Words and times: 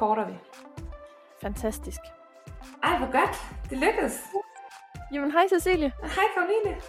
Recorder 0.00 0.26
vi. 0.26 0.34
Fantastisk. 1.42 2.00
Ej, 2.82 2.98
hvor 2.98 3.12
godt. 3.12 3.36
Det 3.70 3.78
lykkedes. 3.78 4.24
Jamen, 5.12 5.30
hej 5.30 5.48
Cecilie. 5.48 5.92
Hej 6.02 6.24
Karoline. 6.34 6.80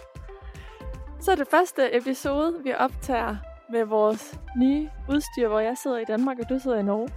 Så 1.20 1.32
er 1.32 1.34
det 1.36 1.48
første 1.48 1.96
episode, 1.96 2.62
vi 2.62 2.74
optager 2.74 3.36
med 3.70 3.84
vores 3.84 4.40
nye 4.56 4.90
udstyr, 5.08 5.48
hvor 5.48 5.60
jeg 5.60 5.78
sidder 5.78 5.98
i 5.98 6.04
Danmark, 6.04 6.38
og 6.38 6.48
du 6.48 6.58
sidder 6.58 6.78
i 6.78 6.82
Norge. 6.82 7.08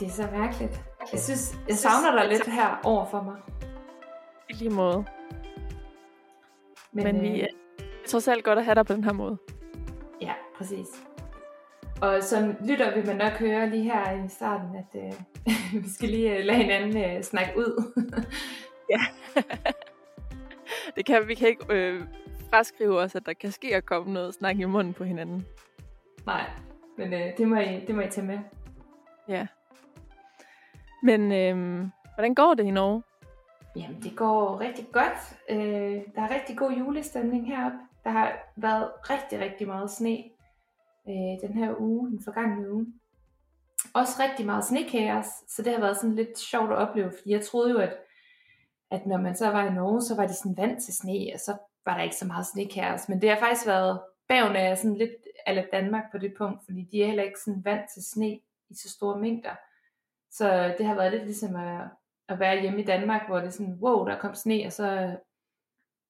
Det 0.00 0.06
er 0.08 0.12
så 0.12 0.28
mærkeligt. 0.32 0.84
Jeg 1.12 1.20
synes, 1.20 1.54
jeg 1.68 1.76
savner 1.76 2.20
dig 2.20 2.28
lidt 2.28 2.46
her 2.46 2.80
over 2.84 3.06
for 3.06 3.22
mig. 3.22 3.36
I 4.48 4.52
lige 4.52 4.70
måde. 4.70 5.04
Men, 6.92 7.04
Men 7.04 7.22
vi 7.22 7.40
øh, 7.40 7.48
trods 8.06 8.28
alt 8.28 8.44
godt 8.44 8.58
at 8.58 8.64
have 8.64 8.74
dig 8.74 8.86
på 8.86 8.92
den 8.92 9.04
her 9.04 9.12
måde. 9.12 9.38
Ja, 10.20 10.32
præcis. 10.56 10.86
Og 12.02 12.22
som 12.22 12.56
lytter 12.68 12.94
vil 12.94 13.06
man 13.06 13.16
nok 13.16 13.32
høre 13.32 13.70
lige 13.70 13.82
her 13.82 14.24
i 14.24 14.28
starten, 14.28 14.76
at 14.76 15.02
øh, 15.02 15.12
vi 15.82 15.88
skal 15.88 16.08
lige 16.08 16.38
øh, 16.38 16.44
lade 16.44 16.58
hinanden 16.58 17.16
øh, 17.16 17.22
snakke 17.22 17.52
ud. 17.56 17.92
Ja. 18.90 19.00
det 20.96 21.06
kan 21.06 21.28
vi 21.28 21.34
kan 21.34 21.48
ikke 21.48 21.64
øh, 21.70 22.02
fraskrive 22.50 22.98
os, 22.98 23.14
at 23.14 23.26
der 23.26 23.32
kan 23.32 23.52
ske 23.52 23.76
at 23.76 23.86
komme 23.86 24.12
noget 24.12 24.34
snak 24.34 24.58
i 24.58 24.64
munden 24.64 24.94
på 24.94 25.04
hinanden. 25.04 25.46
Nej, 26.26 26.44
men 26.98 27.12
øh, 27.12 27.36
det, 27.38 27.48
må 27.48 27.56
I, 27.56 27.84
det 27.86 27.94
må 27.94 28.00
I 28.00 28.08
tage 28.10 28.26
med. 28.26 28.38
Ja. 29.28 29.46
Men 31.02 31.32
øh, 31.32 31.86
hvordan 32.14 32.34
går 32.34 32.54
det 32.54 32.64
i 32.64 32.70
Norge? 32.70 33.02
Jamen, 33.76 34.02
det 34.02 34.16
går 34.16 34.60
rigtig 34.60 34.86
godt. 34.92 35.36
Øh, 35.50 36.00
der 36.14 36.22
er 36.22 36.34
rigtig 36.34 36.56
god 36.58 36.72
julestemning 36.72 37.46
heroppe. 37.46 37.78
Der 38.04 38.10
har 38.10 38.32
været 38.56 38.90
rigtig, 39.10 39.40
rigtig 39.40 39.66
meget 39.66 39.90
sne 39.90 40.24
øh, 41.08 41.48
den 41.48 41.58
her 41.58 41.74
uge, 41.80 42.10
den 42.10 42.24
forgangne 42.24 42.72
uge. 42.72 42.86
Også 43.94 44.12
rigtig 44.22 44.46
meget 44.46 44.64
snekaos, 44.64 45.26
så 45.48 45.62
det 45.62 45.72
har 45.72 45.80
været 45.80 45.96
sådan 45.96 46.14
lidt 46.14 46.38
sjovt 46.38 46.72
at 46.72 46.76
opleve, 46.76 47.10
fordi 47.10 47.30
jeg 47.30 47.44
troede 47.44 47.70
jo, 47.70 47.78
at, 47.78 47.96
at 48.90 49.06
når 49.06 49.16
man 49.16 49.36
så 49.36 49.50
var 49.50 49.66
i 49.66 49.74
Norge, 49.74 50.02
så 50.02 50.16
var 50.16 50.26
de 50.26 50.34
sådan 50.34 50.56
vant 50.56 50.82
til 50.82 50.94
sne, 50.94 51.30
og 51.34 51.40
så 51.40 51.56
var 51.84 51.96
der 51.96 52.02
ikke 52.02 52.16
så 52.16 52.26
meget 52.26 52.46
snekaos. 52.46 53.08
Men 53.08 53.20
det 53.20 53.30
har 53.30 53.38
faktisk 53.38 53.66
været 53.66 54.00
bagen 54.28 54.56
af 54.56 54.78
sådan 54.78 54.96
lidt 54.96 55.12
ala 55.46 55.64
Danmark 55.72 56.04
på 56.12 56.18
det 56.18 56.34
punkt, 56.38 56.64
fordi 56.64 56.88
de 56.92 57.02
er 57.02 57.06
heller 57.06 57.22
ikke 57.22 57.40
sådan 57.40 57.64
vant 57.64 57.90
til 57.94 58.04
sne 58.04 58.40
i 58.70 58.74
så 58.74 58.90
store 58.90 59.18
mængder. 59.18 59.54
Så 60.30 60.74
det 60.78 60.86
har 60.86 60.94
været 60.94 61.12
lidt 61.12 61.24
ligesom 61.24 61.56
at, 61.56 61.88
at 62.28 62.38
være 62.38 62.60
hjemme 62.60 62.82
i 62.82 62.84
Danmark, 62.84 63.28
hvor 63.28 63.36
det 63.36 63.46
er 63.46 63.50
sådan, 63.50 63.78
wow, 63.80 64.06
der 64.06 64.18
kom 64.18 64.34
sne, 64.34 64.66
og 64.66 64.72
så 64.72 65.16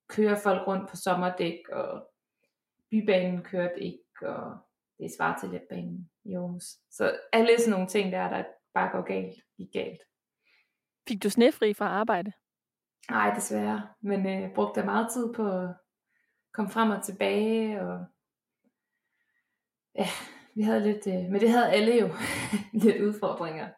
kører 0.08 0.36
folk 0.36 0.66
rundt 0.66 0.90
på 0.90 0.96
sommerdæk, 0.96 1.68
og 1.72 2.10
bybanen 2.90 3.42
kørte 3.42 3.80
ikke, 3.80 4.28
og 4.28 4.56
det 4.98 5.10
svarer 5.16 5.38
til 5.38 5.48
letbanen 5.48 6.10
i 6.24 6.34
Aarhus. 6.34 6.64
Så 6.90 7.18
alle 7.32 7.58
sådan 7.58 7.70
nogle 7.70 7.86
ting 7.86 8.12
der, 8.12 8.28
der 8.28 8.44
bare 8.74 8.90
går 8.92 9.02
galt, 9.02 9.34
gik 9.56 9.72
galt. 9.72 10.00
Fik 11.08 11.22
du 11.22 11.30
snefri 11.30 11.74
fra 11.74 11.86
arbejde? 11.86 12.32
Nej, 13.10 13.34
desværre. 13.34 13.88
Men 14.00 14.26
øh, 14.26 14.54
brugte 14.54 14.78
jeg 14.78 14.86
meget 14.86 15.12
tid 15.12 15.34
på 15.34 15.48
at 15.50 15.68
komme 16.52 16.70
frem 16.70 16.90
og 16.90 17.04
tilbage, 17.04 17.80
og 17.82 18.04
ja, 19.94 20.06
vi 20.54 20.62
havde 20.62 20.80
lidt, 20.80 21.06
øh, 21.06 21.30
men 21.30 21.40
det 21.40 21.50
havde 21.50 21.70
alle 21.70 21.98
jo, 22.00 22.08
lidt 22.82 23.02
udfordringer. 23.02 23.68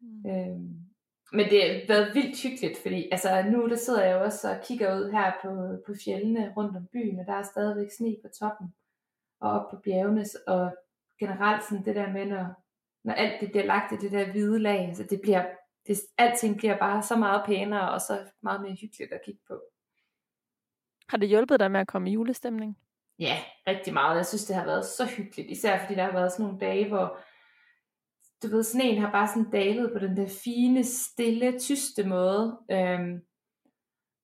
Mm. 0.00 0.30
Øhm, 0.30 0.86
men 1.32 1.50
det 1.50 1.62
har 1.62 1.86
været 1.88 2.14
vildt 2.14 2.42
hyggeligt, 2.42 2.78
fordi 2.82 3.08
altså, 3.12 3.42
nu 3.42 3.68
der 3.68 3.76
sidder 3.76 4.04
jeg 4.04 4.14
jo 4.14 4.24
også 4.24 4.50
og 4.50 4.64
kigger 4.64 4.96
ud 4.98 5.10
her 5.10 5.32
på, 5.42 5.50
på 5.86 5.92
fjellene 6.04 6.52
rundt 6.56 6.76
om 6.76 6.86
byen, 6.92 7.20
og 7.20 7.26
der 7.26 7.32
er 7.32 7.42
stadigvæk 7.42 7.90
sne 7.98 8.16
på 8.22 8.28
toppen 8.40 8.74
og 9.40 9.50
op 9.50 9.70
på 9.70 9.76
bjergene, 9.84 10.24
og 10.46 10.76
generelt 11.20 11.64
sådan 11.64 11.84
det 11.84 11.96
der 11.96 12.12
med, 12.12 12.26
når, 12.26 12.46
når 13.04 13.12
alt 13.12 13.40
det 13.40 13.50
bliver 13.50 13.66
lagt 13.66 13.92
i 13.92 13.96
det 13.96 14.12
der 14.12 14.30
hvide 14.30 14.58
lag, 14.58 14.78
altså 14.78 15.02
det 15.10 15.20
bliver, 15.22 15.46
det, 15.86 15.98
alting 16.18 16.56
bliver 16.56 16.78
bare 16.78 17.02
så 17.02 17.16
meget 17.16 17.42
pænere, 17.46 17.90
og 17.90 18.00
så 18.00 18.18
meget 18.42 18.60
mere 18.60 18.76
hyggeligt 18.80 19.12
at 19.12 19.20
kigge 19.24 19.40
på. 19.48 19.60
Har 21.08 21.18
det 21.18 21.28
hjulpet 21.28 21.60
dig 21.60 21.70
med 21.70 21.80
at 21.80 21.88
komme 21.88 22.10
i 22.10 22.12
julestemning? 22.12 22.78
Ja, 23.18 23.36
rigtig 23.66 23.92
meget. 23.92 24.16
Jeg 24.16 24.26
synes, 24.26 24.44
det 24.44 24.56
har 24.56 24.64
været 24.64 24.84
så 24.84 25.06
hyggeligt. 25.16 25.50
Især 25.50 25.78
fordi 25.78 25.94
der 25.94 26.04
har 26.04 26.12
været 26.12 26.32
sådan 26.32 26.46
nogle 26.46 26.60
dage, 26.60 26.88
hvor 26.88 27.18
du 28.42 28.48
ved, 28.48 28.62
sneen 28.62 29.00
har 29.00 29.10
bare 29.12 29.28
sådan 29.28 29.50
dalet 29.50 29.92
på 29.92 29.98
den 29.98 30.16
der 30.16 30.28
fine, 30.44 30.84
stille, 30.84 31.58
tyste 31.58 32.08
måde. 32.08 32.58
Øhm, 32.70 33.20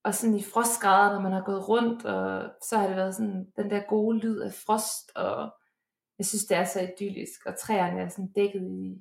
og 0.05 0.15
sådan 0.15 0.37
i 0.37 0.43
frostgrader, 0.43 1.13
når 1.13 1.21
man 1.21 1.33
har 1.33 1.43
gået 1.43 1.69
rundt, 1.69 2.05
og 2.05 2.51
så 2.69 2.79
har 2.79 2.87
det 2.87 2.97
været 2.97 3.15
sådan 3.15 3.53
den 3.57 3.71
der 3.71 3.83
gode 3.89 4.19
lyd 4.19 4.41
af 4.41 4.53
frost, 4.67 5.17
og 5.17 5.55
jeg 6.19 6.27
synes, 6.27 6.45
det 6.45 6.57
er 6.57 6.65
så 6.65 6.81
idyllisk, 6.81 7.47
og 7.47 7.59
træerne 7.59 8.01
er 8.01 8.09
sådan 8.09 8.33
dækket 8.33 8.71
i 8.71 8.99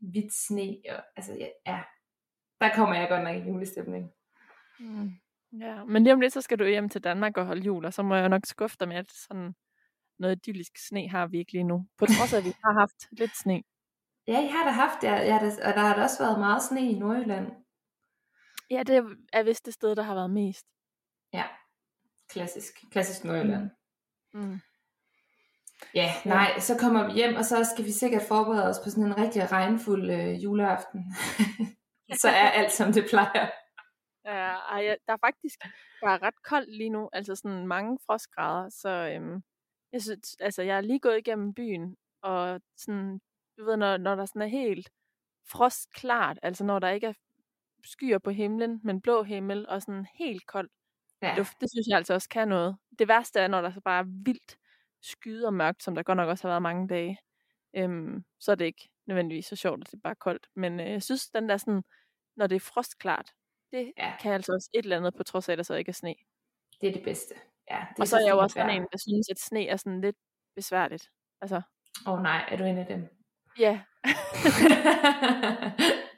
hvidt 0.00 0.32
sne, 0.32 0.76
og 0.90 1.02
altså, 1.16 1.32
ja, 1.32 1.48
ja, 1.66 1.80
der 2.60 2.74
kommer 2.74 2.94
jeg 2.94 3.08
godt 3.08 3.24
nok 3.24 3.36
i 3.36 3.48
julestemning. 3.48 4.10
Mm. 4.80 5.10
Ja, 5.60 5.84
men 5.84 6.02
lige 6.02 6.12
om 6.12 6.20
lidt, 6.20 6.32
så 6.32 6.40
skal 6.40 6.58
du 6.58 6.64
hjem 6.64 6.88
til 6.88 7.04
Danmark 7.04 7.36
og 7.36 7.46
holde 7.46 7.62
jul, 7.62 7.84
og 7.84 7.92
så 7.92 8.02
må 8.02 8.14
jeg 8.14 8.28
nok 8.28 8.46
skuffe 8.46 8.76
dig 8.80 8.88
med, 8.88 8.96
at 8.96 9.12
sådan 9.12 9.54
noget 10.18 10.36
idyllisk 10.36 10.72
sne 10.88 11.08
har 11.08 11.26
vi 11.26 11.38
ikke 11.38 11.52
lige 11.52 11.64
nu. 11.64 11.86
På 11.98 12.06
trods 12.06 12.32
af, 12.32 12.38
at 12.38 12.44
vi 12.44 12.54
har 12.64 12.72
haft 12.78 13.08
lidt 13.12 13.36
sne. 13.36 13.62
Ja, 14.26 14.38
jeg 14.38 14.52
har 14.52 14.64
da 14.64 14.70
haft 14.70 15.02
det, 15.02 15.08
ja, 15.08 15.36
og 15.68 15.74
der 15.74 15.80
har 15.80 15.96
da 15.96 16.02
også 16.02 16.24
været 16.24 16.38
meget 16.38 16.62
sne 16.62 16.80
i 16.90 16.98
Nordjylland. 16.98 17.46
Ja, 18.70 18.82
det 18.82 19.18
er 19.32 19.42
vist 19.42 19.66
det 19.66 19.74
sted, 19.74 19.96
der 19.96 20.02
har 20.02 20.14
været 20.14 20.30
mest. 20.30 20.66
Ja, 21.32 21.44
klassisk, 22.28 22.90
klassisk 22.90 23.24
Nordjylland. 23.24 23.70
Mm. 24.34 24.60
Ja, 25.94 26.12
nej, 26.24 26.58
så 26.58 26.78
kommer 26.80 27.06
vi 27.06 27.12
hjem, 27.12 27.34
og 27.36 27.44
så 27.44 27.68
skal 27.74 27.84
vi 27.84 27.92
sikkert 27.92 28.22
forberede 28.28 28.68
os 28.68 28.78
på 28.84 28.90
sådan 28.90 29.04
en 29.04 29.18
rigtig 29.18 29.52
regnfuld 29.52 30.10
øh, 30.10 30.44
juleaften. 30.44 31.04
så 32.22 32.28
er 32.28 32.50
alt, 32.50 32.72
som 32.72 32.92
det 32.92 33.06
plejer. 33.10 33.50
Ja, 34.24 34.54
ej, 34.54 34.96
der 35.06 35.12
er 35.12 35.26
faktisk 35.26 35.58
bare 36.02 36.18
ret 36.18 36.42
koldt 36.42 36.76
lige 36.76 36.90
nu, 36.90 37.08
altså 37.12 37.34
sådan 37.34 37.66
mange 37.66 37.98
frostgrader, 38.06 38.68
så 38.68 38.88
øhm, 38.88 39.42
jeg 39.92 40.02
synes, 40.02 40.36
altså 40.40 40.62
jeg 40.62 40.76
er 40.76 40.80
lige 40.80 41.00
gået 41.00 41.18
igennem 41.18 41.54
byen, 41.54 41.96
og 42.22 42.60
sådan, 42.76 43.20
du 43.58 43.64
ved, 43.64 43.76
når, 43.76 43.96
når 43.96 44.14
der 44.14 44.24
sådan 44.26 44.42
er 44.42 44.46
helt 44.46 44.90
frostklart, 45.48 46.38
altså 46.42 46.64
når 46.64 46.78
der 46.78 46.88
ikke 46.88 47.06
er 47.06 47.12
skyer 47.84 48.18
på 48.18 48.30
himlen, 48.30 48.80
men 48.84 49.00
blå 49.00 49.22
himmel, 49.22 49.68
og 49.68 49.82
sådan 49.82 50.06
helt 50.18 50.46
koldt 50.46 50.72
Ja, 51.22 51.36
luft, 51.36 51.60
det 51.60 51.70
synes 51.70 51.86
jeg 51.88 51.96
altså 51.96 52.14
også 52.14 52.28
kan 52.28 52.48
noget. 52.48 52.76
Det 52.98 53.08
værste 53.08 53.40
er, 53.40 53.48
når 53.48 53.62
der 53.62 53.70
så 53.72 53.80
bare 53.80 54.00
er 54.00 54.04
vildt 54.24 54.56
skyet 55.02 55.46
og 55.46 55.54
mørkt, 55.54 55.82
som 55.82 55.94
der 55.94 56.02
godt 56.02 56.16
nok 56.16 56.28
også 56.28 56.44
har 56.44 56.50
været 56.52 56.62
mange 56.62 56.88
dage, 56.88 57.18
øhm, 57.76 58.24
så 58.40 58.50
er 58.52 58.54
det 58.56 58.64
ikke 58.64 58.88
nødvendigvis 59.06 59.46
så 59.46 59.56
sjovt, 59.56 59.80
at 59.80 59.86
det 59.86 59.94
er 59.94 60.00
bare 60.02 60.14
koldt. 60.14 60.46
Men 60.56 60.80
øh, 60.80 60.90
jeg 60.90 61.02
synes, 61.02 61.28
den 61.30 61.48
der 61.48 61.56
sådan, 61.56 61.82
når 62.36 62.46
det 62.46 62.56
er 62.56 62.60
frostklart, 62.60 63.30
det 63.72 63.92
Ja. 63.98 64.16
kan 64.20 64.32
altså 64.32 64.52
også 64.52 64.70
et 64.74 64.82
eller 64.82 64.96
andet, 64.96 65.14
på 65.14 65.22
trods 65.22 65.48
af, 65.48 65.52
at 65.52 65.56
der 65.58 65.62
så 65.64 65.74
ikke 65.74 65.88
er 65.88 65.92
sne. 65.92 66.14
det 66.80 66.88
er 66.88 66.92
det 66.92 67.02
bedste. 67.04 67.34
Ja, 67.70 67.86
det 67.90 68.00
Og 68.00 68.08
så 68.08 68.16
er 68.16 68.20
jeg 68.20 68.30
jo 68.30 68.38
også 68.38 68.54
sådan 68.54 68.76
en, 68.82 68.86
der 68.92 68.98
synes, 68.98 69.28
at 69.30 69.38
sne 69.38 69.66
er 69.66 69.76
sådan 69.76 70.00
lidt 70.00 70.16
besværligt. 70.54 71.10
Altså, 71.40 71.62
Åh 72.06 72.12
oh, 72.12 72.22
nej, 72.22 72.44
er 72.48 72.56
du 72.56 72.64
en 72.64 72.78
af 72.78 72.86
dem? 72.86 73.08
ja. 73.58 73.80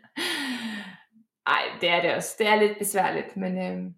Det 1.83 1.91
er 1.91 2.03
det 2.03 2.15
også. 2.15 2.37
Det 2.39 2.47
er 2.47 2.57
lidt 2.57 2.79
besværligt, 2.79 3.37
men 3.37 3.53
øh, 3.59 3.93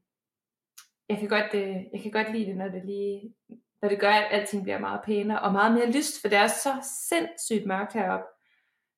jeg, 1.09 1.19
kan 1.19 1.29
godt, 1.29 1.55
øh, 1.55 1.77
jeg 1.93 2.01
kan 2.03 2.11
godt 2.11 2.33
lide 2.33 2.47
det, 2.47 2.57
når 2.57 2.69
det 2.69 2.85
lige 2.85 3.35
når 3.85 3.89
det 3.89 4.01
gør, 4.01 4.11
at 4.11 4.29
alting 4.31 4.63
bliver 4.63 4.79
meget 4.79 5.01
pænere 5.05 5.41
og 5.41 5.53
meget 5.53 5.75
mere 5.75 5.91
lyst, 5.91 6.21
for 6.21 6.29
det 6.29 6.39
er 6.39 6.47
så 6.47 6.73
sindssygt 7.09 7.67
mørkt 7.67 7.93
heroppe. 7.93 8.27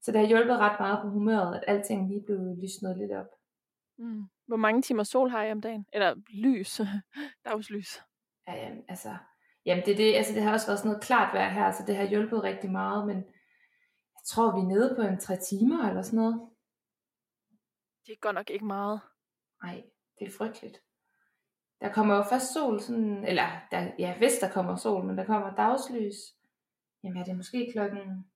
Så 0.02 0.12
det 0.12 0.20
har 0.20 0.26
hjulpet 0.26 0.58
ret 0.58 0.80
meget 0.80 0.98
på 1.02 1.08
humøret, 1.08 1.56
at 1.56 1.64
alting 1.66 2.08
lige 2.08 2.22
blev 2.26 2.38
lysnet 2.62 2.98
lidt 2.98 3.12
op. 3.12 3.30
Mm. 3.98 4.22
Hvor 4.46 4.56
mange 4.56 4.82
timer 4.82 5.02
sol 5.02 5.30
har 5.30 5.44
I 5.44 5.52
om 5.52 5.60
dagen? 5.60 5.86
Eller 5.92 6.14
lys. 6.28 6.80
Dagslys. 7.44 8.02
Ja, 8.48 8.54
jamen, 8.54 8.84
altså, 8.88 9.16
jamen 9.66 9.84
det, 9.84 9.92
er 9.92 9.96
det, 9.96 10.14
altså 10.14 10.34
det 10.34 10.42
har 10.42 10.52
også 10.52 10.66
været 10.66 10.78
sådan 10.78 10.88
noget 10.88 11.04
klart 11.04 11.34
vejr 11.34 11.48
her, 11.48 11.72
så 11.72 11.82
det 11.86 11.96
har 11.96 12.06
hjulpet 12.06 12.42
rigtig 12.42 12.70
meget, 12.70 13.06
men 13.06 13.16
jeg 14.16 14.24
tror, 14.26 14.54
vi 14.56 14.60
er 14.60 14.68
nede 14.74 14.94
på 14.96 15.02
en 15.02 15.18
tre 15.18 15.36
timer 15.36 15.88
eller 15.88 16.02
sådan 16.02 16.16
noget. 16.16 16.40
Det 18.06 18.12
er 18.12 18.16
godt 18.16 18.34
nok 18.34 18.50
ikke 18.50 18.64
meget. 18.64 19.00
Nej, 19.62 19.82
det 20.18 20.26
er 20.26 20.38
frygteligt. 20.38 20.82
Der 21.80 21.92
kommer 21.92 22.16
jo 22.16 22.22
først 22.22 22.52
sol, 22.54 22.80
sådan, 22.80 23.24
eller 23.24 23.48
der, 23.70 23.92
ja, 23.98 24.18
hvis 24.18 24.38
der 24.38 24.52
kommer 24.52 24.76
sol, 24.76 25.04
men 25.04 25.18
der 25.18 25.24
kommer 25.24 25.54
dagslys. 25.54 26.16
Jamen 27.02 27.18
er 27.18 27.24
det 27.24 27.36
måske 27.36 27.68
klokken 27.72 28.30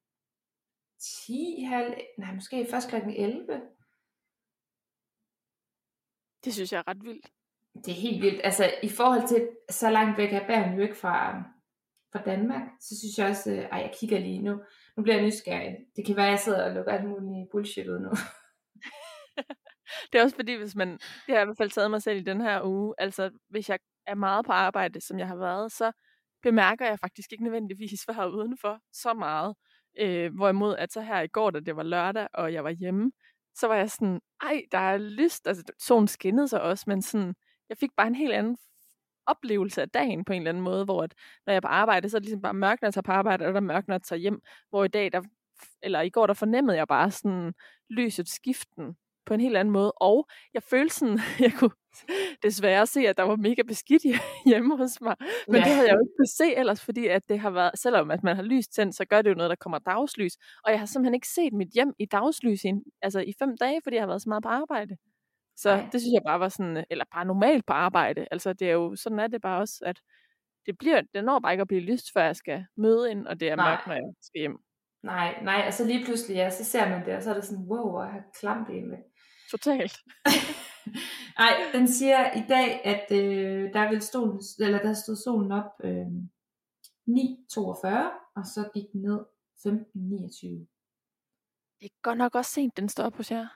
10, 1.26 1.64
halv, 1.69 1.94
nej, 2.19 2.34
måske 2.34 2.67
først 2.70 2.88
klokken 2.88 3.11
11. 3.11 3.62
Det 6.44 6.55
synes 6.55 6.73
jeg 6.73 6.78
er 6.78 6.88
ret 6.88 7.05
vildt. 7.05 7.32
Det 7.75 7.88
er 7.88 8.00
helt 8.00 8.23
vildt. 8.23 8.40
Altså 8.44 8.75
i 8.82 8.88
forhold 8.88 9.28
til, 9.28 9.49
så 9.70 9.90
langt 9.90 10.19
væk 10.19 10.32
er 10.32 10.46
Bergen 10.46 10.76
jo 10.76 10.82
ikke 10.82 10.96
fra, 10.96 11.43
fra 12.12 12.23
Danmark, 12.23 12.62
så 12.81 12.99
synes 12.99 13.19
jeg 13.19 13.31
også, 13.31 13.50
øh, 13.50 13.58
ej 13.58 13.78
jeg 13.78 13.94
kigger 14.00 14.19
lige 14.19 14.43
nu, 14.43 14.62
nu 14.96 15.02
bliver 15.02 15.16
jeg 15.16 15.25
nysgerrig. 15.25 15.76
Det 15.96 16.06
kan 16.06 16.16
være, 16.16 16.26
at 16.26 16.31
jeg 16.31 16.40
sidder 16.40 16.64
og 16.64 16.75
lukker 16.75 16.93
alt 16.93 17.08
muligt 17.08 17.50
bullshit 17.50 17.88
ud 17.88 17.99
nu. 17.99 18.11
Det 20.12 20.19
er 20.19 20.23
også 20.23 20.37
fordi, 20.37 20.55
hvis 20.55 20.77
man, 20.77 20.93
det 20.93 21.00
har 21.29 21.35
jeg 21.35 21.43
i 21.43 21.44
hvert 21.44 21.56
fald 21.56 21.71
taget 21.71 21.91
mig 21.91 22.03
selv 22.03 22.19
i 22.19 22.23
den 22.23 22.41
her 22.41 22.62
uge, 22.65 22.94
altså 22.99 23.31
hvis 23.49 23.69
jeg 23.69 23.79
er 24.06 24.15
meget 24.15 24.47
på 24.47 24.53
arbejde, 24.53 25.00
som 25.00 25.19
jeg 25.19 25.29
har 25.29 25.37
været, 25.37 25.73
så 25.73 25.93
bemærker 26.43 26.87
jeg 26.87 26.99
faktisk 26.99 27.32
ikke 27.32 27.44
nødvendigvis, 27.44 28.05
hvad 28.05 28.15
jeg 28.15 28.25
er 28.25 28.29
udenfor 28.29 28.81
så 28.93 29.15
meget. 29.15 29.55
Øh, 29.99 30.35
hvorimod 30.35 30.77
at 30.77 30.93
så 30.93 31.00
her 31.00 31.21
i 31.21 31.29
går, 31.29 31.50
da 31.50 31.61
det 31.61 31.77
var 31.77 31.82
lørdag, 31.82 32.29
og 32.35 32.53
jeg 32.53 32.65
var 32.65 32.71
hjemme, 32.71 33.12
så 33.55 33.67
var 33.67 33.75
jeg 33.75 33.91
sådan, 33.91 34.21
ej, 34.43 34.62
der 34.73 34.79
er 34.79 34.99
lyst. 34.99 35.47
Altså, 35.47 35.65
solen 35.79 36.09
skinnede 36.09 36.49
sig 36.49 36.62
også, 36.62 36.85
men 36.87 37.03
sådan, 37.03 37.35
jeg 37.69 37.76
fik 37.79 37.91
bare 37.97 38.06
en 38.06 38.15
helt 38.15 38.33
anden 38.33 38.56
oplevelse 39.26 39.83
af 39.83 39.91
dagen 39.91 40.25
på 40.25 40.33
en 40.33 40.43
eller 40.43 40.50
anden 40.50 40.65
måde, 40.65 40.85
hvor 40.85 41.03
at, 41.03 41.15
når 41.47 41.53
jeg 41.53 41.56
er 41.56 41.61
på 41.61 41.69
arbejde, 41.69 42.11
så 42.11 42.17
er 42.17 42.19
det 42.19 42.26
ligesom 42.26 42.43
bare 42.43 42.55
mørkt, 42.55 42.83
når 42.83 42.87
jeg 42.87 42.94
tager 42.94 43.03
på 43.03 43.12
arbejde, 43.12 43.47
og 43.47 43.53
der 43.53 43.61
er 43.61 43.65
mørkt, 43.65 43.88
når 43.88 43.94
jeg 43.94 44.03
tager 44.03 44.21
hjem. 44.21 44.41
Hvor 44.71 44.85
i 44.85 44.88
dag, 44.88 45.12
der, 45.12 45.23
eller 45.83 46.00
i 46.00 46.11
går, 46.11 46.26
der 46.26 46.35
fornemmede 46.35 46.76
jeg 46.76 46.88
bare 46.88 47.11
sådan 47.11 47.55
lyset 47.91 48.29
skiften 48.29 48.97
på 49.31 49.35
en 49.35 49.41
helt 49.41 49.56
anden 49.56 49.73
måde. 49.73 49.93
Og 49.93 50.29
jeg 50.55 50.62
følte 50.62 50.94
sådan, 50.94 51.19
jeg 51.47 51.53
kunne 51.59 51.77
desværre 52.43 52.87
se, 52.87 53.00
at 53.09 53.17
der 53.17 53.23
var 53.23 53.37
mega 53.37 53.62
beskidt 53.62 54.03
hjemme 54.50 54.77
hos 54.77 55.00
mig. 55.00 55.17
Men 55.49 55.56
ja. 55.56 55.65
det 55.65 55.73
havde 55.75 55.88
jeg 55.88 55.94
jo 55.94 56.00
ikke 56.05 56.17
kunne 56.19 56.37
se 56.41 56.56
ellers, 56.56 56.85
fordi 56.85 57.06
at 57.06 57.23
det 57.29 57.38
har 57.38 57.50
været, 57.50 57.79
selvom 57.79 58.11
at 58.11 58.23
man 58.23 58.37
har 58.37 58.43
lys 58.43 58.69
tændt, 58.69 58.94
så 58.94 59.05
gør 59.05 59.23
det 59.23 59.31
jo 59.31 59.35
noget, 59.35 59.50
der 59.50 59.56
kommer 59.56 59.79
dagslys. 59.79 60.35
Og 60.65 60.71
jeg 60.71 60.79
har 60.79 60.87
simpelthen 60.87 61.15
ikke 61.15 61.29
set 61.29 61.53
mit 61.53 61.69
hjem 61.75 61.93
i 61.99 62.06
dagslys 62.06 62.65
i, 62.65 62.73
altså 63.03 63.21
i 63.21 63.32
fem 63.38 63.56
dage, 63.56 63.81
fordi 63.85 63.97
jeg 63.97 64.03
har 64.03 64.06
været 64.06 64.23
så 64.23 64.29
meget 64.29 64.43
på 64.43 64.49
arbejde. 64.49 64.97
Så 65.56 65.71
Ej. 65.71 65.88
det 65.93 66.00
synes 66.00 66.15
jeg 66.15 66.23
bare 66.26 66.41
var 66.41 66.49
sådan, 66.49 66.85
eller 66.91 67.05
bare 67.15 67.25
normalt 67.25 67.67
på 67.67 67.73
arbejde. 67.73 68.26
Altså 68.31 68.53
det 68.53 68.69
er 68.69 68.73
jo, 68.73 68.97
sådan 68.97 69.19
er 69.19 69.26
det 69.26 69.43
bare 69.43 69.61
også, 69.61 69.79
at 69.87 70.00
det, 70.67 70.79
bliver, 70.79 71.03
det 71.15 71.25
når 71.25 71.38
bare 71.38 71.53
ikke 71.53 71.62
at 71.62 71.69
blive 71.69 71.81
lyst, 71.93 72.06
før 72.15 72.25
jeg 72.25 72.37
skal 72.37 72.67
møde 72.76 73.11
ind, 73.11 73.26
og 73.26 73.41
det 73.41 73.49
er 73.50 73.56
mørkt, 73.56 73.87
når 73.87 73.94
jeg 73.94 74.12
skal 74.23 74.41
hjem. 74.41 74.59
Nej, 75.03 75.43
nej, 75.43 75.65
og 75.67 75.73
så 75.73 75.85
lige 75.87 76.05
pludselig, 76.05 76.35
ja, 76.35 76.50
så 76.50 76.65
ser 76.65 76.88
man 76.88 77.06
det, 77.06 77.17
og 77.17 77.23
så 77.23 77.31
er 77.31 77.35
det 77.35 77.44
sådan, 77.44 77.65
wow, 77.65 77.91
hvor 77.91 78.03
jeg 78.03 78.12
har 78.12 78.23
klamt 78.41 78.69
det 78.69 78.85
med. 78.85 78.99
Totalt. 79.50 79.99
Nej, 81.38 81.52
den 81.73 81.88
siger 81.88 82.32
i 82.37 82.44
dag, 82.49 82.81
at 82.85 83.06
øh, 83.12 83.73
der, 83.73 83.91
vil 83.91 84.02
stolen, 84.02 84.41
eller 84.61 84.79
der 84.79 84.94
stod 84.94 85.17
solen 85.17 85.52
op 85.52 85.70
øh, 85.85 86.06
9.42, 87.08 87.87
og 88.37 88.44
så 88.55 88.70
gik 88.75 88.85
den 88.93 89.02
ned 89.02 89.20
15.29. 89.67 90.67
Det 91.81 91.87
er 91.87 92.02
godt 92.02 92.19
nok 92.19 92.35
også 92.35 92.50
sent, 92.50 92.76
den 92.76 92.88
står 92.88 93.05
op 93.05 93.17
hos 93.17 93.31
jer. 93.31 93.47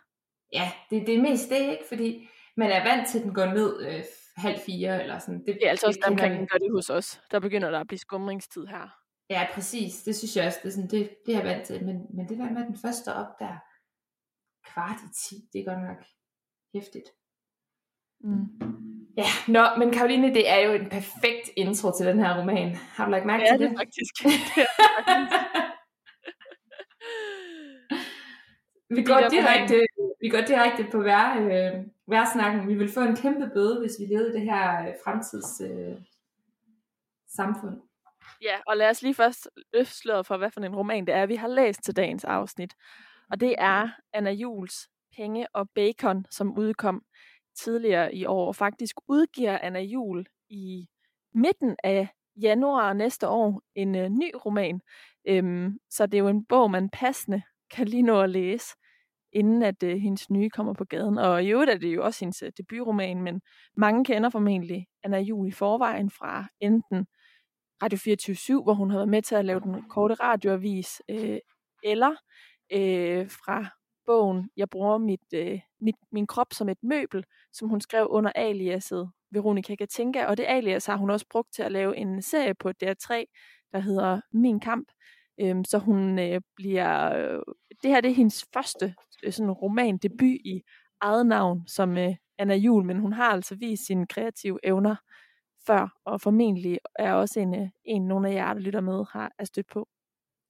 Ja, 0.52 0.72
det, 0.90 1.06
det 1.06 1.14
er 1.14 1.22
mest 1.22 1.50
det, 1.50 1.70
ikke? 1.70 1.84
Fordi 1.88 2.28
man 2.56 2.70
er 2.70 2.84
vant 2.84 3.08
til, 3.08 3.18
at 3.18 3.24
den 3.24 3.34
går 3.34 3.46
ned 3.46 3.86
øh, 3.86 4.04
halv 4.36 4.58
fire, 4.66 5.02
eller 5.02 5.18
sådan. 5.18 5.38
Det, 5.38 5.46
det 5.46 5.66
er 5.66 5.70
altså 5.70 5.86
også 5.86 6.00
omkring, 6.06 6.38
den 6.38 6.48
gør 6.52 6.58
det 6.58 6.72
hos 6.72 6.90
os. 6.90 7.20
Der 7.30 7.40
begynder 7.40 7.70
der 7.70 7.80
at 7.80 7.86
blive 7.86 7.98
skumringstid 7.98 8.66
her. 8.66 9.04
Ja, 9.30 9.46
præcis. 9.54 10.02
Det 10.02 10.16
synes 10.16 10.36
jeg 10.36 10.46
også, 10.46 10.58
det 10.62 10.68
er, 10.68 10.72
sådan, 10.72 10.90
det, 10.90 11.10
det 11.26 11.34
er 11.34 11.38
jeg 11.38 11.48
vant 11.48 11.66
til. 11.66 11.84
Men, 11.84 11.96
men 12.16 12.28
det 12.28 12.38
der 12.38 12.50
med 12.50 12.66
den 12.66 12.78
første 12.82 13.14
op 13.14 13.38
der, 13.38 13.56
kvart 14.74 15.00
i 15.06 15.08
ti, 15.22 15.34
det 15.52 15.60
er 15.60 15.64
godt 15.64 15.82
nok 15.88 16.00
hæftigt. 16.74 17.08
Mm. 18.20 18.46
Ja, 19.16 19.28
nå, 19.48 19.64
men 19.78 19.92
Karoline, 19.92 20.34
det 20.34 20.50
er 20.50 20.58
jo 20.66 20.72
en 20.72 20.88
perfekt 20.88 21.50
intro 21.56 21.96
til 21.96 22.06
den 22.06 22.18
her 22.18 22.40
roman. 22.40 22.74
Har 22.74 23.04
du 23.04 23.10
lagt 23.10 23.26
mærke 23.26 23.42
ja, 23.42 23.50
til 23.50 23.60
det? 23.60 23.64
Ja, 23.64 23.68
det 23.68 23.74
er 23.74 23.78
faktisk. 23.78 24.14
Det 24.56 24.62
er 24.62 24.72
faktisk. 25.06 25.36
vi 28.96 29.02
går 29.02 29.28
direkte, 29.30 29.86
vi 30.20 30.28
går 30.28 30.40
direkte 30.40 30.86
på 30.92 31.02
hver, 31.02 31.26
øh, 31.36 31.86
hver 32.06 32.24
snakken. 32.32 32.68
Vi 32.68 32.74
vil 32.74 32.92
få 32.92 33.00
en 33.00 33.16
kæmpe 33.16 33.50
bøde, 33.54 33.80
hvis 33.80 33.96
vi 34.00 34.14
levede 34.14 34.30
i 34.30 34.32
det 34.32 34.40
her 34.40 34.88
øh, 34.88 34.94
fremtids 35.04 35.60
øh, 35.60 35.96
samfund. 37.36 37.76
Ja, 38.42 38.56
og 38.66 38.76
lad 38.76 38.90
os 38.90 39.02
lige 39.02 39.14
først 39.14 39.48
løfte 39.74 40.24
for, 40.24 40.36
hvad 40.36 40.50
for 40.50 40.60
en 40.60 40.76
roman 40.76 41.06
det 41.06 41.14
er, 41.14 41.26
vi 41.26 41.36
har 41.36 41.48
læst 41.48 41.82
til 41.82 41.96
dagens 41.96 42.24
afsnit. 42.24 42.74
Og 43.34 43.40
det 43.40 43.54
er 43.58 43.88
Anna 44.12 44.30
Jules 44.30 44.88
Penge 45.16 45.46
og 45.54 45.70
Bacon, 45.74 46.26
som 46.30 46.58
udkom 46.58 47.02
tidligere 47.56 48.14
i 48.14 48.26
år. 48.26 48.46
Og 48.46 48.56
faktisk 48.56 48.96
udgiver 49.08 49.58
Anna 49.58 49.80
Jul 49.80 50.26
i 50.50 50.86
midten 51.32 51.76
af 51.84 52.08
januar 52.42 52.92
næste 52.92 53.28
år 53.28 53.62
en 53.74 53.94
uh, 53.94 54.08
ny 54.08 54.30
roman. 54.44 54.80
Øhm, 55.28 55.78
så 55.90 56.06
det 56.06 56.14
er 56.14 56.22
jo 56.22 56.28
en 56.28 56.46
bog, 56.46 56.70
man 56.70 56.90
passende 56.90 57.42
kan 57.70 57.88
lige 57.88 58.02
nå 58.02 58.20
at 58.20 58.30
læse, 58.30 58.66
inden 59.32 59.62
at 59.62 59.82
uh, 59.82 59.88
hendes 59.88 60.30
nye 60.30 60.50
kommer 60.50 60.74
på 60.74 60.84
gaden. 60.84 61.18
Og 61.18 61.44
i 61.44 61.50
øvrigt 61.50 61.70
er 61.70 61.78
det 61.78 61.94
jo 61.94 62.04
også 62.04 62.24
hendes 62.24 62.42
uh, 62.42 62.48
debutroman, 62.58 63.22
men 63.22 63.40
mange 63.76 64.04
kender 64.04 64.30
formentlig 64.30 64.86
Anna 65.02 65.18
Jul 65.18 65.48
i 65.48 65.52
forvejen 65.52 66.10
fra 66.10 66.46
enten 66.60 67.06
Radio 67.82 67.98
24 67.98 68.62
hvor 68.62 68.74
hun 68.74 68.90
har 68.90 68.98
været 68.98 69.08
med 69.08 69.22
til 69.22 69.34
at 69.34 69.44
lave 69.44 69.60
den 69.60 69.88
korte 69.88 70.14
radioavis, 70.14 71.02
øh, 71.10 71.38
eller 71.84 72.16
øh, 72.74 73.30
fra 73.30 73.66
bogen 74.06 74.50
Jeg 74.56 74.70
bruger 74.70 74.98
mit, 74.98 75.32
øh, 75.34 75.60
mit, 75.80 75.94
min 76.12 76.26
krop 76.26 76.52
som 76.52 76.68
et 76.68 76.78
møbel, 76.82 77.24
som 77.52 77.68
hun 77.68 77.80
skrev 77.80 78.06
under 78.10 78.32
aliaset 78.34 79.10
Veronica 79.30 79.74
Katinka, 79.74 80.26
og 80.26 80.36
det 80.36 80.44
alias 80.48 80.86
har 80.86 80.96
hun 80.96 81.10
også 81.10 81.26
brugt 81.30 81.54
til 81.54 81.62
at 81.62 81.72
lave 81.72 81.96
en 81.96 82.22
serie 82.22 82.54
på 82.54 82.68
DR3, 82.68 83.12
der 83.72 83.78
hedder 83.78 84.20
Min 84.32 84.60
Kamp. 84.60 84.88
Øhm, 85.40 85.64
så 85.64 85.78
hun 85.78 86.18
øh, 86.18 86.40
bliver, 86.56 87.16
øh, 87.16 87.42
det 87.82 87.90
her 87.90 88.00
det 88.00 88.10
er 88.10 88.14
hendes 88.14 88.46
første 88.54 88.94
øh, 89.24 89.32
sådan 89.32 89.52
roman 89.52 89.98
debut 89.98 90.40
i 90.44 90.62
eget 91.00 91.26
navn 91.26 91.66
som 91.66 91.98
øh, 91.98 92.14
Anna 92.38 92.54
Jul, 92.54 92.84
men 92.84 92.98
hun 92.98 93.12
har 93.12 93.28
altså 93.28 93.54
vist 93.54 93.86
sine 93.86 94.06
kreative 94.06 94.58
evner 94.62 94.96
før, 95.66 95.98
og 96.04 96.20
formentlig 96.20 96.78
er 96.98 97.12
også 97.12 97.40
en, 97.40 97.54
øh, 97.54 97.68
en 97.84 98.08
nogle 98.08 98.28
af 98.28 98.34
jer, 98.34 98.54
der 98.54 98.60
lytter 98.60 98.80
med, 98.80 99.04
har 99.12 99.32
er 99.38 99.44
stødt 99.44 99.66
på. 99.66 99.88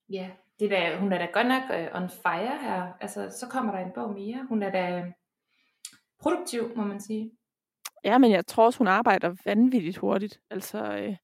Ja, 0.09 0.31
det 0.59 0.71
der, 0.71 0.99
hun 0.99 1.13
er 1.13 1.17
da 1.17 1.25
godt 1.25 1.47
nok 1.47 1.63
uh, 1.69 2.01
on 2.01 2.09
fire 2.09 2.57
her. 2.61 2.93
Altså, 3.01 3.29
så 3.39 3.47
kommer 3.49 3.71
der 3.71 3.85
en 3.85 3.91
bog 3.95 4.13
mere. 4.13 4.45
Hun 4.49 4.63
er 4.63 4.71
da 4.71 5.11
produktiv, 6.19 6.71
må 6.75 6.83
man 6.83 6.99
sige. 6.99 7.31
Ja, 8.03 8.17
men 8.17 8.31
jeg 8.31 8.45
tror 8.47 8.65
også, 8.65 8.77
hun 8.77 8.87
arbejder 8.87 9.35
vanvittigt 9.45 9.97
hurtigt. 9.97 10.39
Altså, 10.49 10.97
øh, 10.97 11.15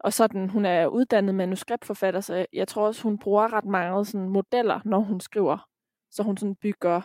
og 0.00 0.12
sådan, 0.12 0.48
hun 0.48 0.64
er 0.64 0.86
uddannet 0.86 1.34
manuskriptforfatter, 1.34 2.20
så 2.20 2.46
jeg 2.52 2.68
tror 2.68 2.86
også, 2.86 3.02
hun 3.02 3.18
bruger 3.18 3.52
ret 3.52 3.64
mange 3.64 4.04
sådan, 4.04 4.28
modeller, 4.28 4.80
når 4.84 4.98
hun 4.98 5.20
skriver. 5.20 5.68
Så 6.10 6.22
hun 6.22 6.36
sådan 6.36 6.56
bygger, 6.56 7.00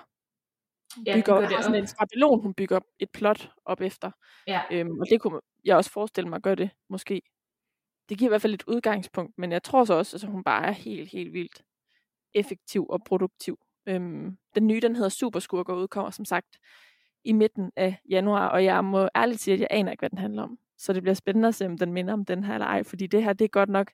ja, 1.06 1.16
bygger, 1.16 1.42
bygger 1.42 1.56
har 1.56 1.62
sådan 1.62 1.80
en 1.80 1.88
skabelon, 1.88 2.42
hun 2.42 2.54
bygger 2.54 2.80
et 3.00 3.10
plot 3.12 3.52
op 3.66 3.82
efter. 3.82 4.12
Ja. 4.48 4.62
Øhm, 4.72 5.00
og 5.00 5.06
det 5.10 5.22
kunne 5.22 5.40
jeg 5.66 5.78
også 5.78 5.92
forestille 5.92 6.30
mig 6.30 6.36
at 6.36 6.44
gøre 6.44 6.56
det, 6.56 6.70
måske 6.90 7.22
det 8.12 8.20
giver 8.20 8.30
i 8.30 8.32
hvert 8.32 8.42
fald 8.42 8.54
et 8.54 8.64
udgangspunkt, 8.68 9.38
men 9.38 9.52
jeg 9.52 9.64
tror 9.64 9.84
så 9.84 9.94
også, 9.94 10.18
at 10.18 10.32
hun 10.32 10.44
bare 10.44 10.66
er 10.66 10.72
helt, 10.72 11.10
helt 11.10 11.34
vildt 11.34 11.64
effektiv 12.34 12.88
og 12.90 13.04
produktiv. 13.04 13.60
Øhm, 13.86 14.38
den 14.56 14.68
nye, 14.68 14.80
den 14.80 14.96
hedder 14.96 15.10
Superskurk 15.10 15.70
og 15.70 15.78
udkommer 15.78 16.12
som 16.12 16.26
sagt 16.26 16.58
i 17.24 17.32
midten 17.32 17.72
af 17.76 18.00
januar, 18.10 18.48
og 18.48 18.64
jeg 18.64 18.86
må 18.86 19.10
ærligt 19.16 19.40
sige, 19.40 19.54
at 19.54 19.60
jeg 19.60 19.68
aner 19.72 19.92
ikke, 19.92 20.02
hvad 20.02 20.10
den 20.10 20.18
handler 20.18 20.44
om. 20.44 20.60
Så 20.78 20.94
det 20.94 21.02
bliver 21.04 21.14
spændende 21.14 21.48
at 21.48 21.56
se, 21.56 21.66
om 21.66 21.78
den 21.78 21.94
minder 21.94 22.14
om 22.14 22.26
den 22.26 22.44
her 22.44 22.54
eller 22.54 22.66
ej, 22.66 22.84
fordi 22.84 23.08
det 23.08 23.24
her, 23.24 23.34
det 23.34 23.46
er 23.46 23.50
godt 23.50 23.70
nok 23.70 23.92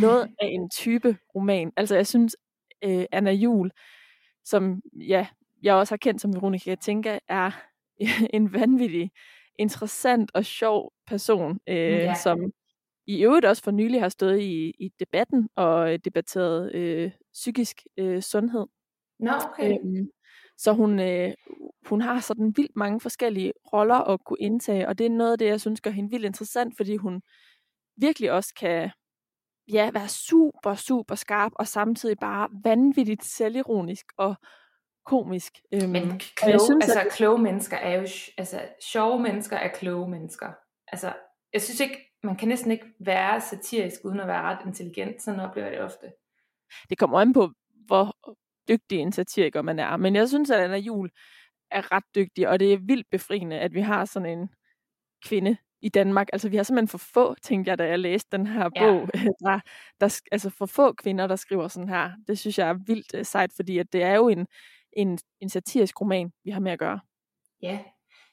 noget 0.00 0.22
af 0.42 0.46
en 0.46 0.70
type 0.70 1.16
roman. 1.34 1.72
Altså 1.76 1.94
jeg 1.94 2.06
synes, 2.06 2.36
øh, 2.84 3.04
Anna 3.12 3.32
Jul, 3.32 3.70
som 4.44 4.82
ja, 4.92 5.26
jeg 5.62 5.74
også 5.74 5.92
har 5.92 5.98
kendt 5.98 6.20
som 6.20 6.34
Veronica 6.34 6.74
tænker, 6.74 7.18
er 7.28 7.50
en 8.36 8.52
vanvittig 8.52 9.10
interessant 9.58 10.30
og 10.34 10.44
sjov 10.44 10.92
person, 11.06 11.60
øh, 11.68 11.76
ja. 11.76 12.14
som 12.14 12.52
i 13.08 13.24
øvrigt 13.24 13.46
også 13.46 13.62
for 13.62 13.70
nylig 13.70 14.00
har 14.00 14.08
stået 14.08 14.40
i, 14.40 14.74
i 14.78 14.88
debatten 15.00 15.48
og 15.56 16.04
debatteret 16.04 16.74
øh, 16.74 17.12
psykisk 17.32 17.76
øh, 17.98 18.22
sundhed. 18.22 18.66
Nå, 19.20 19.30
okay. 19.30 19.70
Øhm, 19.70 20.08
så 20.58 20.72
hun, 20.72 21.00
øh, 21.00 21.34
hun 21.88 22.00
har 22.00 22.20
sådan 22.20 22.52
vildt 22.56 22.76
mange 22.76 23.00
forskellige 23.00 23.52
roller 23.72 23.94
at 23.94 24.24
kunne 24.24 24.40
indtage, 24.40 24.88
og 24.88 24.98
det 24.98 25.06
er 25.06 25.10
noget 25.10 25.32
af 25.32 25.38
det, 25.38 25.46
jeg 25.46 25.60
synes 25.60 25.80
gør 25.80 25.90
hende 25.90 26.10
vildt 26.10 26.24
interessant, 26.24 26.76
fordi 26.76 26.96
hun 26.96 27.22
virkelig 27.96 28.32
også 28.32 28.54
kan 28.54 28.90
ja, 29.72 29.90
være 29.92 30.08
super, 30.08 30.74
super 30.74 31.14
skarp, 31.14 31.52
og 31.54 31.66
samtidig 31.66 32.16
bare 32.20 32.48
vanvittigt 32.64 33.24
selvironisk 33.24 34.06
og 34.16 34.34
komisk. 35.06 35.52
Øhm, 35.74 35.88
Men 35.88 36.02
kloge, 36.18 36.52
jeg 36.52 36.60
synes, 36.60 36.84
altså, 36.84 37.00
at... 37.00 37.12
kloge 37.12 37.38
mennesker 37.38 37.76
er 37.76 37.94
jo, 37.94 38.06
altså 38.38 38.60
sjove 38.92 39.22
mennesker 39.22 39.56
er 39.56 39.68
kloge 39.68 40.10
mennesker. 40.10 40.52
Altså, 40.92 41.12
jeg 41.52 41.62
synes 41.62 41.80
ikke, 41.80 42.07
man 42.22 42.36
kan 42.36 42.48
næsten 42.48 42.70
ikke 42.70 42.86
være 42.98 43.40
satirisk, 43.40 44.00
uden 44.04 44.20
at 44.20 44.26
være 44.26 44.42
ret 44.42 44.66
intelligent. 44.66 45.22
Sådan 45.22 45.40
oplever 45.40 45.66
jeg 45.66 45.76
det 45.76 45.84
ofte. 45.84 46.12
Det 46.90 46.98
kommer 46.98 47.20
an 47.20 47.32
på, 47.32 47.50
hvor 47.86 48.16
dygtig 48.68 48.98
en 48.98 49.12
satiriker 49.12 49.62
man 49.62 49.78
er. 49.78 49.96
Men 49.96 50.16
jeg 50.16 50.28
synes, 50.28 50.50
at 50.50 50.60
Anna 50.60 50.76
Jul 50.76 51.10
er 51.70 51.92
ret 51.92 52.04
dygtig, 52.14 52.48
og 52.48 52.60
det 52.60 52.72
er 52.72 52.78
vildt 52.78 53.10
befriende, 53.10 53.58
at 53.58 53.74
vi 53.74 53.80
har 53.80 54.04
sådan 54.04 54.38
en 54.38 54.48
kvinde 55.24 55.56
i 55.82 55.88
Danmark. 55.88 56.28
Altså, 56.32 56.48
vi 56.48 56.56
har 56.56 56.62
simpelthen 56.62 56.88
for 56.88 56.98
få, 56.98 57.34
tænkte 57.42 57.70
jeg, 57.70 57.78
da 57.78 57.88
jeg 57.88 57.98
læste 57.98 58.36
den 58.36 58.46
her 58.46 58.70
ja. 58.76 58.80
bog. 58.80 59.08
Der, 59.44 59.60
der, 60.00 60.20
altså, 60.32 60.50
for 60.50 60.66
få 60.66 60.92
kvinder, 60.92 61.26
der 61.26 61.36
skriver 61.36 61.68
sådan 61.68 61.88
her. 61.88 62.10
Det 62.26 62.38
synes 62.38 62.58
jeg 62.58 62.68
er 62.68 62.78
vildt 62.86 63.14
uh, 63.14 63.22
sejt, 63.22 63.50
fordi 63.56 63.78
at 63.78 63.92
det 63.92 64.02
er 64.02 64.14
jo 64.14 64.28
en, 64.28 64.46
en, 64.92 65.18
en 65.40 65.48
satirisk 65.48 66.00
roman, 66.00 66.32
vi 66.44 66.50
har 66.50 66.60
med 66.60 66.72
at 66.72 66.78
gøre. 66.78 67.00
Ja, 67.62 67.78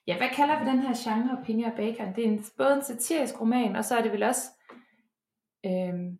Ja, 0.08 0.18
hvad 0.18 0.30
kalder 0.30 0.60
vi 0.60 0.70
den 0.70 0.80
her 0.80 0.94
genre, 1.04 1.44
Penge 1.46 1.66
og 1.66 1.74
Bacon? 1.78 2.16
Det 2.16 2.26
er 2.26 2.32
en, 2.32 2.46
både 2.58 2.74
en 2.74 2.84
satirisk 2.84 3.42
roman, 3.42 3.76
og 3.76 3.86
så 3.86 3.98
er 3.98 4.02
det 4.02 4.12
vel 4.12 4.24
også... 4.24 4.42
Øhm, 5.66 6.20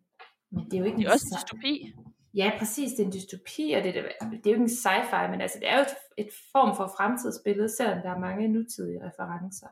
men 0.50 0.64
det 0.64 0.74
er 0.74 0.78
jo 0.78 0.84
ikke 0.84 0.98
det 0.98 1.06
er 1.06 1.12
også 1.12 1.26
en 1.30 1.36
dystopi. 1.36 1.94
Ja, 2.34 2.52
præcis. 2.58 2.92
Det 2.92 3.00
er 3.00 3.06
en 3.06 3.12
dystopi, 3.12 3.72
og 3.76 3.82
det 3.82 3.96
er, 3.96 4.02
det 4.30 4.46
er 4.46 4.50
jo 4.50 4.56
ikke 4.56 4.70
en 4.70 4.78
sci-fi, 4.82 5.30
men 5.30 5.40
altså, 5.40 5.58
det 5.60 5.68
er 5.68 5.76
jo 5.76 5.82
et, 5.82 5.96
et 6.16 6.30
form 6.52 6.76
for 6.76 6.86
fremtidsbillede, 6.96 7.76
selvom 7.76 8.02
der 8.02 8.10
er 8.10 8.18
mange 8.18 8.48
nutidige 8.48 9.04
referencer. 9.06 9.68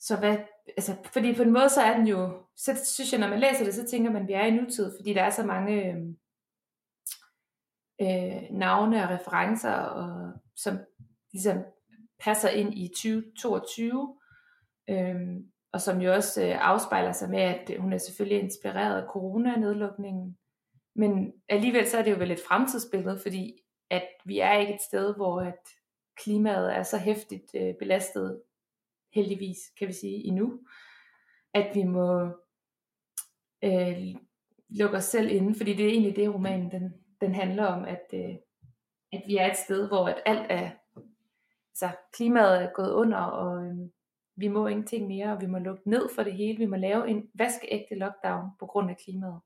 Så 0.00 0.16
hvad, 0.18 0.36
altså, 0.76 0.96
fordi 1.12 1.34
på 1.34 1.42
en 1.42 1.52
måde 1.52 1.68
så 1.68 1.80
er 1.80 1.96
den 1.96 2.06
jo, 2.06 2.46
så 2.56 2.80
synes 2.84 3.12
jeg, 3.12 3.20
når 3.20 3.28
man 3.28 3.40
læser 3.40 3.64
det, 3.64 3.74
så 3.74 3.86
tænker 3.86 4.10
man, 4.10 4.22
at 4.22 4.28
vi 4.28 4.32
er 4.32 4.44
i 4.44 4.50
nutid, 4.50 4.92
fordi 4.98 5.14
der 5.14 5.22
er 5.22 5.30
så 5.30 5.46
mange 5.46 5.74
øh, 5.86 5.96
øh, 8.02 8.42
navne 8.50 9.04
og 9.04 9.10
referencer, 9.10 9.74
og, 9.74 10.32
som 10.56 10.78
ligesom 11.32 11.58
passer 12.22 12.48
ind 12.48 12.74
i 12.74 12.88
2022, 12.88 14.16
øhm, 14.90 15.52
og 15.72 15.80
som 15.80 16.00
jo 16.00 16.12
også 16.12 16.46
øh, 16.46 16.68
afspejler 16.68 17.12
sig 17.12 17.30
med, 17.30 17.40
at 17.40 17.70
hun 17.78 17.92
er 17.92 17.98
selvfølgelig 17.98 18.42
inspireret 18.42 19.02
af 19.02 19.08
coronanedlukningen, 19.08 20.38
men 20.94 21.32
alligevel 21.48 21.88
så 21.88 21.98
er 21.98 22.02
det 22.02 22.10
jo 22.10 22.16
vel 22.16 22.30
et 22.30 22.42
fremtidsbillede, 22.48 23.18
fordi 23.22 23.58
at 23.90 24.08
vi 24.24 24.38
er 24.38 24.52
ikke 24.52 24.74
et 24.74 24.82
sted, 24.82 25.14
hvor 25.14 25.40
at 25.40 25.58
klimaet 26.16 26.76
er 26.76 26.82
så 26.82 26.98
hæftigt 26.98 27.54
øh, 27.54 27.74
belastet, 27.78 28.42
heldigvis 29.14 29.58
kan 29.78 29.88
vi 29.88 29.92
sige, 29.92 30.24
endnu, 30.24 30.60
at 31.54 31.70
vi 31.74 31.82
må 31.82 32.28
øh, 33.64 34.14
lukke 34.68 34.96
os 34.96 35.04
selv 35.04 35.30
inde, 35.30 35.54
fordi 35.54 35.72
det 35.72 35.86
er 35.86 35.90
egentlig 35.90 36.16
det, 36.16 36.34
romanen 36.34 36.70
den, 36.70 36.94
den 37.20 37.34
handler 37.34 37.64
om, 37.64 37.84
at, 37.84 38.04
øh, 38.14 38.34
at 39.12 39.22
vi 39.26 39.36
er 39.36 39.50
et 39.50 39.56
sted, 39.56 39.88
hvor 39.88 40.08
at 40.08 40.22
alt 40.26 40.46
er, 40.50 40.70
altså 41.72 41.96
klimaet 42.12 42.62
er 42.62 42.70
gået 42.74 42.92
under, 42.92 43.18
og 43.18 43.66
øh, 43.66 43.74
vi 44.36 44.48
må 44.48 44.66
ingenting 44.66 45.06
mere, 45.06 45.32
og 45.32 45.40
vi 45.40 45.46
må 45.46 45.58
lukke 45.58 45.90
ned 45.90 46.08
for 46.14 46.22
det 46.22 46.32
hele, 46.32 46.58
vi 46.58 46.66
må 46.66 46.76
lave 46.76 47.08
en 47.08 47.28
vaskeægte 47.34 47.94
lockdown 47.94 48.50
på 48.58 48.66
grund 48.66 48.90
af 48.90 48.96
klimaet. 49.04 49.40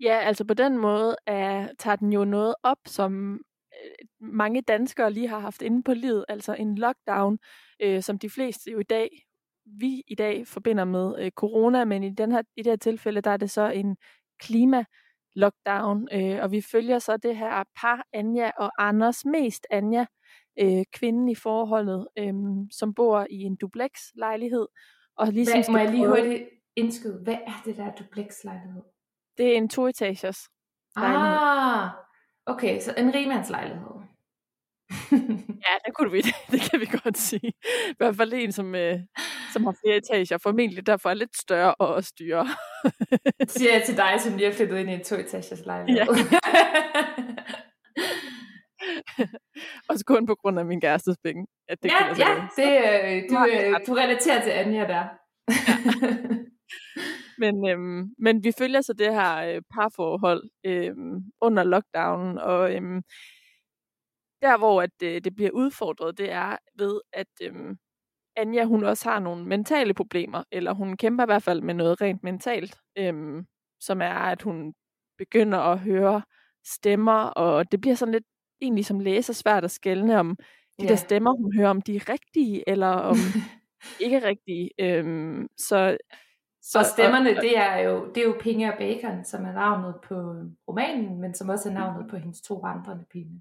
Ja, 0.00 0.18
altså 0.18 0.44
på 0.44 0.54
den 0.54 0.78
måde 0.78 1.16
er, 1.26 1.68
tager 1.78 1.96
den 1.96 2.12
jo 2.12 2.24
noget 2.24 2.54
op, 2.62 2.78
som 2.86 3.32
øh, 3.72 4.06
mange 4.20 4.62
danskere 4.62 5.12
lige 5.12 5.28
har 5.28 5.38
haft 5.38 5.62
inde 5.62 5.82
på 5.82 5.94
livet, 5.94 6.24
altså 6.28 6.54
en 6.54 6.78
lockdown, 6.78 7.38
øh, 7.82 8.02
som 8.02 8.18
de 8.18 8.30
fleste 8.30 8.70
jo 8.70 8.78
i 8.78 8.82
dag, 8.90 9.08
vi 9.64 10.02
i 10.08 10.14
dag 10.14 10.46
forbinder 10.46 10.84
med 10.84 11.14
øh, 11.18 11.30
corona, 11.30 11.84
men 11.84 12.04
i, 12.04 12.14
den 12.14 12.32
her, 12.32 12.42
i 12.56 12.62
det 12.62 12.72
her 12.72 12.76
tilfælde, 12.76 13.20
der 13.20 13.30
er 13.30 13.36
det 13.36 13.50
så 13.50 13.70
en 13.70 13.96
klima 14.40 14.84
lockdown, 15.34 16.08
øh, 16.12 16.42
og 16.42 16.52
vi 16.52 16.60
følger 16.60 16.98
så 16.98 17.16
det 17.16 17.36
her 17.36 17.64
par, 17.80 18.04
Anja 18.12 18.50
og 18.58 18.70
Anders, 18.78 19.24
mest 19.24 19.66
Anja, 19.70 20.06
øh, 20.60 20.84
kvinden 20.92 21.28
i 21.28 21.34
forholdet, 21.34 22.08
øh, 22.18 22.34
som 22.70 22.94
bor 22.94 23.26
i 23.30 23.42
en 23.42 23.56
duplex-lejlighed. 23.56 24.66
Og 25.16 25.26
ligesom 25.26 25.58
Hvad, 25.58 25.72
må 25.72 25.78
jeg 25.78 25.90
lige 25.90 26.08
hurtigt 26.08 26.42
indskyde, 26.76 27.20
hvad 27.24 27.38
er 27.46 27.62
det 27.64 27.76
der 27.76 27.92
duplex-lejlighed? 27.92 28.82
Det 29.38 29.52
er 29.52 29.56
en 29.56 29.68
toetagers 29.68 30.48
lejlighed. 30.96 31.36
Ah, 31.38 31.90
okay, 32.46 32.80
så 32.80 32.94
en 32.96 33.14
rigmandslejlighed. 33.14 34.00
ja, 35.66 35.74
det 35.86 35.94
kunne 35.94 36.10
vi, 36.12 36.20
det 36.52 36.60
kan 36.70 36.80
vi 36.80 36.86
godt 37.02 37.18
sige. 37.18 37.52
I 37.90 37.94
hvert 37.96 38.16
fald 38.16 38.32
en, 38.32 38.52
som, 38.52 38.74
øh, 38.74 38.98
som 39.52 39.64
har 39.64 39.76
flere 39.84 39.96
etager, 39.96 40.38
formentlig 40.38 40.86
derfor 40.86 41.10
er 41.10 41.14
lidt 41.14 41.36
større 41.36 41.74
og 41.74 42.04
styre. 42.04 42.48
siger 43.48 43.72
jeg 43.72 43.82
til 43.86 43.96
dig, 43.96 44.20
som 44.20 44.36
lige 44.36 44.48
er 44.48 44.52
flyttet 44.52 44.78
ind 44.78 44.90
i 44.90 44.92
en 44.92 45.04
toetagers 45.04 45.64
lejlighed. 45.66 45.96
Ja. 45.96 46.06
Også 49.90 50.04
kun 50.06 50.26
på 50.26 50.34
grund 50.34 50.58
af 50.58 50.64
min 50.64 50.80
kærestes 50.80 51.16
penge. 51.24 51.46
At 51.68 51.82
det 51.82 51.90
ja, 51.90 52.06
ja 52.24 52.48
det, 52.56 52.72
øh, 52.88 53.30
du, 53.30 53.46
øh, 53.52 53.86
du 53.86 53.92
relaterer 53.92 54.42
til 54.42 54.50
Anja 54.50 54.86
der. 54.88 55.04
Men, 57.42 57.68
øhm, 57.68 58.14
men 58.18 58.44
vi 58.44 58.52
følger 58.58 58.80
så 58.80 58.92
det 58.92 59.14
her 59.14 59.36
øh, 59.36 59.62
parforhold 59.74 60.42
øhm, 60.66 61.20
under 61.40 61.64
lockdownen, 61.64 62.38
og 62.38 62.74
øhm, 62.74 63.02
der 64.42 64.58
hvor 64.58 64.82
at, 64.82 64.90
øh, 65.02 65.20
det 65.24 65.34
bliver 65.34 65.50
udfordret, 65.50 66.18
det 66.18 66.32
er 66.32 66.56
ved, 66.78 67.00
at 67.12 67.26
øhm, 67.42 67.76
Anja 68.36 68.64
hun 68.64 68.84
også 68.84 69.10
har 69.10 69.20
nogle 69.20 69.46
mentale 69.46 69.94
problemer, 69.94 70.44
eller 70.52 70.72
hun 70.72 70.96
kæmper 70.96 71.24
i 71.24 71.26
hvert 71.26 71.42
fald 71.42 71.60
med 71.62 71.74
noget 71.74 72.00
rent 72.00 72.22
mentalt, 72.22 72.76
øhm, 72.98 73.46
som 73.80 74.02
er, 74.02 74.14
at 74.14 74.42
hun 74.42 74.74
begynder 75.18 75.58
at 75.58 75.78
høre 75.78 76.22
stemmer, 76.66 77.22
og 77.22 77.72
det 77.72 77.80
bliver 77.80 77.94
sådan 77.94 78.12
lidt 78.12 78.26
egentlig 78.62 78.86
som 78.86 79.00
læser 79.00 79.32
svært 79.32 79.64
at 79.64 79.70
skælne 79.70 80.20
om 80.20 80.36
de 80.78 80.84
yeah. 80.84 80.88
der 80.88 80.96
stemmer, 80.96 81.36
hun 81.36 81.56
hører, 81.56 81.70
om 81.70 81.82
de 81.82 81.96
er 81.96 82.08
rigtige, 82.08 82.68
eller 82.68 82.88
om 82.88 83.16
ikke 84.04 84.26
rigtige. 84.26 84.70
Øhm, 84.78 85.46
så 85.56 85.96
så, 86.62 86.78
og 86.78 86.84
stemmerne, 86.84 87.30
og, 87.30 87.42
det 87.42 87.58
er 87.58 87.76
jo, 87.78 88.12
det 88.14 88.20
er 88.20 88.26
jo 88.26 88.36
Pinge 88.40 88.72
og 88.72 88.78
Bacon, 88.78 89.24
som 89.24 89.44
er 89.44 89.52
navnet 89.52 89.94
på 90.08 90.14
romanen, 90.68 91.20
men 91.20 91.34
som 91.34 91.48
også 91.48 91.68
er 91.68 91.72
navnet 91.72 92.10
på 92.10 92.16
hendes 92.16 92.40
to 92.40 92.54
vandrende 92.54 93.04
pinde. 93.10 93.40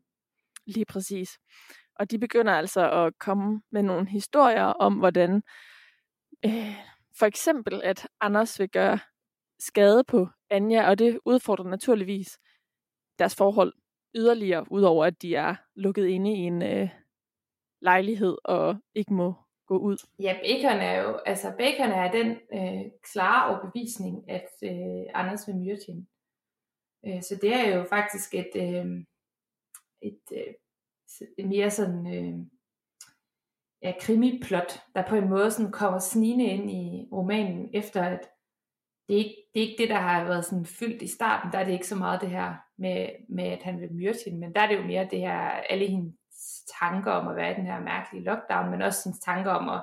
Lige 0.68 0.86
præcis. 0.86 1.30
Og 1.96 2.12
de 2.12 2.20
begynder 2.20 2.54
altså 2.54 2.92
at 2.92 3.14
komme 3.20 3.62
med 3.72 3.84
nogle 3.84 4.10
historier 4.10 4.64
om, 4.64 4.94
hvordan 4.94 5.42
øh, 6.46 6.76
for 7.20 7.26
eksempel, 7.26 7.82
at 7.84 8.08
Anders 8.22 8.60
vil 8.60 8.70
gøre 8.70 9.00
skade 9.60 10.04
på 10.04 10.28
Anja, 10.50 10.90
og 10.90 11.00
det 11.00 11.20
udfordrer 11.26 11.70
naturligvis 11.70 12.40
deres 13.20 13.36
forhold 13.36 13.74
yderligere, 14.16 14.66
udover 14.72 15.06
at 15.06 15.22
de 15.22 15.36
er 15.36 15.56
lukket 15.76 16.08
inde 16.08 16.34
i 16.34 16.40
en 16.40 16.62
øh, 16.62 16.90
lejlighed 17.82 18.38
og 18.44 18.78
ikke 18.96 19.14
må 19.14 19.34
gå 19.68 19.78
ud. 19.78 19.98
Ja, 20.20 20.34
Bacon 20.44 20.80
er 20.80 21.02
jo, 21.02 21.16
altså 21.26 21.54
Bacon 21.58 21.92
er 21.92 22.12
den 22.12 22.30
øh, 22.54 22.92
klare 23.14 23.50
overbevisning, 23.50 24.30
at 24.30 24.50
øh, 24.64 25.06
Anders 25.14 25.48
vil 25.48 25.56
myrde 25.56 25.82
hende. 25.88 26.06
Øh, 27.06 27.22
så 27.22 27.40
det 27.42 27.54
er 27.54 27.76
jo 27.76 27.84
faktisk 27.84 28.36
et, 28.36 28.52
øh, 28.56 28.86
et, 30.02 30.22
øh, 30.32 30.54
mere 31.46 31.70
sådan 31.70 32.08
øh, 32.16 32.40
ja, 33.82 33.94
krimiplot, 34.00 34.72
der 34.96 35.08
på 35.10 35.16
en 35.16 35.30
måde 35.30 35.52
sådan 35.52 35.72
kommer 35.72 36.00
snigende 36.00 36.46
ind 36.46 36.72
i 36.72 37.08
romanen, 37.12 37.70
efter 37.74 38.04
at 38.04 38.30
det 39.10 39.16
er, 39.16 39.24
ikke, 39.24 39.36
det 39.54 39.64
er 39.64 39.68
ikke 39.68 39.82
det, 39.82 39.90
der 39.90 39.96
har 39.96 40.24
været 40.24 40.46
sådan 40.46 40.66
fyldt 40.66 41.02
i 41.02 41.08
starten. 41.08 41.52
Der 41.52 41.60
er 41.60 41.64
det 41.64 41.74
ikke 41.74 41.88
så 41.88 41.96
meget 41.96 42.22
det 42.22 42.30
her 42.30 42.54
med, 42.78 43.10
med 43.30 43.44
at 43.44 43.64
han 43.64 43.80
vil 43.80 43.94
myrde 43.94 44.18
hende, 44.26 44.40
men 44.40 44.54
der 44.56 44.62
er 44.62 44.68
det 44.68 44.78
jo 44.78 44.84
mere 44.84 45.08
det 45.12 45.20
her, 45.20 45.40
alle 45.70 45.88
hendes 45.88 46.16
tanker 46.80 47.12
om 47.12 47.28
at 47.28 47.36
være 47.36 47.52
i 47.52 47.56
den 47.56 47.66
her 47.66 47.80
mærkelige 47.80 48.24
lockdown, 48.24 48.72
men 48.72 48.82
også 48.82 49.02
hendes 49.06 49.20
tanker 49.20 49.52
om 49.52 49.70
at 49.70 49.82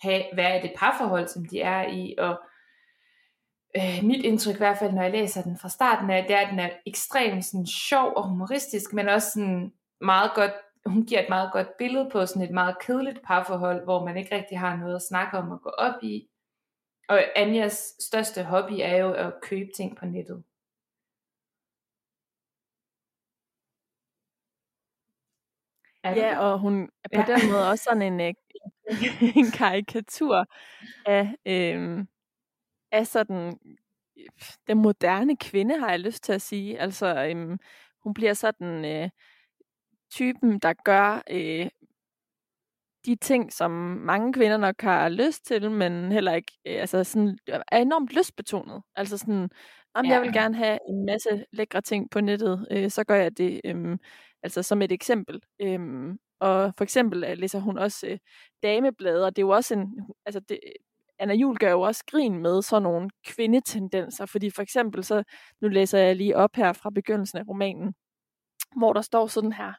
have, 0.00 0.22
være 0.36 0.58
i 0.58 0.62
det 0.62 0.72
parforhold, 0.76 1.28
som 1.28 1.44
de 1.44 1.60
er 1.60 1.88
i, 1.88 2.14
og 2.18 2.40
øh, 3.76 4.04
mit 4.04 4.24
indtryk 4.24 4.54
i 4.54 4.58
hvert 4.58 4.78
fald, 4.78 4.92
når 4.92 5.02
jeg 5.02 5.12
læser 5.12 5.42
den 5.42 5.58
fra 5.58 5.68
starten 5.68 6.10
af, 6.10 6.24
det 6.28 6.36
er, 6.36 6.40
at 6.40 6.50
den 6.50 6.58
er 6.58 6.70
ekstremt 6.86 7.44
sådan, 7.44 7.66
sjov 7.66 8.12
og 8.16 8.28
humoristisk, 8.28 8.92
men 8.92 9.08
også 9.08 9.30
sådan 9.30 9.72
meget 10.00 10.30
godt, 10.34 10.52
hun 10.86 11.06
giver 11.06 11.20
et 11.20 11.28
meget 11.28 11.52
godt 11.52 11.76
billede 11.78 12.10
på 12.12 12.26
sådan 12.26 12.42
et 12.42 12.54
meget 12.54 12.76
kedeligt 12.80 13.22
parforhold, 13.26 13.84
hvor 13.84 14.04
man 14.04 14.16
ikke 14.16 14.34
rigtig 14.34 14.58
har 14.58 14.76
noget 14.76 14.96
at 14.96 15.02
snakke 15.02 15.38
om 15.38 15.52
at 15.52 15.62
gå 15.62 15.68
op 15.68 15.94
i. 16.02 16.28
Og 17.12 17.22
Anjas 17.36 17.94
største 18.00 18.44
hobby 18.44 18.72
er 18.80 18.96
jo 18.96 19.12
at 19.12 19.32
købe 19.42 19.70
ting 19.76 19.96
på 19.96 20.06
nettet. 20.06 20.44
Ja, 26.04 26.38
og 26.38 26.58
hun 26.58 26.90
er 27.04 27.08
på 27.14 27.30
ja. 27.30 27.36
den 27.36 27.52
måde 27.52 27.70
også 27.70 27.84
sådan 27.84 28.02
en, 28.02 28.20
øh, 28.20 28.34
en 29.40 29.50
karikatur 29.50 30.46
af, 31.06 31.36
øhm, 31.46 32.08
af 32.92 33.06
sådan 33.06 33.58
den 34.66 34.78
moderne 34.78 35.36
kvinde, 35.36 35.78
har 35.78 35.90
jeg 35.90 36.00
lyst 36.00 36.24
til 36.24 36.32
at 36.32 36.42
sige. 36.42 36.80
Altså, 36.80 37.24
øhm, 37.24 37.58
hun 38.02 38.14
bliver 38.14 38.34
sådan 38.34 38.84
øh, 38.84 39.10
typen, 40.10 40.58
der 40.58 40.72
gør 40.72 41.22
øh, 41.30 41.68
de 43.06 43.16
ting, 43.16 43.52
som 43.52 43.70
mange 44.06 44.32
kvinder 44.32 44.56
nok 44.56 44.82
har 44.82 45.08
lyst 45.08 45.46
til, 45.46 45.70
men 45.70 46.12
heller 46.12 46.34
ikke 46.34 46.52
øh, 46.66 46.80
altså 46.80 47.04
sådan, 47.04 47.38
er 47.48 47.78
enormt 47.78 48.12
lystbetonet. 48.12 48.82
Altså 48.96 49.18
sådan, 49.18 49.50
om 49.94 50.06
ja. 50.06 50.12
jeg 50.12 50.22
vil 50.22 50.32
gerne 50.32 50.56
have 50.56 50.78
en 50.88 51.06
masse 51.06 51.44
lækre 51.52 51.80
ting 51.80 52.10
på 52.10 52.20
nettet, 52.20 52.66
øh, 52.70 52.90
så 52.90 53.04
gør 53.04 53.14
jeg 53.14 53.38
det. 53.38 53.60
Øh, 53.64 53.98
altså 54.42 54.62
som 54.62 54.82
et 54.82 54.92
eksempel. 54.92 55.40
Øhm, 55.60 56.18
og 56.40 56.72
for 56.76 56.84
eksempel 56.84 57.24
øh, 57.24 57.38
læser 57.38 57.60
hun 57.60 57.78
også 57.78 58.06
øh, 58.06 58.18
dameblade, 58.62 59.26
og 59.26 59.36
det 59.36 59.42
er 59.42 59.46
jo 59.46 59.50
også 59.50 59.74
en, 59.74 59.86
altså 60.26 60.40
det, 60.40 60.60
Anna 61.18 61.34
Jul 61.34 61.56
gør 61.58 61.70
jo 61.70 61.80
også 61.80 62.04
grin 62.10 62.38
med 62.38 62.62
sådan 62.62 62.82
nogle 62.82 63.10
kvindetendenser, 63.26 64.26
fordi 64.26 64.50
for 64.50 64.62
eksempel 64.62 65.04
så, 65.04 65.22
nu 65.60 65.68
læser 65.68 65.98
jeg 65.98 66.16
lige 66.16 66.36
op 66.36 66.56
her 66.56 66.72
fra 66.72 66.90
begyndelsen 66.90 67.38
af 67.38 67.48
romanen, 67.48 67.94
hvor 68.76 68.92
der 68.92 69.00
står 69.00 69.26
sådan 69.26 69.52
her, 69.52 69.72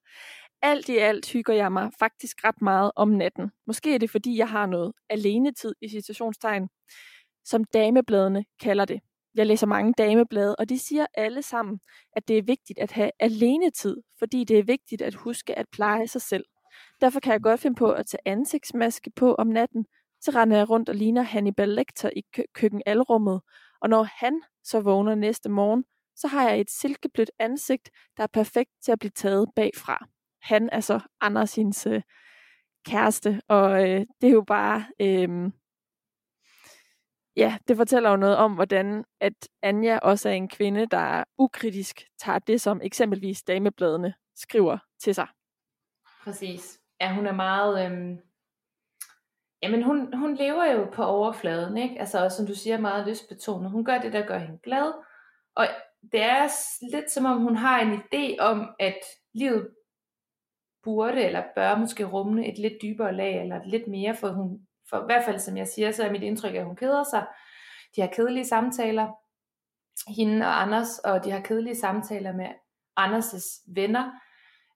alt 0.64 0.90
i 0.90 0.98
alt 0.98 1.32
hygger 1.32 1.54
jeg 1.54 1.72
mig 1.72 1.92
faktisk 2.00 2.44
ret 2.44 2.62
meget 2.62 2.92
om 2.96 3.10
natten. 3.10 3.52
Måske 3.68 3.96
er 3.96 4.00
det 4.00 4.10
fordi, 4.10 4.38
jeg 4.38 4.50
har 4.50 4.66
noget 4.66 4.94
alenetid 5.10 5.74
i 5.82 5.88
situationstegn, 5.88 6.70
som 7.46 7.64
damebladene 7.64 8.46
kalder 8.62 8.86
det. 8.86 9.00
Jeg 9.36 9.46
læser 9.46 9.68
mange 9.68 9.94
dameblade, 9.98 10.56
og 10.56 10.70
de 10.70 10.80
siger 10.80 11.06
alle 11.14 11.42
sammen, 11.42 11.80
at 12.16 12.28
det 12.28 12.38
er 12.38 12.44
vigtigt 12.44 12.80
at 12.80 12.92
have 12.92 13.12
alenetid, 13.20 13.98
fordi 14.20 14.44
det 14.44 14.60
er 14.60 14.64
vigtigt 14.64 15.02
at 15.02 15.16
huske 15.16 15.60
at 15.60 15.66
pleje 15.72 16.08
sig 16.08 16.22
selv. 16.22 16.46
Derfor 17.02 17.20
kan 17.20 17.34
jeg 17.34 17.42
godt 17.42 17.60
finde 17.60 17.76
på 17.76 17.92
at 17.92 18.06
tage 18.06 18.22
ansigtsmaske 18.26 19.12
på 19.16 19.36
om 19.36 19.48
natten, 19.48 19.86
så 20.22 20.32
render 20.32 20.58
jeg 20.58 20.70
rundt 20.70 20.90
og 20.90 20.96
ligner 20.96 21.22
Hannibal 21.22 21.70
Lecter 21.70 22.10
i 22.16 22.22
kø- 22.34 22.44
køkkenalrummet, 22.54 23.42
og 23.82 23.90
når 23.90 24.04
han 24.04 24.42
så 24.64 24.80
vågner 24.80 25.16
næste 25.16 25.50
morgen, 25.50 25.84
så 26.16 26.28
har 26.28 26.50
jeg 26.50 26.60
et 26.60 26.70
silkeblødt 26.70 27.32
ansigt, 27.40 27.90
der 28.18 28.24
er 28.24 28.28
perfekt 28.28 28.72
til 28.84 28.92
at 28.92 29.00
blive 29.00 29.12
taget 29.16 29.50
bagfra. 29.56 30.08
Han 30.44 30.70
er 30.72 30.80
så 30.80 31.00
Anders 31.22 31.56
hendes 31.56 31.88
øh, 31.88 32.02
kæreste, 32.86 33.42
og 33.48 33.90
øh, 33.90 34.06
det 34.22 34.28
er 34.28 34.34
jo 34.34 34.44
bare 34.48 34.86
øh, 35.00 35.52
ja, 37.36 37.58
det 37.68 37.78
fortæller 37.78 38.10
jo 38.10 38.16
noget 38.16 38.38
om, 38.38 38.54
hvordan 38.54 39.06
at 39.20 39.50
Anja 39.62 40.00
også 40.00 40.30
er 40.30 40.34
en 40.34 40.50
kvinde, 40.50 40.86
der 40.86 41.24
ukritisk 41.38 42.02
tager 42.20 42.40
det, 42.40 42.62
som 42.62 42.82
eksempelvis 42.84 43.44
damebladene 43.44 44.14
skriver 44.36 44.78
til 45.00 45.16
sig. 45.16 45.28
Præcis. 46.24 46.80
Ja, 47.02 47.16
hun 47.16 47.28
er 47.28 47.34
meget... 47.34 47.86
Øhm... 47.86 48.18
Jamen, 49.64 49.84
hun, 49.84 50.18
hun 50.18 50.36
lever 50.36 50.66
jo 50.66 50.90
på 50.94 51.04
overfladen, 51.04 51.78
ikke? 51.78 52.00
Altså, 52.00 52.24
også, 52.24 52.38
som 52.38 52.48
du 52.48 52.56
siger, 52.56 52.78
meget 52.78 53.08
lystbetonet. 53.08 53.72
Hun 53.72 53.86
gør 53.86 53.98
det, 53.98 54.14
der 54.14 54.26
gør 54.28 54.38
hende 54.38 54.60
glad. 54.64 54.94
Og 55.56 55.68
det 56.12 56.22
er 56.22 56.50
lidt 56.92 57.12
som 57.12 57.26
om, 57.26 57.42
hun 57.42 57.56
har 57.56 57.80
en 57.80 57.94
idé 57.94 58.40
om, 58.40 58.76
at 58.80 58.98
livet 59.34 59.70
burde 60.84 61.24
eller 61.24 61.44
bør 61.56 61.76
måske 61.76 62.04
rumme 62.04 62.48
et 62.48 62.58
lidt 62.58 62.74
dybere 62.82 63.16
lag, 63.16 63.42
eller 63.42 63.60
lidt 63.66 63.88
mere, 63.88 64.16
for 64.16 64.30
hun, 64.30 64.68
for 64.90 65.02
i 65.02 65.06
hvert 65.06 65.26
fald 65.26 65.40
som 65.40 65.58
jeg 65.58 65.68
siger, 65.68 65.92
så 65.92 66.04
er 66.04 66.12
mit 66.12 66.24
indtryk, 66.24 66.56
at 66.56 66.66
hun 66.66 66.76
keder 66.76 67.04
sig. 67.04 67.26
De 67.96 68.02
har 68.02 68.08
kedelige 68.08 68.46
samtaler, 68.46 69.08
hende 70.08 70.46
og 70.46 70.62
Anders, 70.62 71.00
og 71.00 71.24
de 71.24 71.32
har 71.32 71.40
kedelige 71.40 71.76
samtaler 71.76 72.34
med 72.34 72.48
Anders' 73.00 73.74
venner. 73.76 74.12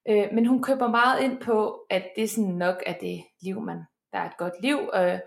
Øh, 0.09 0.27
men 0.33 0.45
hun 0.45 0.63
køber 0.63 0.87
meget 0.87 1.23
ind 1.23 1.41
på, 1.41 1.85
at 1.89 2.03
det 2.15 2.29
sådan 2.29 2.49
nok 2.49 2.83
er 2.85 2.93
det 2.93 3.23
liv, 3.41 3.61
man, 3.61 3.77
der 4.11 4.19
er 4.19 4.29
et 4.29 4.37
godt 4.37 4.53
liv. 4.61 4.77
Øh, 4.95 5.19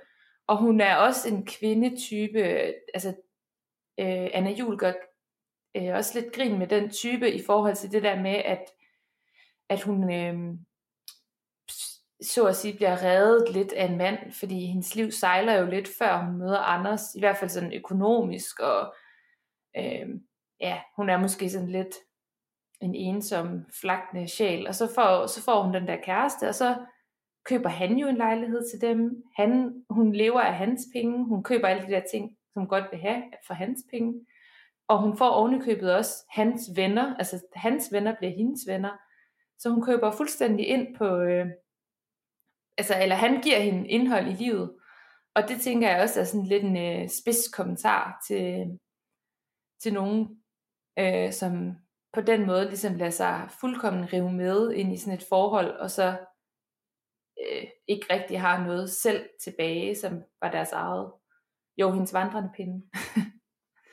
og 0.47 0.57
hun 0.57 0.81
er 0.81 0.97
også 0.97 1.29
en 1.29 1.47
kvindetype, 1.47 2.43
altså 2.95 3.09
øh, 4.01 4.29
Anna 4.33 4.51
Jul 4.51 4.79
gør 4.79 4.93
øh, 5.77 5.95
også 5.95 6.21
lidt 6.21 6.35
grin 6.35 6.59
med 6.59 6.67
den 6.67 6.91
type 6.91 7.33
i 7.33 7.43
forhold 7.47 7.75
til 7.75 7.93
det 7.93 8.03
der 8.03 8.23
med, 8.23 8.35
at, 8.35 8.65
at 9.69 9.83
hun 9.83 10.13
øh, 10.13 10.55
så 12.23 12.47
at 12.47 12.57
sige 12.57 12.77
bliver 12.77 13.03
reddet 13.03 13.55
lidt 13.55 13.73
af 13.73 13.85
en 13.85 13.99
mand, 13.99 14.33
fordi 14.33 14.67
hendes 14.67 14.95
liv 14.95 15.11
sejler 15.11 15.55
jo 15.55 15.67
lidt 15.67 15.89
før 15.99 16.25
hun 16.25 16.39
møder 16.39 16.59
Anders, 16.59 17.15
i 17.15 17.21
hvert 17.21 17.37
fald 17.37 17.51
sådan 17.51 17.73
økonomisk, 17.73 18.61
og 18.61 18.95
øh, 19.77 20.09
ja, 20.61 20.81
hun 20.97 21.11
er 21.11 21.19
måske 21.19 21.51
sådan 21.51 21.69
lidt 21.69 21.95
en 22.81 22.95
ensom, 22.95 23.65
flagtende 23.81 24.29
sjæl, 24.29 24.67
og 24.67 24.75
så 24.75 24.95
får, 24.95 25.27
så 25.27 25.43
får 25.45 25.63
hun 25.63 25.75
den 25.75 25.87
der 25.87 25.97
kæreste, 25.97 26.49
og 26.49 26.55
så 26.55 26.77
køber 27.45 27.69
han 27.69 27.97
jo 27.97 28.09
en 28.09 28.17
lejlighed 28.17 28.71
til 28.71 28.89
dem. 28.89 29.23
Han, 29.37 29.83
hun 29.91 30.13
lever 30.13 30.41
af 30.41 30.55
hans 30.55 30.81
penge, 30.95 31.25
hun 31.25 31.43
køber 31.43 31.69
alle 31.69 31.87
de 31.87 31.93
der 31.93 32.03
ting, 32.13 32.37
som 32.53 32.69
godt 32.69 32.85
vil 32.91 33.01
have 33.01 33.23
for 33.47 33.55
hans 33.55 33.81
penge. 33.91 34.27
Og 34.89 35.03
hun 35.03 35.17
får 35.17 35.29
ovenikøbet 35.29 35.95
også 35.95 36.25
hans 36.31 36.63
venner, 36.77 37.17
altså 37.17 37.45
hans 37.55 37.93
venner 37.93 38.17
bliver 38.17 38.33
hendes 38.33 38.61
venner. 38.67 38.91
Så 39.59 39.71
hun 39.71 39.83
køber 39.83 40.11
fuldstændig 40.11 40.69
ind 40.69 40.97
på, 40.97 41.17
øh, 41.17 41.47
altså, 42.79 42.95
eller 43.03 43.17
han 43.17 43.43
giver 43.43 43.59
hende 43.59 43.89
indhold 43.89 44.27
i 44.27 44.33
livet. 44.45 44.77
Og 45.35 45.49
det 45.49 45.61
tænker 45.61 45.91
jeg 45.91 46.03
også 46.03 46.21
er 46.21 46.25
sådan 46.25 46.47
lidt 46.47 46.65
en 46.65 46.77
øh, 46.77 47.09
spids 47.09 47.49
kommentar 47.49 48.23
til, 48.29 48.79
til 49.83 49.93
nogen, 49.93 50.43
øh, 50.99 51.33
som 51.33 51.77
på 52.13 52.21
den 52.21 52.47
måde 52.47 52.65
ligesom 52.65 52.95
lader 52.95 53.11
sig 53.11 53.49
fuldkommen 53.61 54.13
rive 54.13 54.33
med 54.33 54.73
ind 54.73 54.93
i 54.93 54.97
sådan 54.97 55.19
et 55.19 55.27
forhold, 55.29 55.71
og 55.71 55.91
så 55.91 56.19
øh, 57.41 57.65
ikke 57.89 58.07
rigtig 58.11 58.41
har 58.41 58.65
noget 58.67 58.91
selv 58.91 59.29
tilbage, 59.45 59.97
som 59.97 60.23
var 60.43 60.51
deres 60.51 60.73
eget. 60.73 61.13
Jo, 61.77 61.93
hendes 61.93 62.15
vandrende 62.15 62.51
pinde. 62.57 62.87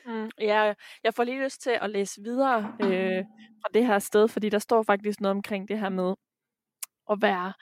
mm, 0.06 0.30
ja, 0.40 0.74
jeg 1.04 1.14
får 1.14 1.24
lige 1.24 1.44
lyst 1.44 1.62
til 1.62 1.78
at 1.80 1.90
læse 1.90 2.22
videre 2.22 2.58
øh, 2.82 3.24
fra 3.62 3.68
det 3.74 3.86
her 3.86 3.98
sted, 3.98 4.28
fordi 4.28 4.48
der 4.48 4.58
står 4.58 4.82
faktisk 4.82 5.20
noget 5.20 5.36
omkring 5.36 5.68
det 5.68 5.80
her 5.80 5.88
med 5.88 6.14
at 7.10 7.18
være 7.22 7.52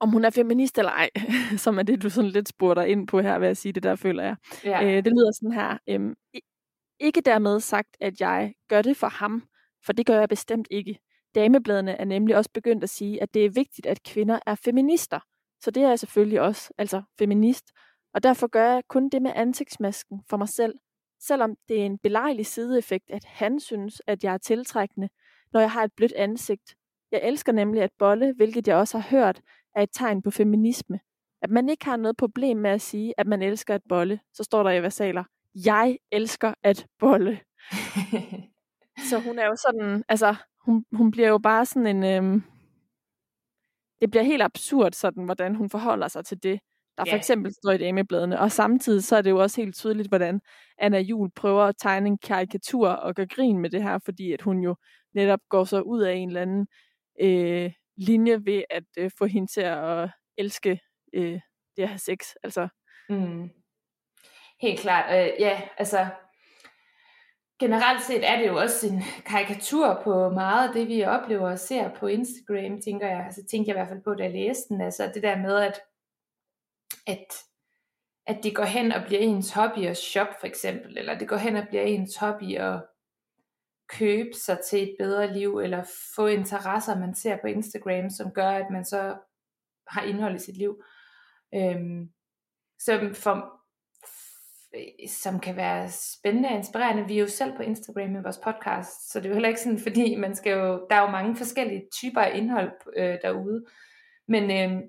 om 0.00 0.08
hun 0.08 0.24
er 0.24 0.30
feminist 0.30 0.78
eller 0.78 0.90
ej, 0.90 1.10
som 1.64 1.78
er 1.78 1.82
det, 1.82 2.02
du 2.02 2.10
sådan 2.10 2.30
lidt 2.30 2.48
spurgte 2.48 2.88
ind 2.88 3.08
på 3.08 3.20
her, 3.20 3.38
ved 3.38 3.48
at 3.48 3.56
sige 3.56 3.72
det 3.72 3.82
der, 3.82 3.96
føler 3.96 4.22
jeg. 4.22 4.36
Ja. 4.64 4.84
Øh, 4.84 5.04
det 5.04 5.12
lyder 5.12 5.32
sådan 5.32 5.52
her. 5.52 5.78
Øhm, 5.88 6.14
ikke 7.00 7.20
dermed 7.20 7.60
sagt, 7.60 7.96
at 8.00 8.20
jeg 8.20 8.54
gør 8.68 8.82
det 8.82 8.96
for 8.96 9.06
ham, 9.06 9.42
for 9.86 9.92
det 9.92 10.06
gør 10.06 10.18
jeg 10.18 10.28
bestemt 10.28 10.68
ikke. 10.70 10.98
Damebladene 11.34 11.92
er 11.92 12.04
nemlig 12.04 12.36
også 12.36 12.50
begyndt 12.54 12.84
at 12.84 12.90
sige, 12.90 13.22
at 13.22 13.34
det 13.34 13.44
er 13.44 13.50
vigtigt, 13.50 13.86
at 13.86 14.02
kvinder 14.02 14.38
er 14.46 14.54
feminister. 14.54 15.20
Så 15.60 15.70
det 15.70 15.82
er 15.82 15.88
jeg 15.88 15.98
selvfølgelig 15.98 16.40
også, 16.40 16.72
altså 16.78 17.02
feminist. 17.18 17.64
Og 18.14 18.22
derfor 18.22 18.46
gør 18.46 18.72
jeg 18.72 18.82
kun 18.88 19.08
det 19.08 19.22
med 19.22 19.32
ansigtsmasken 19.34 20.22
for 20.30 20.36
mig 20.36 20.48
selv, 20.48 20.74
selvom 21.20 21.56
det 21.68 21.80
er 21.80 21.86
en 21.86 21.98
belejlig 21.98 22.46
sideeffekt, 22.46 23.10
at 23.10 23.24
han 23.24 23.60
synes, 23.60 24.02
at 24.06 24.24
jeg 24.24 24.34
er 24.34 24.38
tiltrækkende, 24.38 25.08
når 25.52 25.60
jeg 25.60 25.70
har 25.70 25.84
et 25.84 25.92
blødt 25.96 26.12
ansigt. 26.12 26.74
Jeg 27.12 27.20
elsker 27.22 27.52
nemlig 27.52 27.82
at 27.82 27.90
bolle, 27.98 28.32
hvilket 28.36 28.68
jeg 28.68 28.76
også 28.76 28.98
har 28.98 29.08
hørt, 29.10 29.40
er 29.74 29.82
et 29.82 29.90
tegn 29.92 30.22
på 30.22 30.30
feminisme. 30.30 31.00
At 31.42 31.50
man 31.50 31.68
ikke 31.68 31.84
har 31.84 31.96
noget 31.96 32.16
problem 32.16 32.56
med 32.56 32.70
at 32.70 32.80
sige, 32.80 33.14
at 33.18 33.26
man 33.26 33.42
elsker 33.42 33.74
at 33.74 33.82
bolle, 33.88 34.20
så 34.34 34.44
står 34.44 34.62
der 34.62 34.70
i 34.70 34.82
versaler, 34.82 35.24
jeg 35.54 35.98
elsker 36.12 36.54
at 36.62 36.86
bolle. 36.98 37.40
så 39.10 39.20
hun 39.20 39.38
er 39.38 39.46
jo 39.46 39.56
sådan, 39.56 40.04
altså, 40.08 40.34
hun, 40.64 40.84
hun 40.92 41.10
bliver 41.10 41.28
jo 41.28 41.38
bare 41.38 41.66
sådan 41.66 41.96
en, 41.96 42.04
øhm, 42.04 42.42
det 44.00 44.10
bliver 44.10 44.22
helt 44.22 44.42
absurd 44.42 44.92
sådan, 44.92 45.24
hvordan 45.24 45.54
hun 45.54 45.70
forholder 45.70 46.08
sig 46.08 46.24
til 46.24 46.42
det, 46.42 46.60
der 46.98 47.06
yeah. 47.06 47.12
for 47.12 47.16
eksempel 47.16 47.52
står 47.52 47.70
i 47.72 47.78
damebladene. 47.78 48.40
Og 48.40 48.52
samtidig 48.52 49.04
så 49.04 49.16
er 49.16 49.22
det 49.22 49.30
jo 49.30 49.42
også 49.42 49.60
helt 49.60 49.74
tydeligt, 49.74 50.08
hvordan 50.08 50.40
Anna 50.78 50.98
Jul 50.98 51.30
prøver 51.36 51.62
at 51.62 51.74
tegne 51.78 52.06
en 52.06 52.18
karikatur 52.18 52.88
og 52.88 53.14
gøre 53.14 53.26
grin 53.26 53.58
med 53.58 53.70
det 53.70 53.82
her, 53.82 53.98
fordi 54.04 54.32
at 54.32 54.42
hun 54.42 54.60
jo 54.60 54.76
netop 55.14 55.40
går 55.48 55.64
så 55.64 55.80
ud 55.80 56.00
af 56.02 56.14
en 56.14 56.28
eller 56.28 56.42
anden 56.42 56.66
øh, 57.20 57.72
linje 58.00 58.44
ved 58.44 58.62
at 58.70 58.84
øh, 58.98 59.10
få 59.18 59.26
hende 59.26 59.52
til 59.52 59.60
at 59.60 60.02
øh, 60.02 60.08
elske 60.38 60.80
øh, 61.12 61.40
det 61.76 61.88
her 61.88 61.96
sex. 61.96 62.18
Altså. 62.42 62.68
Mm. 63.08 63.50
Helt 64.60 64.80
klart. 64.80 65.06
Øh, 65.10 65.40
ja, 65.40 65.60
altså 65.78 66.06
generelt 67.60 68.02
set 68.02 68.30
er 68.30 68.38
det 68.38 68.46
jo 68.46 68.56
også 68.56 68.86
en 68.86 69.02
karikatur 69.26 70.00
på 70.04 70.30
meget 70.30 70.68
af 70.68 70.74
det, 70.74 70.88
vi 70.88 71.04
oplever 71.04 71.50
og 71.50 71.58
ser 71.58 71.94
på 71.94 72.06
Instagram, 72.06 72.80
tænker 72.82 73.08
jeg. 73.08 73.24
Altså 73.24 73.44
tænker 73.50 73.72
jeg 73.72 73.76
i 73.76 73.78
hvert 73.78 73.88
fald 73.88 74.02
på, 74.04 74.14
da 74.14 74.22
jeg 74.22 74.32
læste 74.32 74.68
den. 74.68 74.80
Altså 74.80 75.10
det 75.14 75.22
der 75.22 75.36
med, 75.36 75.56
at, 75.56 75.80
at, 77.06 77.26
at 78.26 78.42
det 78.42 78.56
går 78.56 78.64
hen 78.64 78.92
og 78.92 79.02
bliver 79.06 79.20
ens 79.20 79.52
hobby 79.52 79.86
at 79.86 79.96
shop 79.96 80.28
for 80.40 80.46
eksempel, 80.46 80.98
eller 80.98 81.18
det 81.18 81.28
går 81.28 81.36
hen 81.36 81.56
og 81.56 81.68
bliver 81.68 81.82
ens 81.82 82.16
hobby 82.16 82.56
at 82.56 82.82
købe 83.98 84.32
sig 84.34 84.58
til 84.60 84.82
et 84.82 84.96
bedre 84.98 85.32
liv, 85.32 85.58
eller 85.58 85.84
få 86.16 86.26
interesser, 86.26 86.98
man 86.98 87.14
ser 87.14 87.36
på 87.36 87.46
Instagram, 87.46 88.10
som 88.10 88.30
gør, 88.30 88.50
at 88.50 88.70
man 88.70 88.84
så 88.84 89.16
har 89.88 90.02
indhold 90.02 90.34
i 90.34 90.38
sit 90.38 90.56
liv. 90.56 90.82
Øhm, 91.54 92.10
som, 92.78 93.14
for, 93.14 93.60
som 95.08 95.40
kan 95.40 95.56
være 95.56 95.88
spændende 95.90 96.48
og 96.48 96.54
inspirerende. 96.54 97.06
Vi 97.06 97.14
er 97.14 97.20
jo 97.20 97.28
selv 97.28 97.56
på 97.56 97.62
Instagram 97.62 98.10
med 98.10 98.22
vores 98.22 98.40
podcast, 98.44 99.12
så 99.12 99.18
det 99.18 99.24
er 99.24 99.28
jo 99.28 99.34
heller 99.34 99.48
ikke 99.48 99.60
sådan, 99.60 99.78
fordi 99.78 100.16
man 100.16 100.34
skal 100.36 100.52
jo, 100.52 100.86
der 100.90 100.96
er 100.96 101.00
jo 101.00 101.10
mange 101.10 101.36
forskellige 101.36 101.86
typer 101.94 102.20
af 102.20 102.36
indhold 102.36 102.70
øh, 102.96 103.18
derude. 103.22 103.64
Men 104.28 104.44
øh, 104.50 104.82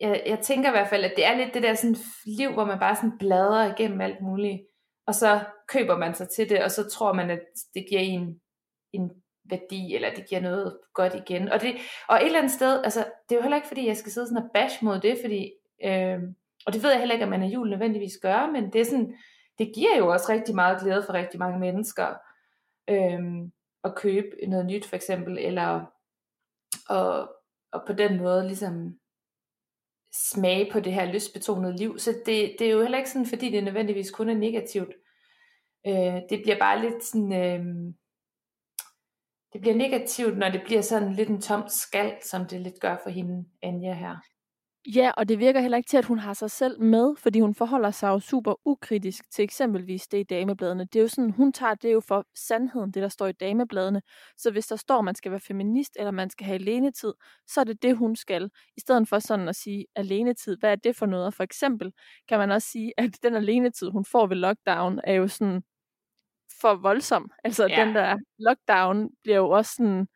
jeg, 0.00 0.22
jeg 0.26 0.38
tænker 0.38 0.68
i 0.68 0.72
hvert 0.72 0.88
fald, 0.88 1.04
at 1.04 1.12
det 1.16 1.26
er 1.26 1.36
lidt 1.36 1.54
det 1.54 1.62
der 1.62 1.74
sådan 1.74 1.96
liv, 2.26 2.52
hvor 2.52 2.64
man 2.64 2.78
bare 2.78 2.96
sådan 2.96 3.18
bladrer 3.18 3.74
igennem 3.74 4.00
alt 4.00 4.20
muligt 4.20 4.62
og 5.06 5.14
så 5.14 5.40
køber 5.68 5.96
man 5.96 6.14
sig 6.14 6.28
til 6.28 6.48
det, 6.48 6.64
og 6.64 6.70
så 6.70 6.88
tror 6.88 7.12
man, 7.12 7.30
at 7.30 7.40
det 7.74 7.86
giver 7.88 8.00
en 8.00 8.40
en 8.92 9.10
værdi, 9.50 9.94
eller 9.94 10.14
det 10.14 10.28
giver 10.28 10.40
noget 10.40 10.78
godt 10.94 11.14
igen. 11.14 11.48
Og, 11.48 11.60
det, 11.60 11.74
og 12.08 12.16
et 12.16 12.26
eller 12.26 12.38
andet 12.38 12.52
sted, 12.52 12.84
altså, 12.84 13.04
det 13.28 13.34
er 13.34 13.36
jo 13.36 13.42
heller 13.42 13.56
ikke, 13.56 13.68
fordi 13.68 13.86
jeg 13.86 13.96
skal 13.96 14.12
sidde 14.12 14.26
sådan 14.26 14.44
og 14.44 14.50
bash 14.54 14.84
mod 14.84 15.00
det, 15.00 15.18
fordi, 15.24 15.52
øh, 15.84 16.18
og 16.66 16.72
det 16.72 16.82
ved 16.82 16.90
jeg 16.90 16.98
heller 16.98 17.14
ikke, 17.14 17.24
at 17.24 17.30
man 17.30 17.42
er 17.42 17.48
jul 17.48 17.70
nødvendigvis 17.70 18.18
gør, 18.22 18.50
men 18.52 18.72
det 18.72 18.80
er 18.80 18.84
sådan, 18.84 19.14
det 19.58 19.72
giver 19.74 19.98
jo 19.98 20.08
også 20.08 20.32
rigtig 20.32 20.54
meget 20.54 20.80
glæde 20.80 21.02
for 21.02 21.12
rigtig 21.12 21.38
mange 21.38 21.58
mennesker, 21.58 22.06
øh, 22.90 23.20
at 23.84 23.94
købe 23.94 24.28
noget 24.48 24.66
nyt 24.66 24.86
for 24.86 24.96
eksempel, 24.96 25.38
eller 25.38 25.92
og, 26.88 27.30
og 27.72 27.82
på 27.86 27.92
den 27.92 28.18
måde 28.18 28.46
ligesom 28.46 28.98
smage 30.30 30.72
på 30.72 30.80
det 30.80 30.92
her 30.92 31.12
lystbetonede 31.12 31.76
liv. 31.76 31.98
Så 31.98 32.10
det, 32.26 32.56
det 32.58 32.66
er 32.66 32.70
jo 32.70 32.82
heller 32.82 32.98
ikke 32.98 33.10
sådan, 33.10 33.26
fordi 33.26 33.50
det 33.50 33.64
nødvendigvis 33.64 34.10
kun 34.10 34.28
er 34.28 34.34
negativt. 34.34 34.94
Øh, 35.86 36.20
det 36.30 36.40
bliver 36.42 36.58
bare 36.58 36.80
lidt 36.80 37.04
sådan... 37.04 37.32
Øh, 37.32 37.64
det 39.52 39.60
bliver 39.60 39.76
negativt, 39.76 40.38
når 40.38 40.48
det 40.48 40.62
bliver 40.64 40.82
sådan 40.82 41.12
lidt 41.12 41.28
en 41.28 41.40
tom 41.40 41.68
skal, 41.68 42.16
som 42.22 42.46
det 42.46 42.60
lidt 42.60 42.80
gør 42.80 42.96
for 43.02 43.10
hende, 43.10 43.44
Anja 43.62 43.94
her. 43.94 44.16
Ja, 44.94 45.10
og 45.16 45.28
det 45.28 45.38
virker 45.38 45.60
heller 45.60 45.76
ikke 45.76 45.88
til, 45.88 45.96
at 45.96 46.04
hun 46.04 46.18
har 46.18 46.34
sig 46.34 46.50
selv 46.50 46.80
med, 46.80 47.16
fordi 47.16 47.40
hun 47.40 47.54
forholder 47.54 47.90
sig 47.90 48.08
jo 48.08 48.20
super 48.20 48.54
ukritisk 48.64 49.30
til 49.30 49.42
eksempelvis 49.42 50.08
det 50.08 50.18
i 50.18 50.22
damebladene. 50.22 50.84
Det 50.84 50.98
er 50.98 51.02
jo 51.02 51.08
sådan, 51.08 51.30
hun 51.30 51.52
tager 51.52 51.74
det 51.74 51.92
jo 51.92 52.00
for 52.00 52.24
sandheden, 52.34 52.90
det 52.90 53.02
der 53.02 53.08
står 53.08 53.26
i 53.26 53.32
damebladene. 53.32 54.02
Så 54.36 54.50
hvis 54.50 54.66
der 54.66 54.76
står, 54.76 54.98
at 54.98 55.04
man 55.04 55.14
skal 55.14 55.30
være 55.30 55.40
feminist, 55.40 55.96
eller 55.98 56.10
man 56.10 56.30
skal 56.30 56.46
have 56.46 56.54
alenetid, 56.54 57.12
så 57.46 57.60
er 57.60 57.64
det 57.64 57.82
det, 57.82 57.96
hun 57.96 58.16
skal. 58.16 58.50
I 58.76 58.80
stedet 58.80 59.08
for 59.08 59.18
sådan 59.18 59.48
at 59.48 59.56
sige 59.56 59.86
alenetid, 59.96 60.56
hvad 60.60 60.72
er 60.72 60.76
det 60.76 60.96
for 60.96 61.06
noget? 61.06 61.26
Og 61.26 61.34
for 61.34 61.44
eksempel 61.44 61.92
kan 62.28 62.38
man 62.38 62.50
også 62.50 62.68
sige, 62.68 62.92
at 62.98 63.10
den 63.22 63.34
alenetid, 63.34 63.90
hun 63.90 64.04
får 64.04 64.26
ved 64.26 64.36
lockdown, 64.36 65.00
er 65.04 65.14
jo 65.14 65.28
sådan 65.28 65.62
for 66.60 66.74
voldsom. 66.74 67.30
Altså 67.44 67.66
ja. 67.66 67.84
den 67.84 67.94
der 67.94 68.16
lockdown 68.38 69.10
bliver 69.22 69.36
jo 69.36 69.50
også 69.50 69.72
sådan 69.76 70.06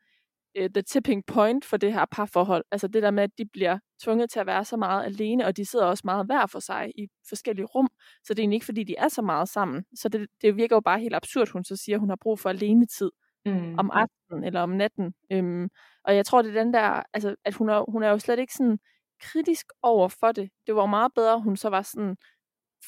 uh, 0.59 0.67
the 0.73 0.81
tipping 0.81 1.25
point 1.25 1.65
for 1.65 1.77
det 1.77 1.93
her 1.93 2.05
parforhold. 2.11 2.63
Altså 2.71 2.87
det 2.87 3.03
der 3.03 3.11
med, 3.11 3.23
at 3.23 3.37
de 3.37 3.45
bliver 3.45 3.79
tvunget 4.03 4.29
til 4.29 4.39
at 4.39 4.45
være 4.45 4.65
så 4.65 4.77
meget 4.77 5.05
alene, 5.05 5.45
og 5.45 5.57
de 5.57 5.65
sidder 5.65 5.85
også 5.85 6.01
meget 6.05 6.25
hver 6.25 6.45
for 6.45 6.59
sig 6.59 6.91
i 6.95 7.07
forskellige 7.29 7.65
rum. 7.65 7.87
Så 8.23 8.33
det 8.33 8.39
er 8.39 8.43
egentlig 8.43 8.55
ikke, 8.55 8.65
fordi 8.65 8.83
de 8.83 8.95
er 8.97 9.07
så 9.07 9.21
meget 9.21 9.49
sammen. 9.49 9.83
Så 9.95 10.09
det, 10.09 10.27
det 10.41 10.55
virker 10.55 10.75
jo 10.75 10.81
bare 10.81 10.99
helt 10.99 11.15
absurd, 11.15 11.49
hun 11.49 11.63
så 11.63 11.75
siger, 11.75 11.95
at 11.95 11.99
hun 11.99 12.09
har 12.09 12.17
brug 12.21 12.39
for 12.39 12.49
alene 12.49 12.85
tid 12.85 13.11
mm. 13.45 13.79
om 13.79 13.91
aftenen 13.93 14.43
eller 14.43 14.61
om 14.61 14.69
natten. 14.69 15.13
Øhm, 15.31 15.69
og 16.03 16.15
jeg 16.15 16.25
tror, 16.25 16.41
det 16.41 16.57
er 16.57 16.63
den 16.63 16.73
der, 16.73 17.03
altså, 17.13 17.35
at 17.45 17.53
hun 17.53 17.69
er, 17.69 17.91
hun 17.91 18.03
er 18.03 18.09
jo 18.09 18.19
slet 18.19 18.39
ikke 18.39 18.53
sådan 18.53 18.79
kritisk 19.21 19.65
over 19.81 20.07
for 20.07 20.31
det. 20.31 20.49
Det 20.67 20.75
var 20.75 20.85
meget 20.85 21.11
bedre, 21.15 21.41
hun 21.41 21.57
så 21.57 21.69
var 21.69 21.81
sådan, 21.81 22.17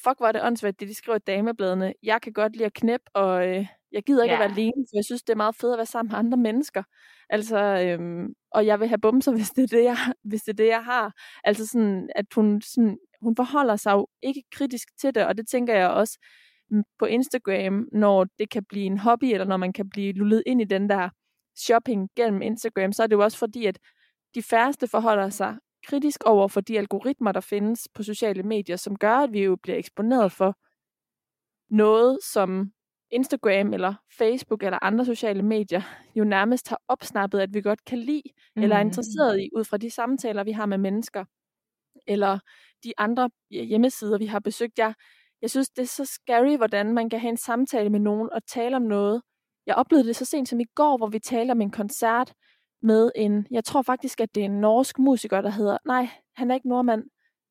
fuck, 0.04 0.18
hvor 0.18 0.28
er 0.28 0.32
det 0.32 0.44
åndssvagt, 0.44 0.80
det 0.80 0.88
de 0.88 0.94
skriver 0.94 1.16
i 1.16 1.20
damebladene. 1.28 1.94
Jeg 2.04 2.22
kan 2.22 2.34
godt 2.34 2.56
lide 2.56 2.66
at 2.66 2.74
knæppe, 2.74 3.16
og 3.16 3.48
øh, 3.48 3.68
jeg 3.94 4.04
gider 4.04 4.24
ikke 4.24 4.34
yeah. 4.34 4.44
at 4.44 4.50
være 4.50 4.58
alene, 4.58 4.86
for 4.90 4.98
jeg 4.98 5.06
synes, 5.06 5.24
det 5.24 5.34
er 5.34 5.38
meget 5.38 5.56
fedt 5.56 5.74
at 5.74 5.78
være 5.78 5.86
sammen 5.86 6.12
med 6.12 6.20
andre 6.20 6.38
mennesker. 6.38 6.84
Altså, 7.30 7.58
øhm, 7.58 8.34
og 8.52 8.66
jeg 8.66 8.80
vil 8.80 8.88
have 8.88 9.02
bumser, 9.02 9.32
hvis 9.38 9.50
det, 9.50 9.64
er 9.64 9.78
det, 9.78 9.84
jeg, 9.84 9.98
hvis 10.24 10.42
det 10.42 10.52
er 10.52 10.64
det, 10.64 10.68
jeg 10.68 10.84
har. 10.86 11.14
Altså 11.44 11.68
sådan, 11.68 12.10
at 12.16 12.26
hun, 12.36 12.62
sådan, 12.62 12.98
hun 13.22 13.36
forholder 13.36 13.76
sig 13.76 13.92
jo 13.92 14.08
ikke 14.24 14.44
kritisk 14.52 14.88
til 15.02 15.16
det, 15.16 15.26
og 15.26 15.38
det 15.38 15.48
tænker 15.48 15.76
jeg 15.76 15.90
også 15.90 16.20
på 17.00 17.06
Instagram, 17.06 17.88
når 17.92 18.26
det 18.40 18.50
kan 18.50 18.66
blive 18.70 18.86
en 18.86 18.98
hobby, 18.98 19.26
eller 19.26 19.46
når 19.46 19.58
man 19.58 19.74
kan 19.74 19.90
blive 19.90 20.14
lullet 20.14 20.44
ind 20.46 20.62
i 20.62 20.66
den 20.66 20.90
der 20.90 21.10
shopping 21.58 22.10
gennem 22.16 22.42
Instagram, 22.42 22.92
så 22.92 23.04
er 23.04 23.08
det 23.08 23.16
jo 23.16 23.24
også 23.24 23.38
fordi, 23.38 23.66
at 23.66 23.80
de 24.36 24.44
færreste 24.44 24.88
forholder 24.88 25.30
sig 25.30 25.58
kritisk 25.88 26.24
over 26.24 26.48
for 26.48 26.62
de 26.62 26.78
algoritmer, 26.78 27.32
der 27.32 27.40
findes 27.40 27.88
på 27.94 28.04
sociale 28.04 28.44
medier, 28.44 28.76
som 28.76 28.96
gør, 28.96 29.16
at 29.16 29.34
vi 29.34 29.44
jo 29.44 29.58
bliver 29.64 29.78
eksponeret 29.78 30.32
for 30.32 30.58
noget, 31.76 32.20
som 32.24 32.72
Instagram 33.14 33.74
eller 33.74 33.94
Facebook 34.18 34.64
eller 34.64 34.80
andre 34.82 35.06
sociale 35.06 35.44
medier 35.44 35.82
jo 36.16 36.24
nærmest 36.24 36.70
har 36.70 36.82
opsnappet, 36.88 37.40
at 37.40 37.54
vi 37.54 37.62
godt 37.62 37.86
kan 37.86 37.98
lide, 37.98 38.24
mm. 38.56 38.64
eller 38.64 38.76
er 38.76 38.82
interesseret 38.82 39.40
i, 39.40 39.50
ud 39.56 39.64
fra 39.64 39.78
de 39.78 39.90
samtaler, 39.90 40.44
vi 40.44 40.52
har 40.52 40.66
med 40.66 40.78
mennesker, 40.78 41.26
eller 42.08 42.40
de 42.84 42.94
andre 42.98 43.30
hjemmesider, 43.52 44.18
vi 44.18 44.26
har 44.26 44.40
besøgt. 44.40 44.80
Jeg, 44.80 44.94
jeg 45.42 45.50
synes, 45.50 45.70
det 45.70 45.82
er 45.82 45.88
så 45.88 46.06
scary, 46.06 46.58
hvordan 46.58 46.94
man 46.94 47.10
kan 47.10 47.20
have 47.20 47.30
en 47.30 47.38
samtale 47.38 47.90
med 47.90 48.00
nogen 48.00 48.30
og 48.32 48.48
tale 48.48 48.76
om 48.76 48.82
noget. 48.82 49.22
Jeg 49.66 49.76
oplevede 49.76 50.08
det 50.08 50.16
så 50.16 50.26
sent 50.26 50.50
som 50.50 50.60
i 50.60 50.66
går, 50.76 50.98
hvor 50.98 51.08
vi 51.08 51.20
talte 51.20 51.52
om 51.52 51.62
en 51.62 51.72
koncert, 51.72 52.34
med 52.84 53.12
en, 53.16 53.48
jeg 53.52 53.64
tror 53.64 53.82
faktisk, 53.82 54.22
at 54.22 54.36
det 54.36 54.42
er 54.42 54.46
en 54.46 54.62
norsk 54.62 55.00
musiker, 55.00 55.42
der 55.42 55.50
hedder, 55.50 55.78
nej, 55.86 56.08
han 56.36 56.52
er 56.52 56.56
ikke 56.56 56.70
nordmand, 56.70 57.04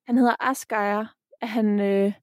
han 0.07 0.17
hedder 0.17 0.35
Asgeir, 0.39 1.13
han 1.41 1.79
øh, 1.79 2.13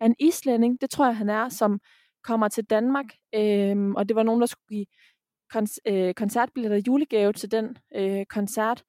er 0.00 0.06
en 0.06 0.14
islænding, 0.18 0.80
det 0.80 0.90
tror 0.90 1.06
jeg, 1.06 1.16
han 1.16 1.30
er, 1.30 1.48
som 1.48 1.80
kommer 2.24 2.48
til 2.48 2.64
Danmark, 2.64 3.06
øh, 3.34 3.90
og 3.96 4.08
det 4.08 4.16
var 4.16 4.22
nogen, 4.22 4.40
der 4.40 4.46
skulle 4.46 4.68
give 4.68 4.86
kon- 5.54 5.92
øh, 5.92 6.14
koncertbilletter 6.14 6.80
julegave 6.86 7.32
til 7.32 7.50
den 7.50 7.76
øh, 7.94 8.24
koncert, 8.26 8.82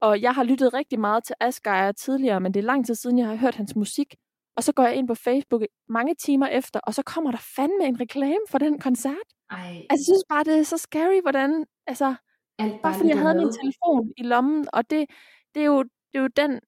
og 0.00 0.22
jeg 0.22 0.34
har 0.34 0.44
lyttet 0.44 0.74
rigtig 0.74 1.00
meget 1.00 1.24
til 1.24 1.36
Asgeir 1.40 1.92
tidligere, 1.92 2.40
men 2.40 2.54
det 2.54 2.60
er 2.60 2.64
lang 2.64 2.86
tid 2.86 2.94
siden, 2.94 3.18
jeg 3.18 3.26
har 3.26 3.36
hørt 3.36 3.54
hans 3.54 3.76
musik, 3.76 4.14
og 4.56 4.62
så 4.62 4.72
går 4.72 4.82
jeg 4.82 4.94
ind 4.94 5.08
på 5.08 5.14
Facebook 5.14 5.62
mange 5.88 6.14
timer 6.14 6.46
efter, 6.46 6.80
og 6.80 6.94
så 6.94 7.02
kommer 7.02 7.30
der 7.30 7.38
fandme 7.56 7.84
en 7.84 8.00
reklame 8.00 8.44
for 8.50 8.58
den 8.58 8.78
koncert. 8.78 9.28
Ej. 9.50 9.58
Altså, 9.58 9.86
jeg 9.90 9.98
synes 9.98 10.24
bare, 10.28 10.44
det 10.44 10.58
er 10.58 10.62
så 10.62 10.78
scary, 10.78 11.20
hvordan, 11.22 11.64
altså, 11.86 12.14
alt 12.58 12.82
bare 12.82 12.94
fordi 12.94 13.08
jeg 13.08 13.18
havde 13.18 13.34
med. 13.34 13.44
min 13.44 13.52
telefon 13.52 14.12
i 14.16 14.22
lommen, 14.22 14.66
og 14.72 14.90
det, 14.90 15.06
det, 15.54 15.60
er, 15.62 15.66
jo, 15.66 15.82
det 15.82 16.18
er 16.18 16.20
jo 16.20 16.28
den, 16.36 16.60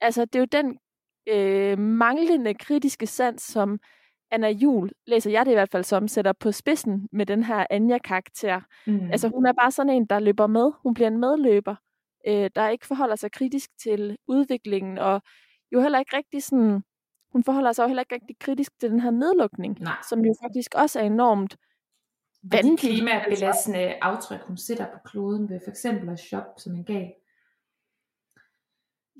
altså 0.00 0.24
det 0.24 0.34
er 0.34 0.40
jo 0.40 0.46
den 0.52 0.78
øh, 1.28 1.78
manglende 1.78 2.54
kritiske 2.54 3.06
sans, 3.06 3.42
som 3.42 3.78
Anna 4.30 4.48
Jul, 4.48 4.90
læser 5.06 5.30
jeg 5.30 5.46
det 5.46 5.50
i 5.50 5.54
hvert 5.54 5.70
fald 5.70 5.84
som, 5.84 6.08
sætter 6.08 6.32
på 6.32 6.52
spidsen 6.52 7.08
med 7.12 7.26
den 7.26 7.44
her 7.44 7.66
Anja-karakter. 7.70 8.60
Mm. 8.86 9.10
Altså 9.10 9.28
hun 9.28 9.46
er 9.46 9.52
bare 9.52 9.70
sådan 9.70 9.92
en, 9.92 10.06
der 10.06 10.18
løber 10.18 10.46
med. 10.46 10.72
Hun 10.82 10.94
bliver 10.94 11.08
en 11.08 11.18
medløber, 11.18 11.74
øh, 12.26 12.50
der 12.54 12.68
ikke 12.68 12.86
forholder 12.86 13.16
sig 13.16 13.32
kritisk 13.32 13.70
til 13.82 14.16
udviklingen, 14.28 14.98
og 14.98 15.22
jo 15.72 15.80
heller 15.80 15.98
ikke 15.98 16.16
rigtig 16.16 16.42
sådan, 16.42 16.82
hun 17.32 17.44
forholder 17.44 17.72
sig 17.72 17.82
jo 17.82 17.88
heller 17.88 18.02
ikke 18.02 18.14
rigtig 18.14 18.36
kritisk 18.40 18.72
til 18.80 18.90
den 18.90 19.00
her 19.00 19.10
nedlukning, 19.10 19.80
Nej. 19.80 19.96
som 20.08 20.20
jo 20.24 20.34
faktisk 20.42 20.74
også 20.74 21.00
er 21.00 21.04
enormt 21.04 21.56
vanvittigt. 22.42 22.82
de 22.82 22.96
klimabelastende 22.96 23.94
aftryk, 24.02 24.40
hun 24.40 24.56
sætter 24.56 24.86
på 24.86 24.98
kloden 25.04 25.48
ved 25.48 25.60
for 25.64 25.70
eksempel 25.70 26.08
at 26.08 26.18
shoppe 26.18 26.50
som 26.56 26.74
en 26.74 26.84
gal. 26.84 27.12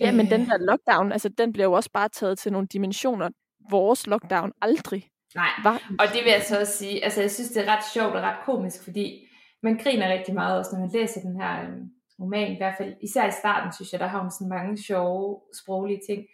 Ja, 0.00 0.12
men 0.12 0.26
den 0.30 0.46
der 0.46 0.58
lockdown, 0.58 1.12
altså 1.12 1.28
den 1.28 1.52
bliver 1.52 1.66
jo 1.66 1.72
også 1.72 1.90
bare 1.92 2.08
taget 2.08 2.38
til 2.38 2.52
nogle 2.52 2.66
dimensioner, 2.66 3.30
vores 3.70 4.06
lockdown 4.06 4.52
aldrig 4.62 5.10
Nej, 5.34 5.50
var. 5.64 5.82
og 5.98 6.06
det 6.12 6.24
vil 6.24 6.32
jeg 6.32 6.42
så 6.42 6.60
også 6.60 6.76
sige, 6.76 7.04
altså 7.04 7.20
jeg 7.20 7.30
synes 7.30 7.50
det 7.50 7.68
er 7.68 7.76
ret 7.76 7.84
sjovt 7.94 8.14
og 8.14 8.22
ret 8.22 8.44
komisk, 8.44 8.84
fordi 8.84 9.28
man 9.62 9.78
griner 9.78 10.12
rigtig 10.12 10.34
meget 10.34 10.58
også, 10.58 10.70
når 10.72 10.80
man 10.80 10.90
læser 10.92 11.20
den 11.20 11.40
her 11.40 11.62
øhm, 11.62 11.90
roman, 12.20 12.52
i 12.52 12.56
hvert 12.56 12.74
fald 12.78 12.94
især 13.02 13.28
i 13.28 13.38
starten, 13.40 13.72
synes 13.72 13.92
jeg, 13.92 14.00
der 14.00 14.06
har 14.06 14.20
hun 14.20 14.30
sådan 14.30 14.48
mange 14.48 14.82
sjove, 14.82 15.40
sproglige 15.62 16.00
ting. 16.08 16.26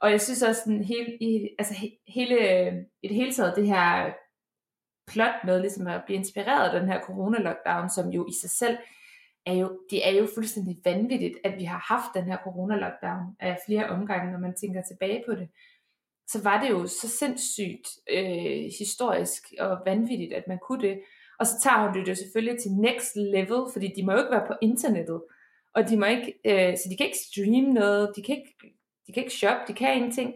Og 0.00 0.10
jeg 0.10 0.20
synes 0.20 0.42
også, 0.42 0.60
sådan 0.64 0.84
hele, 0.84 1.48
altså 1.58 1.74
hele, 2.08 2.36
i 3.02 3.08
det 3.08 3.16
hele 3.16 3.32
taget, 3.32 3.56
det 3.56 3.66
her 3.66 4.12
plot 5.06 5.44
med 5.44 5.60
ligesom 5.60 5.86
at 5.86 6.02
blive 6.06 6.18
inspireret 6.18 6.68
af 6.68 6.80
den 6.80 6.88
her 6.88 7.00
corona-lockdown, 7.00 7.88
som 7.94 8.10
jo 8.10 8.26
i 8.26 8.32
sig 8.40 8.50
selv 8.50 8.78
er 9.46 9.54
jo, 9.54 9.80
det 9.90 10.08
er 10.08 10.12
jo 10.20 10.28
fuldstændig 10.34 10.76
vanvittigt, 10.84 11.38
at 11.44 11.58
vi 11.58 11.64
har 11.64 11.84
haft 11.94 12.14
den 12.14 12.24
her 12.24 12.36
corona-lockdown 12.36 13.36
af 13.40 13.58
flere 13.66 13.88
omgange, 13.88 14.32
når 14.32 14.38
man 14.38 14.54
tænker 14.60 14.82
tilbage 14.82 15.22
på 15.26 15.34
det. 15.34 15.48
Så 16.32 16.42
var 16.42 16.60
det 16.62 16.70
jo 16.70 16.86
så 16.86 17.08
sindssygt 17.08 17.88
øh, 18.10 18.70
historisk 18.78 19.42
og 19.58 19.78
vanvittigt, 19.84 20.32
at 20.32 20.48
man 20.48 20.58
kunne 20.58 20.82
det. 20.82 21.00
Og 21.38 21.46
så 21.46 21.52
tager 21.62 21.86
hun 21.86 21.94
det 21.94 22.08
jo 22.08 22.14
selvfølgelig 22.14 22.60
til 22.60 22.72
next 22.72 23.16
level, 23.16 23.72
fordi 23.72 23.92
de 23.96 24.04
må 24.04 24.12
jo 24.12 24.18
ikke 24.18 24.30
være 24.30 24.46
på 24.46 24.54
internettet. 24.60 25.22
Og 25.74 25.88
de 25.88 25.96
må 25.96 26.06
ikke, 26.06 26.34
øh, 26.44 26.78
så 26.78 26.88
de 26.90 26.96
kan 26.96 27.06
ikke 27.06 27.18
streame 27.30 27.72
noget, 27.72 28.12
de 28.16 28.22
kan 28.22 28.36
ikke, 28.36 28.54
de 29.06 29.12
kan 29.12 29.22
ikke 29.22 29.34
shoppe, 29.34 29.62
de 29.68 29.72
kan 29.72 29.94
ingenting. 29.94 30.34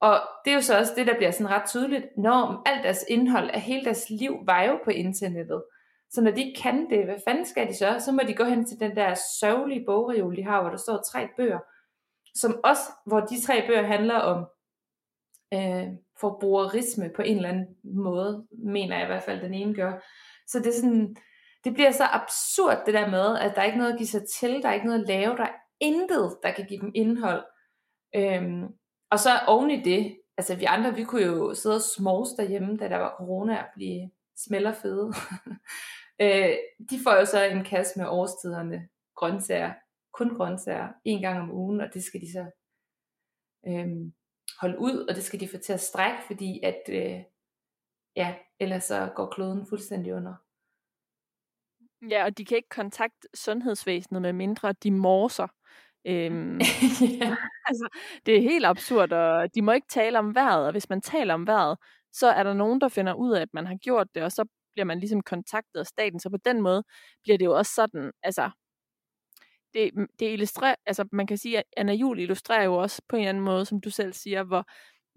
Og 0.00 0.20
det 0.44 0.50
er 0.50 0.54
jo 0.54 0.60
så 0.60 0.78
også 0.78 0.92
det, 0.96 1.06
der 1.06 1.16
bliver 1.16 1.30
sådan 1.30 1.50
ret 1.50 1.68
tydeligt, 1.68 2.06
når 2.16 2.62
alt 2.66 2.84
deres 2.84 3.04
indhold 3.08 3.50
af 3.50 3.60
hele 3.60 3.84
deres 3.84 4.10
liv 4.10 4.36
var 4.46 4.62
jo 4.62 4.78
på 4.84 4.90
internettet. 4.90 5.62
Så 6.10 6.20
når 6.20 6.30
de 6.30 6.44
ikke 6.44 6.60
kan 6.62 6.90
det, 6.90 7.04
hvad 7.04 7.18
fanden 7.28 7.46
skal 7.46 7.68
de 7.68 7.74
så? 7.74 7.96
Så 8.04 8.12
må 8.12 8.20
de 8.26 8.34
gå 8.34 8.44
hen 8.44 8.66
til 8.66 8.80
den 8.80 8.96
der 8.96 9.14
sørgelige 9.40 9.84
bogreol, 9.86 10.36
de 10.36 10.44
har, 10.44 10.60
hvor 10.60 10.70
der 10.70 10.76
står 10.76 11.02
tre 11.12 11.28
bøger, 11.36 11.58
som 12.34 12.60
også, 12.64 12.82
hvor 13.06 13.20
de 13.20 13.40
tre 13.40 13.66
bøger 13.66 13.82
handler 13.82 14.14
om 14.14 14.46
øh, 15.54 15.88
forbrugerisme 16.20 17.10
på 17.16 17.22
en 17.22 17.36
eller 17.36 17.48
anden 17.48 17.76
måde, 17.84 18.46
mener 18.52 18.96
jeg 18.96 19.04
i 19.04 19.06
hvert 19.06 19.22
fald, 19.22 19.40
den 19.40 19.54
ene 19.54 19.74
gør. 19.74 19.92
Så 20.46 20.58
det 20.58 20.66
er 20.66 20.80
sådan, 20.80 21.16
det 21.64 21.74
bliver 21.74 21.90
så 21.90 22.04
absurd 22.04 22.82
det 22.86 22.94
der 22.94 23.10
med, 23.10 23.38
at 23.38 23.54
der 23.54 23.60
er 23.60 23.66
ikke 23.66 23.78
noget 23.78 23.92
at 23.92 23.98
give 23.98 24.06
sig 24.06 24.22
til, 24.40 24.62
der 24.62 24.68
er 24.68 24.74
ikke 24.74 24.86
noget 24.86 25.00
at 25.00 25.08
lave, 25.08 25.36
der 25.36 25.44
er 25.44 25.54
intet, 25.80 26.38
der 26.42 26.52
kan 26.52 26.66
give 26.66 26.80
dem 26.80 26.92
indhold. 26.94 27.44
Øhm, 28.14 28.62
og 29.10 29.18
så 29.18 29.30
oven 29.46 29.70
i 29.70 29.82
det, 29.82 30.18
altså 30.36 30.54
vi 30.56 30.64
andre, 30.64 30.94
vi 30.94 31.04
kunne 31.04 31.22
jo 31.22 31.54
sidde 31.54 31.76
og 31.76 31.82
smås 31.96 32.28
derhjemme, 32.28 32.76
da 32.76 32.88
der 32.88 32.96
var 32.96 33.14
corona, 33.18 33.58
og 33.62 33.68
blive 33.74 34.10
smelter 34.36 34.72
fede. 34.72 35.12
øh, 36.22 36.54
de 36.90 36.98
får 37.04 37.14
jo 37.14 37.24
så 37.24 37.44
en 37.44 37.64
kasse 37.64 37.98
med 37.98 38.06
årstiderne, 38.08 38.88
grøntsager, 39.16 39.72
kun 40.12 40.36
grøntsager, 40.36 40.88
en 41.04 41.22
gang 41.22 41.40
om 41.40 41.52
ugen, 41.52 41.80
og 41.80 41.94
det 41.94 42.04
skal 42.04 42.20
de 42.20 42.32
så 42.32 42.46
øh, 43.66 44.12
holde 44.60 44.78
ud, 44.78 45.06
og 45.08 45.14
det 45.14 45.24
skal 45.24 45.40
de 45.40 45.48
få 45.48 45.56
til 45.58 45.72
at 45.72 45.80
strække, 45.80 46.18
fordi 46.26 46.60
at, 46.62 46.82
øh, 46.88 47.22
ja, 48.16 48.34
ellers 48.60 48.84
så 48.84 49.12
går 49.16 49.26
kloden 49.26 49.66
fuldstændig 49.66 50.14
under. 50.14 50.34
Ja, 52.10 52.24
og 52.24 52.38
de 52.38 52.44
kan 52.44 52.56
ikke 52.56 52.68
kontakte 52.68 53.28
sundhedsvæsenet 53.34 54.22
med 54.22 54.32
mindre 54.32 54.72
de 54.72 54.90
morser. 54.90 55.46
Øhm, 56.06 56.58
ja. 57.20 57.36
altså, 57.66 57.88
det 58.26 58.36
er 58.36 58.42
helt 58.42 58.66
absurd, 58.66 59.12
og 59.12 59.54
de 59.54 59.62
må 59.62 59.72
ikke 59.72 59.86
tale 59.90 60.18
om 60.18 60.34
vejret, 60.34 60.66
og 60.66 60.72
hvis 60.72 60.88
man 60.88 61.00
taler 61.00 61.34
om 61.34 61.46
vejret, 61.46 61.78
så 62.12 62.26
er 62.28 62.42
der 62.42 62.54
nogen, 62.54 62.80
der 62.80 62.88
finder 62.88 63.14
ud 63.14 63.32
af, 63.32 63.40
at 63.40 63.54
man 63.54 63.66
har 63.66 63.76
gjort 63.76 64.06
det, 64.14 64.22
og 64.22 64.32
så 64.32 64.44
bliver 64.74 64.84
man 64.86 65.00
ligesom 65.00 65.22
kontaktet 65.22 65.80
af 65.80 65.86
staten, 65.86 66.20
så 66.20 66.30
på 66.30 66.36
den 66.44 66.60
måde 66.60 66.82
bliver 67.22 67.38
det 67.38 67.44
jo 67.44 67.56
også 67.56 67.74
sådan, 67.74 68.12
altså, 68.22 68.50
det, 69.74 69.90
det 70.18 70.32
illustrerer, 70.32 70.74
altså 70.86 71.08
man 71.12 71.26
kan 71.26 71.36
sige, 71.36 71.58
at 71.58 71.64
Anna 71.76 71.92
Jul 71.92 72.18
illustrerer 72.18 72.64
jo 72.64 72.76
også 72.76 73.02
på 73.08 73.16
en 73.16 73.22
eller 73.22 73.28
anden 73.28 73.44
måde, 73.44 73.64
som 73.64 73.80
du 73.80 73.90
selv 73.90 74.12
siger, 74.12 74.42
hvor, 74.42 74.64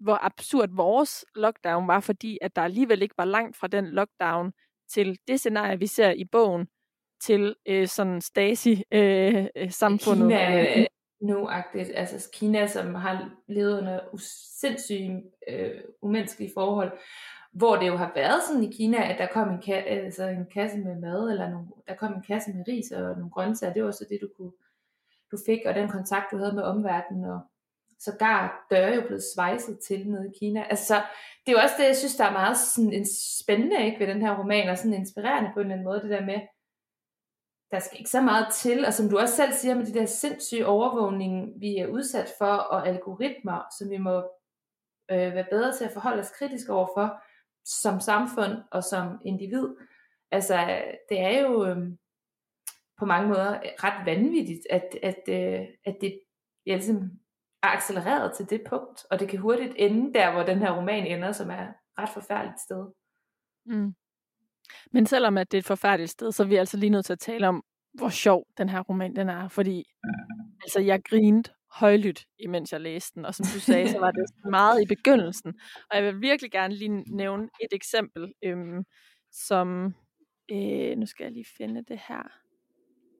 hvor 0.00 0.24
absurd 0.24 0.68
vores 0.72 1.24
lockdown 1.34 1.88
var, 1.88 2.00
fordi 2.00 2.38
at 2.42 2.56
der 2.56 2.62
alligevel 2.62 3.02
ikke 3.02 3.14
var 3.18 3.24
langt 3.24 3.56
fra 3.56 3.66
den 3.66 3.86
lockdown 3.86 4.52
til 4.88 5.18
det 5.28 5.40
scenarie, 5.40 5.78
vi 5.78 5.86
ser 5.86 6.10
i 6.10 6.24
bogen, 6.24 6.68
til 7.20 7.56
øh, 7.66 7.88
sådan 7.88 8.20
Stasi-samfundet. 8.20 10.32
Øh, 10.32 10.32
øh 10.32 10.38
Kina 10.38 10.80
øh, 10.80 10.86
nu 11.20 11.48
altså 11.94 12.28
Kina, 12.32 12.66
som 12.66 12.94
har 12.94 13.30
levet 13.48 13.78
under 13.78 14.00
sindssyge 14.60 15.22
øh, 15.48 15.80
umenneskelige 16.02 16.50
forhold, 16.54 16.92
hvor 17.54 17.76
det 17.76 17.86
jo 17.86 17.96
har 17.96 18.12
været 18.14 18.42
sådan 18.42 18.64
i 18.64 18.72
Kina, 18.72 19.12
at 19.12 19.18
der 19.18 19.26
kom 19.26 19.48
en, 19.48 19.58
ka- 19.58 19.88
altså 19.88 20.24
en 20.24 20.46
kasse 20.54 20.78
med 20.78 20.96
mad, 20.96 21.30
eller 21.30 21.50
nogle, 21.50 21.66
der 21.88 21.94
kom 21.94 22.12
en 22.12 22.22
kasse 22.22 22.52
med 22.52 22.64
ris 22.68 22.90
og 22.90 23.00
nogle 23.00 23.30
grøntsager, 23.30 23.72
det 23.72 23.84
var 23.84 23.90
så 23.90 24.06
det, 24.10 24.18
du, 24.22 24.28
kunne, 24.36 24.52
du 25.30 25.38
fik, 25.46 25.60
og 25.66 25.74
den 25.74 25.88
kontakt, 25.88 26.26
du 26.32 26.36
havde 26.36 26.54
med 26.54 26.62
omverdenen, 26.62 27.24
og 27.24 27.40
sågar 27.98 28.66
døre 28.70 28.94
jo 28.94 29.00
blevet 29.00 29.22
svejset 29.34 29.78
til 29.78 30.10
nede 30.10 30.28
i 30.28 30.38
Kina. 30.38 30.62
Altså, 30.70 30.94
det 31.46 31.52
er 31.52 31.56
jo 31.56 31.62
også 31.62 31.74
det, 31.78 31.86
jeg 31.86 31.96
synes, 31.96 32.16
der 32.16 32.24
er 32.24 32.32
meget 32.32 32.56
sådan, 32.56 32.92
en 32.92 33.06
spændende 33.42 33.86
ikke, 33.86 34.00
ved 34.00 34.06
den 34.06 34.22
her 34.22 34.38
roman, 34.38 34.68
og 34.68 34.78
sådan 34.78 34.94
inspirerende 34.94 35.50
på 35.54 35.60
en 35.60 35.66
eller 35.66 35.74
anden 35.74 35.84
måde, 35.84 36.00
det 36.00 36.10
der 36.10 36.24
med, 36.24 36.40
der 37.70 37.78
skal 37.78 37.98
ikke 37.98 38.10
så 38.10 38.20
meget 38.20 38.46
til, 38.52 38.86
og 38.86 38.92
som 38.94 39.08
du 39.08 39.18
også 39.18 39.36
selv 39.36 39.52
siger 39.52 39.74
med 39.74 39.86
de 39.86 39.94
der 39.94 40.06
sindssyge 40.06 40.66
overvågning, 40.66 41.60
vi 41.60 41.76
er 41.76 41.86
udsat 41.86 42.32
for, 42.38 42.54
og 42.54 42.88
algoritmer, 42.88 43.62
som 43.78 43.90
vi 43.90 43.98
må 43.98 44.16
øh, 45.10 45.34
være 45.34 45.46
bedre 45.50 45.72
til 45.72 45.84
at 45.84 45.90
forholde 45.90 46.20
os 46.20 46.30
kritisk 46.38 46.68
overfor, 46.68 47.22
som 47.64 48.00
samfund 48.00 48.52
og 48.70 48.84
som 48.84 49.18
individ. 49.24 49.68
Altså, 50.30 50.82
det 51.08 51.20
er 51.20 51.40
jo 51.40 51.66
øh, 51.66 51.76
på 52.98 53.04
mange 53.04 53.28
måder 53.28 53.60
ret 53.84 54.06
vanvittigt, 54.06 54.60
at, 54.70 54.98
at, 55.02 55.20
øh, 55.28 55.66
at 55.84 55.96
det 56.00 56.20
ja, 56.66 56.74
ligesom 56.74 57.10
er 57.62 57.68
accelereret 57.68 58.32
til 58.36 58.50
det 58.50 58.62
punkt, 58.68 59.04
og 59.10 59.20
det 59.20 59.28
kan 59.28 59.38
hurtigt 59.38 59.74
ende 59.76 60.14
der, 60.14 60.32
hvor 60.32 60.42
den 60.42 60.58
her 60.58 60.78
roman 60.78 61.06
ender, 61.06 61.32
som 61.32 61.50
er 61.50 61.66
ret 61.98 62.08
forfærdeligt 62.08 62.60
sted. 62.60 62.86
Mm. 63.66 63.94
Men 64.92 65.06
selvom 65.06 65.38
at 65.38 65.52
det 65.52 65.58
er 65.58 65.62
et 65.62 65.66
forfærdeligt 65.66 66.10
sted, 66.10 66.32
så 66.32 66.42
er 66.42 66.46
vi 66.46 66.56
altså 66.56 66.76
lige 66.76 66.90
nødt 66.90 67.06
til 67.06 67.12
at 67.12 67.18
tale 67.18 67.48
om, 67.48 67.64
hvor 67.94 68.08
sjov 68.08 68.46
den 68.58 68.68
her 68.68 68.80
roman 68.80 69.16
den 69.16 69.28
er, 69.28 69.48
fordi 69.48 69.84
altså, 70.62 70.80
jeg 70.80 71.02
grinede 71.04 71.52
højlydt, 71.74 72.26
imens 72.38 72.72
jeg 72.72 72.80
læste 72.80 73.14
den, 73.14 73.24
og 73.24 73.34
som 73.34 73.46
du 73.54 73.60
sagde, 73.60 73.88
så 73.88 73.98
var 73.98 74.10
det 74.10 74.24
meget 74.50 74.82
i 74.82 74.86
begyndelsen. 74.86 75.54
Og 75.90 75.96
jeg 75.96 76.04
vil 76.04 76.20
virkelig 76.20 76.50
gerne 76.50 76.74
lige 76.74 77.02
nævne 77.16 77.48
et 77.60 77.72
eksempel, 77.72 78.32
øhm, 78.44 78.84
som, 79.32 79.94
øh, 80.52 80.96
nu 80.96 81.06
skal 81.06 81.24
jeg 81.24 81.32
lige 81.32 81.46
finde 81.56 81.84
det 81.88 82.00
her. 82.08 82.22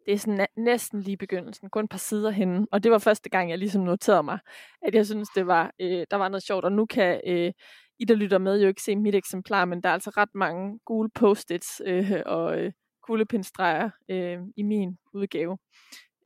Det 0.07 0.15
er 0.15 0.19
sådan 0.19 0.47
næsten 0.57 1.01
lige 1.01 1.17
begyndelsen, 1.17 1.71
kun 1.71 1.85
et 1.85 1.91
par 1.91 1.99
sider 1.99 2.31
henne, 2.31 2.67
og 2.73 2.83
det 2.83 2.93
var 2.93 2.99
første 2.99 3.29
gang, 3.31 3.51
jeg 3.51 3.59
ligesom 3.59 3.83
noterede 3.83 4.23
mig, 4.23 4.39
at 4.83 4.95
jeg 4.95 5.07
synes, 5.07 5.29
det 5.29 5.47
var, 5.47 5.73
øh, 5.81 6.07
der 6.11 6.17
var 6.17 6.29
noget 6.29 6.43
sjovt, 6.43 6.65
og 6.65 6.73
nu 6.73 6.87
kan 6.87 7.21
øh, 7.27 7.53
I, 7.99 8.05
der 8.05 8.15
lytter 8.15 8.39
med, 8.39 8.61
jo 8.61 8.69
ikke 8.69 8.83
se 8.83 8.97
mit 8.97 9.15
eksemplar, 9.15 9.65
men 9.65 9.83
der 9.83 9.89
er 9.89 9.93
altså 9.93 10.11
ret 10.11 10.35
mange 10.35 10.79
gule 10.87 11.11
post-its 11.15 11.83
øh, 11.87 12.13
og 12.27 12.59
øh, 12.59 12.73
kuglepindstreger 13.03 13.91
øh, 14.11 14.39
i 14.57 14.63
min 14.63 14.99
udgave. 15.15 15.59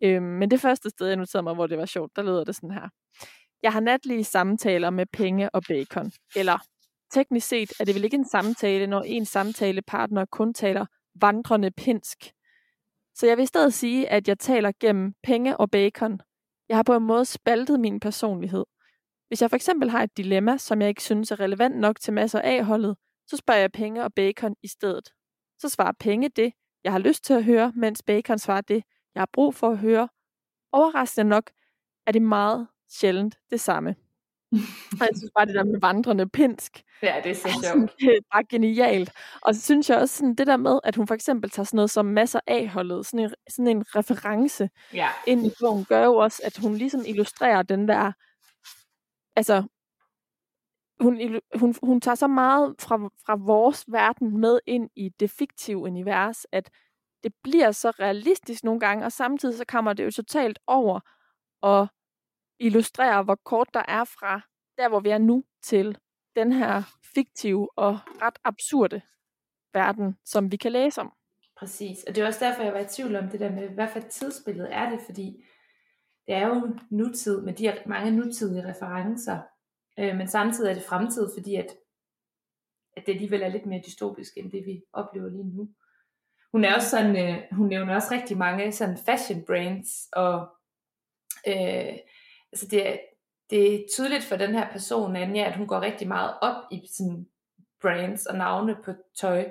Øh, 0.02 0.22
men 0.22 0.50
det 0.50 0.60
første 0.60 0.90
sted, 0.90 1.06
jeg 1.06 1.16
noterede 1.16 1.42
mig, 1.42 1.54
hvor 1.54 1.66
det 1.66 1.78
var 1.78 1.86
sjovt, 1.86 2.16
der 2.16 2.22
lyder 2.22 2.44
det 2.44 2.54
sådan 2.54 2.70
her. 2.70 2.88
Jeg 3.62 3.72
har 3.72 3.80
natlige 3.80 4.24
samtaler 4.24 4.90
med 4.90 5.06
penge 5.12 5.50
og 5.50 5.62
bacon. 5.68 6.12
Eller 6.36 6.58
teknisk 7.12 7.48
set 7.48 7.72
er 7.80 7.84
det 7.84 7.94
vel 7.94 8.04
ikke 8.04 8.16
en 8.16 8.28
samtale, 8.28 8.86
når 8.86 9.02
en 9.02 9.24
samtalepartner 9.24 10.24
kun 10.24 10.54
taler 10.54 10.86
vandrende 11.20 11.70
pinsk. 11.70 12.18
Så 13.14 13.26
jeg 13.26 13.36
vil 13.36 13.42
i 13.42 13.46
stedet 13.46 13.74
sige, 13.74 14.08
at 14.08 14.28
jeg 14.28 14.38
taler 14.38 14.72
gennem 14.80 15.14
penge 15.22 15.56
og 15.56 15.70
bacon. 15.70 16.20
Jeg 16.68 16.76
har 16.76 16.82
på 16.82 16.96
en 16.96 17.02
måde 17.02 17.24
spaltet 17.24 17.80
min 17.80 18.00
personlighed. 18.00 18.64
Hvis 19.28 19.42
jeg 19.42 19.50
for 19.50 19.56
eksempel 19.56 19.90
har 19.90 20.02
et 20.02 20.16
dilemma, 20.16 20.58
som 20.58 20.80
jeg 20.80 20.88
ikke 20.88 21.02
synes 21.02 21.30
er 21.30 21.40
relevant 21.40 21.76
nok 21.76 22.00
til 22.00 22.12
masser 22.12 22.40
af 22.40 22.64
holdet, 22.64 22.96
så 23.26 23.36
spørger 23.36 23.60
jeg 23.60 23.72
penge 23.72 24.04
og 24.04 24.14
bacon 24.14 24.54
i 24.62 24.68
stedet. 24.68 25.08
Så 25.58 25.68
svarer 25.68 25.92
penge 26.00 26.28
det, 26.28 26.52
jeg 26.84 26.92
har 26.92 26.98
lyst 26.98 27.24
til 27.24 27.34
at 27.34 27.44
høre, 27.44 27.72
mens 27.76 28.02
bacon 28.02 28.38
svarer 28.38 28.60
det, 28.60 28.82
jeg 29.14 29.20
har 29.20 29.28
brug 29.32 29.54
for 29.54 29.70
at 29.70 29.78
høre. 29.78 30.08
Overraskende 30.72 31.28
nok 31.28 31.50
er 32.06 32.12
det 32.12 32.22
meget 32.22 32.68
sjældent 32.88 33.38
det 33.50 33.60
samme. 33.60 33.96
og 35.00 35.00
jeg 35.00 35.16
synes 35.16 35.30
bare, 35.34 35.46
det 35.46 35.54
der 35.54 35.64
med 35.64 35.80
vandrende 35.80 36.28
pinsk. 36.28 36.84
Ja, 37.02 37.20
det 37.24 37.30
er 37.30 37.34
så 37.34 37.48
sjovt. 37.48 37.92
Det 38.00 38.08
er 38.08 38.20
bare 38.32 38.44
genialt. 38.44 39.12
Og 39.42 39.54
så 39.54 39.60
synes 39.60 39.90
jeg 39.90 39.98
også 39.98 40.16
sådan, 40.16 40.34
det 40.34 40.46
der 40.46 40.56
med, 40.56 40.80
at 40.84 40.96
hun 40.96 41.06
for 41.06 41.14
eksempel 41.14 41.50
tager 41.50 41.64
sådan 41.64 41.76
noget 41.76 41.90
som 41.90 42.06
masser 42.06 42.40
af 42.46 42.68
holdet, 42.68 43.06
sådan 43.06 43.20
en, 43.20 43.34
sådan 43.50 43.76
en 43.76 43.84
reference 43.96 44.70
ja. 44.94 45.08
ind 45.26 45.46
i 45.46 45.50
bogen, 45.60 45.84
gør 45.84 46.04
jo 46.04 46.14
også, 46.14 46.42
at 46.44 46.56
hun 46.56 46.74
ligesom 46.74 47.00
illustrerer 47.06 47.62
den 47.62 47.88
der, 47.88 48.12
altså, 49.36 49.62
hun, 51.00 51.40
hun, 51.54 51.74
hun 51.82 52.00
tager 52.00 52.14
så 52.14 52.26
meget 52.26 52.74
fra, 52.78 52.96
fra 53.26 53.36
vores 53.36 53.84
verden 53.88 54.38
med 54.40 54.58
ind 54.66 54.90
i 54.96 55.08
det 55.20 55.30
fiktive 55.30 55.78
univers, 55.78 56.46
at 56.52 56.70
det 57.22 57.32
bliver 57.42 57.70
så 57.72 57.90
realistisk 57.90 58.64
nogle 58.64 58.80
gange, 58.80 59.04
og 59.04 59.12
samtidig 59.12 59.58
så 59.58 59.64
kommer 59.68 59.92
det 59.92 60.04
jo 60.04 60.10
totalt 60.10 60.58
over 60.66 61.00
og 61.60 61.88
illustrerer, 62.58 63.22
hvor 63.22 63.38
kort 63.44 63.68
der 63.74 63.82
er 63.88 64.04
fra 64.04 64.40
der, 64.78 64.88
hvor 64.88 65.00
vi 65.00 65.08
er 65.08 65.18
nu, 65.18 65.44
til 65.62 65.98
den 66.36 66.52
her 66.52 66.82
fiktive 67.14 67.68
og 67.76 67.98
ret 68.22 68.38
absurde 68.44 69.02
verden, 69.74 70.16
som 70.24 70.52
vi 70.52 70.56
kan 70.56 70.72
læse 70.72 71.00
om. 71.00 71.12
Præcis, 71.56 72.04
og 72.04 72.14
det 72.14 72.22
er 72.22 72.26
også 72.26 72.44
derfor, 72.44 72.62
jeg 72.62 72.72
var 72.72 72.80
i 72.80 72.88
tvivl 72.88 73.16
om 73.16 73.28
det 73.28 73.40
der 73.40 73.52
med, 73.52 73.68
hvad 73.68 73.88
for 73.88 73.98
et 73.98 74.06
tidsbillede 74.06 74.68
er 74.68 74.90
det, 74.90 75.00
fordi 75.06 75.44
det 76.26 76.34
er 76.34 76.46
jo 76.46 76.78
nutid 76.90 77.42
med 77.42 77.52
de 77.52 77.72
mange 77.86 78.10
nutidige 78.10 78.68
referencer, 78.68 79.38
øh, 79.98 80.16
men 80.16 80.28
samtidig 80.28 80.70
er 80.70 80.74
det 80.74 80.82
fremtid, 80.82 81.28
fordi 81.36 81.54
at, 81.54 81.76
at 82.96 83.02
det 83.06 83.12
alligevel 83.12 83.42
er 83.42 83.48
lidt 83.48 83.66
mere 83.66 83.82
dystopisk, 83.86 84.36
end 84.36 84.52
det 84.52 84.66
vi 84.66 84.82
oplever 84.92 85.28
lige 85.28 85.56
nu. 85.56 85.68
Hun 86.52 86.64
er 86.64 86.74
også 86.74 86.90
sådan, 86.90 87.16
øh, 87.16 87.42
hun 87.52 87.68
nævner 87.68 87.94
også 87.94 88.08
rigtig 88.14 88.38
mange 88.38 88.72
sådan 88.72 88.98
fashion 89.06 89.44
brands, 89.46 90.08
og 90.12 90.48
øh, 91.48 91.98
altså 92.52 92.66
det, 92.70 92.88
er, 92.88 92.96
det 93.50 93.74
er 93.74 93.84
tydeligt 93.94 94.24
for 94.24 94.36
den 94.36 94.54
her 94.54 94.72
person, 94.72 95.16
Anja, 95.16 95.44
at 95.44 95.56
hun 95.56 95.66
går 95.66 95.80
rigtig 95.80 96.08
meget 96.08 96.34
op 96.42 96.64
i 96.70 96.82
sådan 96.92 97.26
brands 97.82 98.26
og 98.26 98.36
navne 98.36 98.76
på 98.84 98.92
tøj, 99.20 99.50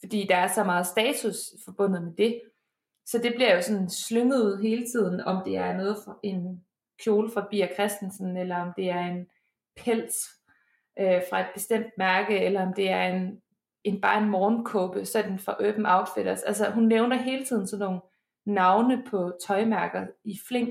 fordi 0.00 0.26
der 0.28 0.36
er 0.36 0.48
så 0.48 0.64
meget 0.64 0.86
status 0.86 1.36
forbundet 1.64 2.02
med 2.02 2.12
det. 2.18 2.40
Så 3.06 3.18
det 3.18 3.34
bliver 3.34 3.54
jo 3.54 3.62
sådan 3.62 3.90
slynget 3.90 4.42
ud 4.42 4.62
hele 4.62 4.86
tiden, 4.86 5.20
om 5.20 5.42
det 5.44 5.56
er 5.56 5.76
noget 5.76 5.96
for 6.04 6.20
en 6.22 6.64
kjole 7.04 7.30
fra 7.30 7.46
Bia 7.50 7.74
Christensen, 7.74 8.36
eller 8.36 8.56
om 8.56 8.72
det 8.76 8.90
er 8.90 9.00
en 9.00 9.26
pels 9.76 10.14
øh, 10.98 11.22
fra 11.30 11.40
et 11.40 11.50
bestemt 11.54 11.98
mærke, 11.98 12.38
eller 12.38 12.66
om 12.66 12.74
det 12.74 12.90
er 12.90 13.02
en 13.02 13.42
en 13.84 14.00
bare 14.00 14.22
en 14.22 14.30
morgenkåbe, 14.30 15.04
sådan 15.04 15.38
for 15.38 15.52
Urban 15.52 15.86
Outfitters. 15.86 16.42
Altså, 16.42 16.64
altså 16.64 16.74
hun 16.74 16.88
nævner 16.88 17.16
hele 17.16 17.44
tiden 17.44 17.66
sådan 17.66 17.84
nogle 17.84 18.00
navne 18.46 19.04
på 19.10 19.32
tøjmærker 19.46 20.06
i 20.24 20.38
fling. 20.48 20.68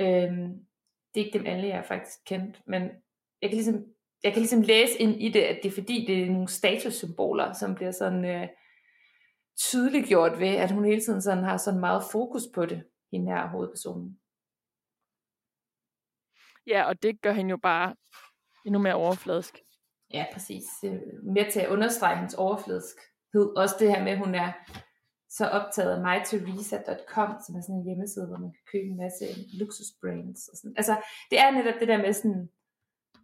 Øhm, 0.00 0.66
det 1.14 1.20
er 1.20 1.24
ikke 1.24 1.38
dem 1.38 1.46
alle, 1.46 1.68
jeg 1.68 1.76
har 1.76 1.82
faktisk 1.82 2.18
kendt, 2.26 2.62
men 2.66 2.82
jeg 3.42 3.50
kan 3.50 3.56
ligesom, 3.56 3.84
jeg 4.22 4.32
kan 4.32 4.40
ligesom 4.40 4.62
læse 4.62 4.98
ind 4.98 5.22
i 5.22 5.28
det, 5.28 5.42
at 5.42 5.58
det 5.62 5.68
er 5.68 5.74
fordi, 5.74 6.04
det 6.06 6.22
er 6.22 6.30
nogle 6.30 6.48
statussymboler, 6.48 7.52
som 7.52 7.74
bliver 7.74 7.90
sådan 7.90 8.24
øh, 8.24 8.48
tydeliggjort 9.58 10.40
ved, 10.40 10.48
at 10.48 10.70
hun 10.70 10.84
hele 10.84 11.00
tiden 11.00 11.22
sådan 11.22 11.44
har 11.44 11.56
sådan 11.56 11.80
meget 11.80 12.02
fokus 12.12 12.42
på 12.54 12.66
det, 12.66 12.84
hende 13.12 13.32
her 13.32 13.48
hovedpersonen. 13.48 14.20
Ja, 16.66 16.84
og 16.84 17.02
det 17.02 17.22
gør 17.22 17.32
hende 17.32 17.50
jo 17.50 17.56
bare 17.56 17.96
endnu 18.64 18.80
mere 18.80 18.94
overfladisk. 18.94 19.65
Ja, 20.12 20.24
præcis. 20.32 20.64
Øh, 20.84 21.00
med 21.22 21.52
til 21.52 21.60
at 21.60 21.68
understrege 21.68 22.16
hendes 22.16 22.34
overfladiskhed. 22.34 23.56
Også 23.56 23.76
det 23.78 23.90
her 23.90 24.04
med, 24.04 24.12
at 24.12 24.18
hun 24.18 24.34
er 24.34 24.52
så 25.28 25.46
optaget 25.46 25.90
af 25.96 26.00
myteresa.com, 26.00 27.30
som 27.46 27.56
er 27.56 27.60
sådan 27.60 27.74
en 27.76 27.84
hjemmeside, 27.84 28.26
hvor 28.26 28.38
man 28.38 28.52
kan 28.52 28.64
købe 28.72 28.86
en 28.90 28.96
masse 28.96 29.24
luksusbrands. 29.60 30.48
Og 30.48 30.56
sådan. 30.56 30.74
Altså, 30.76 30.96
det 31.30 31.38
er 31.38 31.50
netop 31.50 31.80
det 31.80 31.88
der 31.88 31.98
med 31.98 32.12
sådan, 32.12 32.48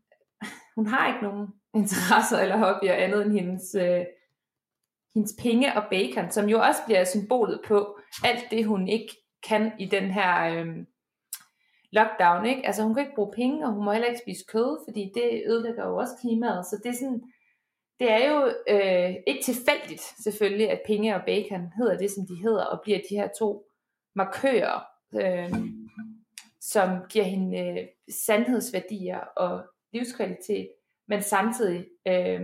hun 0.76 0.86
har 0.86 1.08
ikke 1.08 1.26
nogen 1.26 1.48
interesser 1.74 2.38
eller 2.38 2.56
hobbyer 2.56 2.94
andet 2.94 3.26
end 3.26 3.32
hendes, 3.32 3.74
øh, 3.74 4.04
hendes 5.14 5.34
penge 5.38 5.76
og 5.76 5.84
bacon, 5.90 6.30
som 6.30 6.48
jo 6.48 6.58
også 6.60 6.80
bliver 6.86 7.04
symbolet 7.04 7.60
på 7.66 7.98
alt 8.24 8.44
det, 8.50 8.66
hun 8.66 8.88
ikke 8.88 9.16
kan 9.48 9.72
i 9.78 9.86
den 9.86 10.10
her 10.10 10.30
øh, 10.52 10.76
lockdown, 11.92 12.46
ikke? 12.46 12.66
Altså 12.66 12.82
hun 12.82 12.94
kan 12.94 13.02
ikke 13.02 13.14
bruge 13.14 13.32
penge, 13.32 13.66
og 13.66 13.72
hun 13.72 13.84
må 13.84 13.92
heller 13.92 14.08
ikke 14.08 14.20
spise 14.20 14.44
kød, 14.48 14.84
fordi 14.88 15.12
det 15.14 15.42
ødelægger 15.46 15.86
jo 15.86 15.96
også 15.96 16.14
klimaet. 16.20 16.66
Så 16.66 16.80
det 16.82 16.88
er 16.88 16.98
sådan, 17.00 17.22
det 18.00 18.10
er 18.10 18.30
jo 18.30 18.38
øh, 18.68 19.16
ikke 19.26 19.42
tilfældigt 19.42 20.02
selvfølgelig, 20.24 20.70
at 20.70 20.82
penge 20.86 21.14
og 21.14 21.22
bacon 21.26 21.72
hedder 21.76 21.98
det, 21.98 22.10
som 22.10 22.26
de 22.26 22.36
hedder, 22.36 22.64
og 22.64 22.80
bliver 22.82 22.98
de 23.10 23.16
her 23.16 23.28
to 23.38 23.66
markører, 24.14 24.80
øh, 25.14 25.52
som 26.60 26.88
giver 27.10 27.24
hende 27.24 27.58
øh, 27.58 27.88
sandhedsværdier 28.10 29.18
og 29.18 29.64
livskvalitet, 29.92 30.68
men 31.08 31.22
samtidig 31.22 31.86
øh, 32.08 32.40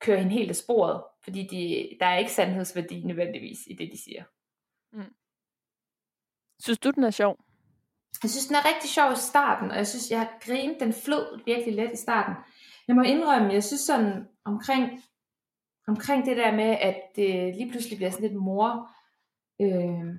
kører 0.00 0.18
hende 0.18 0.32
helt 0.32 0.50
af 0.50 0.56
sporet, 0.56 1.02
fordi 1.24 1.42
de, 1.46 1.90
der 2.00 2.06
er 2.06 2.18
ikke 2.18 2.32
sandhedsværdi 2.32 3.04
nødvendigvis 3.04 3.58
i 3.66 3.74
det, 3.74 3.92
de 3.92 4.02
siger. 4.02 4.24
Mm. 4.92 5.14
Synes 6.60 6.78
du, 6.78 6.90
den 6.90 7.04
er 7.04 7.10
sjov? 7.10 7.38
Jeg 8.22 8.30
synes, 8.30 8.46
den 8.46 8.56
er 8.56 8.68
rigtig 8.68 8.90
sjov 8.90 9.12
i 9.12 9.16
starten, 9.16 9.70
og 9.70 9.76
jeg 9.76 9.86
synes, 9.86 10.10
jeg 10.10 10.18
har 10.18 10.38
grinet, 10.40 10.80
den 10.80 10.92
flød 10.92 11.44
virkelig 11.44 11.74
let 11.74 11.92
i 11.92 11.96
starten. 11.96 12.34
Jeg 12.88 12.96
må 12.96 13.02
indrømme, 13.02 13.52
jeg 13.52 13.64
synes 13.64 13.80
sådan 13.80 14.28
omkring, 14.44 15.02
omkring 15.86 16.26
det 16.26 16.36
der 16.36 16.52
med, 16.52 16.76
at 16.80 16.96
det 17.16 17.56
lige 17.56 17.70
pludselig 17.70 17.96
bliver 17.96 18.10
sådan 18.10 18.28
lidt 18.28 18.40
mor 18.42 18.90
øh, 19.60 20.18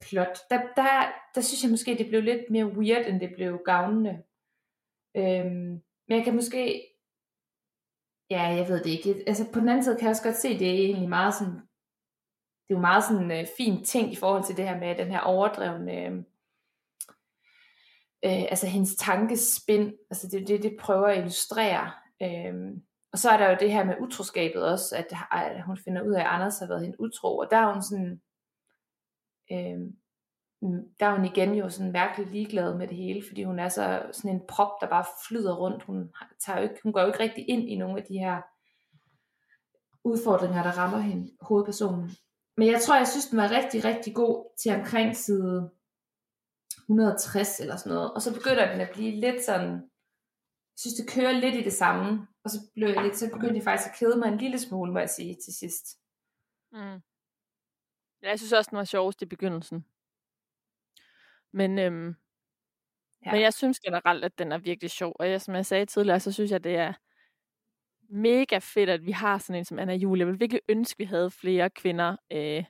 plot, 0.00 0.38
der, 0.50 0.60
der, 0.76 1.12
der 1.34 1.40
synes 1.40 1.62
jeg 1.62 1.70
måske, 1.70 1.98
det 1.98 2.08
blev 2.08 2.22
lidt 2.22 2.50
mere 2.50 2.66
weird, 2.66 3.06
end 3.06 3.20
det 3.20 3.34
blev 3.36 3.58
gavnende. 3.64 4.22
Øh, 5.16 5.52
men 6.08 6.16
jeg 6.18 6.24
kan 6.24 6.34
måske, 6.34 6.82
ja, 8.30 8.42
jeg 8.42 8.68
ved 8.68 8.84
det 8.84 8.90
ikke. 8.90 9.24
Altså 9.26 9.52
på 9.52 9.60
den 9.60 9.68
anden 9.68 9.84
side 9.84 9.96
kan 9.96 10.02
jeg 10.04 10.10
også 10.10 10.22
godt 10.22 10.36
se, 10.36 10.58
det 10.58 10.68
er 10.68 10.84
egentlig 10.84 11.08
meget 11.08 11.34
sådan, 11.34 11.54
det 12.64 12.70
er 12.70 12.74
jo 12.74 12.78
meget 12.78 13.04
sådan 13.04 13.30
øh, 13.30 13.46
fint 13.56 13.86
ting 13.86 14.12
i 14.12 14.16
forhold 14.16 14.44
til 14.44 14.56
det 14.56 14.68
her 14.68 14.78
med 14.78 14.96
den 14.96 15.10
her 15.10 15.20
overdrevne 15.20 16.06
øh, 16.06 16.22
øh, 18.24 18.42
altså 18.42 18.66
hendes 18.66 18.96
tankespind, 18.96 19.92
altså 20.10 20.28
det 20.28 20.42
er 20.42 20.46
det, 20.46 20.62
det 20.62 20.76
prøver 20.80 21.06
at 21.06 21.18
illustrere. 21.18 21.90
Øh, 22.22 22.54
og 23.12 23.18
så 23.18 23.30
er 23.30 23.36
der 23.36 23.50
jo 23.50 23.56
det 23.60 23.72
her 23.72 23.84
med 23.84 23.94
utroskabet 24.00 24.64
også, 24.64 24.96
at, 24.96 25.06
at 25.32 25.62
hun 25.62 25.76
finder 25.76 26.02
ud 26.02 26.12
af, 26.12 26.20
at 26.20 26.26
Anders 26.26 26.58
har 26.58 26.66
været 26.66 26.82
hende 26.82 27.00
utro, 27.00 27.38
og 27.38 27.46
der 27.50 27.56
er 27.56 27.72
hun 27.72 27.82
sådan, 27.82 28.20
øh, 29.52 29.80
der 31.00 31.06
er 31.06 31.16
hun 31.16 31.24
igen 31.24 31.54
jo 31.54 31.68
sådan 31.68 31.92
mærkeligt 31.92 32.30
ligeglad 32.30 32.78
med 32.78 32.88
det 32.88 32.96
hele, 32.96 33.22
fordi 33.28 33.42
hun 33.42 33.58
er 33.58 33.68
så 33.68 34.02
sådan 34.12 34.30
en 34.30 34.46
prop, 34.48 34.80
der 34.80 34.88
bare 34.88 35.04
flyder 35.28 35.56
rundt. 35.56 35.82
Hun, 35.82 36.12
tager 36.46 36.58
jo 36.58 36.62
ikke, 36.62 36.80
hun 36.82 36.92
går 36.92 37.00
jo 37.00 37.06
ikke 37.06 37.20
rigtig 37.20 37.48
ind 37.48 37.62
i 37.62 37.76
nogle 37.76 38.00
af 38.00 38.04
de 38.04 38.18
her 38.18 38.42
udfordringer, 40.04 40.62
der 40.62 40.78
rammer 40.78 40.98
hende, 40.98 41.30
hovedpersonen. 41.40 42.10
Men 42.56 42.68
jeg 42.68 42.80
tror, 42.80 42.96
jeg 42.96 43.08
synes, 43.08 43.26
den 43.26 43.38
var 43.38 43.50
rigtig, 43.50 43.84
rigtig 43.84 44.14
god 44.14 44.56
til 44.62 44.74
omkring 44.74 45.16
side 45.16 45.70
160 46.88 47.60
eller 47.60 47.76
sådan 47.76 47.92
noget. 47.92 48.14
Og 48.14 48.22
så 48.22 48.34
begynder 48.34 48.72
den 48.72 48.80
at 48.80 48.90
blive 48.94 49.20
lidt 49.20 49.44
sådan, 49.44 49.70
jeg 50.74 50.78
synes, 50.78 50.94
det 50.94 51.10
kører 51.10 51.32
lidt 51.32 51.54
i 51.54 51.62
det 51.62 51.72
samme. 51.72 52.26
Og 52.44 52.50
så, 52.50 52.58
blev 52.74 52.88
jeg 52.88 53.02
lidt, 53.02 53.16
så 53.16 53.30
begyndte 53.32 53.56
jeg 53.56 53.64
faktisk 53.64 53.90
at 53.90 53.98
kede 53.98 54.18
mig 54.18 54.28
en 54.28 54.38
lille 54.38 54.58
smule, 54.58 54.92
må 54.92 54.98
jeg 54.98 55.10
sige, 55.10 55.36
til 55.44 55.54
sidst. 55.54 55.84
Mm. 56.72 57.00
Ja, 58.22 58.28
jeg 58.28 58.38
synes 58.38 58.52
også, 58.52 58.70
den 58.70 58.78
var 58.78 58.84
sjovest 58.84 59.22
i 59.22 59.26
begyndelsen. 59.26 59.84
Men, 61.52 61.78
øhm, 61.78 62.14
ja. 63.26 63.32
men 63.32 63.40
jeg 63.40 63.54
synes 63.54 63.80
generelt, 63.80 64.24
at 64.24 64.38
den 64.38 64.52
er 64.52 64.58
virkelig 64.58 64.90
sjov. 64.90 65.12
Og 65.18 65.30
jeg, 65.30 65.40
som 65.40 65.54
jeg 65.54 65.66
sagde 65.66 65.86
tidligere, 65.86 66.20
så 66.20 66.32
synes 66.32 66.50
jeg, 66.50 66.64
det 66.64 66.76
er 66.76 66.92
mega 68.08 68.58
fedt, 68.58 68.90
at 68.90 69.06
vi 69.06 69.12
har 69.12 69.38
sådan 69.38 69.58
en 69.58 69.64
som 69.64 69.78
Anna 69.78 69.94
Julie. 69.94 70.20
Jeg 70.20 70.26
vil 70.26 70.40
virkelig 70.40 70.60
ønske, 70.68 70.98
vi 70.98 71.04
havde 71.04 71.30
flere 71.30 71.70
kvinder. 71.70 72.16
Øh, 72.32 72.64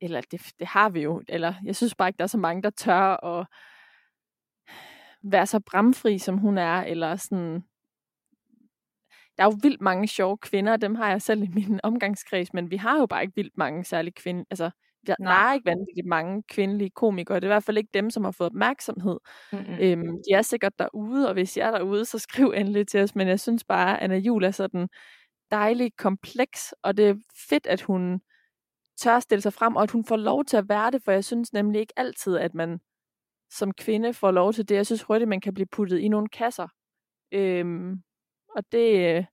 eller 0.00 0.20
det, 0.20 0.40
det 0.58 0.66
har 0.66 0.88
vi 0.88 1.02
jo. 1.02 1.22
Eller 1.28 1.54
jeg 1.64 1.76
synes 1.76 1.94
bare 1.94 2.08
ikke, 2.08 2.18
der 2.18 2.24
er 2.24 2.28
så 2.28 2.38
mange, 2.38 2.62
der 2.62 2.70
tør 2.70 3.24
at 3.26 3.46
være 5.22 5.46
så 5.46 5.60
bramfri, 5.60 6.18
som 6.18 6.38
hun 6.38 6.58
er. 6.58 6.82
Eller 6.82 7.16
sådan... 7.16 7.64
Der 9.36 9.46
er 9.46 9.50
jo 9.50 9.58
vildt 9.62 9.80
mange 9.80 10.08
sjove 10.08 10.38
kvinder, 10.38 10.76
dem 10.76 10.94
har 10.94 11.10
jeg 11.10 11.22
selv 11.22 11.42
i 11.42 11.48
min 11.54 11.80
omgangskreds, 11.88 12.52
men 12.52 12.70
vi 12.70 12.76
har 12.76 12.98
jo 12.98 13.06
bare 13.06 13.22
ikke 13.22 13.34
vildt 13.36 13.56
mange 13.56 13.84
særlige 13.84 14.14
kvinder. 14.14 14.44
Altså, 14.50 14.70
der, 15.06 15.14
der 15.14 15.30
er 15.30 15.54
ikke 15.54 15.70
vanvittigt 15.70 16.06
mange 16.06 16.42
kvindelige 16.48 16.90
komikere. 16.90 17.36
Det 17.36 17.44
er 17.44 17.48
i 17.48 17.54
hvert 17.54 17.64
fald 17.64 17.78
ikke 17.78 17.90
dem, 17.94 18.10
som 18.10 18.24
har 18.24 18.30
fået 18.30 18.50
opmærksomhed. 18.50 19.18
Mm-hmm. 19.52 19.76
Øhm, 19.80 20.16
de 20.28 20.34
er 20.34 20.42
sikkert 20.42 20.78
derude, 20.78 21.28
og 21.28 21.32
hvis 21.32 21.56
jeg 21.56 21.68
er 21.68 21.70
derude, 21.70 22.04
så 22.04 22.18
skriv 22.18 22.52
endelig 22.56 22.88
til 22.88 23.00
os. 23.00 23.14
Men 23.14 23.28
jeg 23.28 23.40
synes 23.40 23.64
bare, 23.64 23.96
at 23.96 24.04
Anna 24.04 24.16
Jul 24.16 24.44
er 24.44 24.50
sådan 24.50 24.88
dejlig 25.50 25.90
kompleks, 25.96 26.74
og 26.82 26.96
det 26.96 27.08
er 27.08 27.14
fedt, 27.48 27.66
at 27.66 27.80
hun 27.80 28.20
tør 29.00 29.20
stille 29.20 29.42
sig 29.42 29.52
frem, 29.52 29.76
og 29.76 29.82
at 29.82 29.90
hun 29.90 30.04
får 30.04 30.16
lov 30.16 30.44
til 30.44 30.56
at 30.56 30.68
være 30.68 30.90
det, 30.90 31.02
for 31.04 31.12
jeg 31.12 31.24
synes 31.24 31.52
nemlig 31.52 31.80
ikke 31.80 31.92
altid, 31.96 32.36
at 32.36 32.54
man 32.54 32.80
som 33.50 33.72
kvinde 33.72 34.14
får 34.14 34.30
lov 34.30 34.52
til 34.52 34.68
det. 34.68 34.74
Jeg 34.74 34.86
synes 34.86 35.02
hurtigt, 35.02 35.28
man 35.28 35.40
kan 35.40 35.54
blive 35.54 35.66
puttet 35.66 35.98
i 35.98 36.08
nogle 36.08 36.28
kasser. 36.28 36.68
Øhm, 37.32 38.02
og 38.56 38.64
det, 38.72 39.26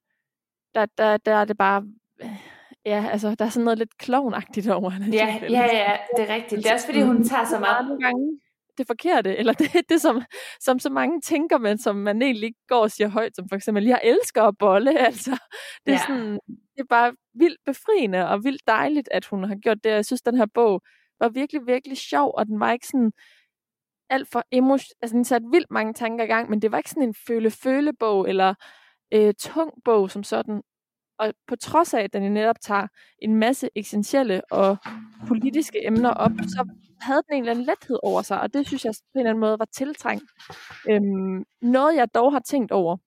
der, 0.76 0.86
der, 0.98 1.18
der 1.18 1.36
er 1.36 1.46
det 1.46 1.58
bare 1.58 1.84
Ja, 2.86 3.06
altså, 3.12 3.36
der 3.36 3.46
er 3.46 3.50
sådan 3.50 3.64
noget 3.64 3.78
lidt 3.78 3.98
klovnagtigt 3.98 4.70
over 4.70 4.90
hende. 4.90 5.18
Ja, 5.18 5.40
ja, 5.50 5.66
ja, 5.66 5.98
det 6.18 6.30
er 6.30 6.34
rigtigt. 6.34 6.64
Det 6.64 6.70
er 6.70 6.74
også 6.74 6.86
fordi, 6.86 7.02
hun 7.02 7.24
tager 7.24 7.46
så 7.46 7.60
meget... 7.68 7.88
Nogle 7.88 8.04
gange 8.04 8.40
det 8.78 8.88
forkerte, 8.88 9.38
eller 9.38 9.54
det, 9.54 9.72
det 9.90 10.02
som, 10.02 10.22
som 10.60 10.80
så 10.80 10.90
mange 10.90 11.22
tænker, 11.22 11.58
men 11.58 11.78
som 11.78 11.96
man 11.96 12.22
egentlig 12.22 12.48
ikke 12.48 12.66
går 12.68 12.82
og 12.82 12.92
siger 12.92 13.08
højt, 13.08 13.36
som 13.36 13.50
for 13.50 13.56
eksempel, 13.56 13.86
jeg 13.86 14.02
elsker 14.04 14.44
at 14.44 14.58
bolle, 14.60 15.00
altså. 15.08 15.32
Det 15.86 15.94
er, 15.94 15.98
ja. 15.98 16.06
sådan, 16.08 16.40
det 16.48 16.80
er 16.80 16.88
bare 16.90 17.14
vildt 17.34 17.60
befriende 17.66 18.30
og 18.30 18.44
vildt 18.44 18.68
dejligt, 18.68 19.10
at 19.12 19.26
hun 19.26 19.44
har 19.44 19.56
gjort 19.56 19.84
det. 19.84 19.90
Jeg 19.90 20.06
synes, 20.06 20.22
den 20.22 20.38
her 20.38 20.48
bog 20.54 20.82
var 21.20 21.30
virkelig, 21.30 21.62
virkelig 21.68 21.98
sjov, 21.98 22.34
og 22.38 22.46
den 22.46 22.60
var 22.60 22.72
ikke 22.72 22.88
sådan 22.88 23.12
alt 24.10 24.28
for 24.28 24.44
emotion... 24.52 24.96
Altså, 25.02 25.16
den 25.16 25.26
satte 25.26 25.48
vildt 25.52 25.72
mange 25.72 25.94
tanker 25.94 26.26
i 26.26 26.28
gang, 26.28 26.50
men 26.50 26.62
det 26.62 26.72
var 26.72 26.78
ikke 26.78 26.90
sådan 26.90 27.04
en 27.04 27.16
føle-føle-bog, 27.28 28.30
eller 28.30 28.54
øh, 29.14 29.34
tung 29.34 29.74
bog 29.86 30.12
som 30.12 30.24
sådan. 30.24 30.62
Og 31.20 31.34
på 31.48 31.56
trods 31.56 31.94
af, 31.94 32.02
at 32.02 32.14
den 32.14 32.34
netop 32.34 32.62
tager 32.62 32.88
en 33.20 33.36
masse 33.36 33.70
eksistentielle 33.76 34.42
og 34.52 34.78
politiske 35.28 35.88
emner 35.88 36.10
op, 36.10 36.32
så 36.42 36.70
havde 37.02 37.22
den 37.28 37.36
en 37.36 37.40
eller 37.40 37.52
anden 37.52 37.66
lethed 37.66 38.00
over 38.04 38.22
sig, 38.22 38.42
og 38.42 38.54
det 38.54 38.68
synes 38.68 38.86
jeg 38.86 38.94
på 38.98 39.12
en 39.16 39.20
eller 39.20 39.30
anden 39.30 39.40
måde 39.40 39.60
var 39.60 39.66
tiltrængt. 39.66 40.32
Øhm, 40.90 41.44
noget 41.62 41.96
jeg 41.96 42.14
dog 42.14 42.32
har 42.32 42.40
tænkt 42.40 42.72
over, 42.72 42.98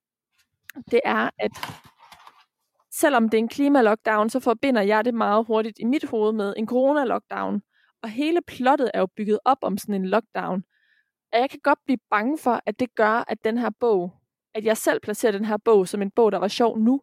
det 0.91 1.01
er, 1.05 1.31
at 1.39 1.51
selvom 2.93 3.29
det 3.29 3.39
er 3.39 3.43
en 3.43 3.49
klimalockdown, 3.49 4.31
så 4.31 4.41
forbinder 4.41 4.83
jeg 4.83 5.05
det 5.05 5.15
meget 5.15 5.47
hurtigt 5.47 5.79
i 5.79 5.85
mit 5.85 6.05
hoved 6.05 6.33
med 6.33 6.55
en 6.57 6.67
corona-lockdown. 6.69 7.61
Og 8.03 8.09
hele 8.09 8.41
plottet 8.47 8.91
er 8.95 9.01
jo 9.01 9.07
bygget 9.07 9.39
op 9.45 9.59
om 9.63 9.79
sådan 9.79 9.95
en 9.95 10.07
lockdown. 10.07 10.63
Og 11.33 11.39
jeg 11.39 11.51
kan 11.51 11.61
godt 11.63 11.79
blive 11.87 11.99
bange 12.11 12.39
for, 12.39 12.61
at 12.67 12.81
det 12.81 12.95
gør, 12.95 13.25
at 13.29 13.45
den 13.45 13.59
her 13.59 13.71
bog, 13.81 14.13
at 14.55 14.65
jeg 14.65 14.77
selv 14.77 15.01
placerer 15.01 15.33
den 15.33 15.45
her 15.45 15.57
bog 15.65 15.89
som 15.89 16.03
en 16.03 16.11
bog, 16.11 16.33
der 16.33 16.39
var 16.39 16.49
sjov 16.49 16.79
nu, 16.79 17.03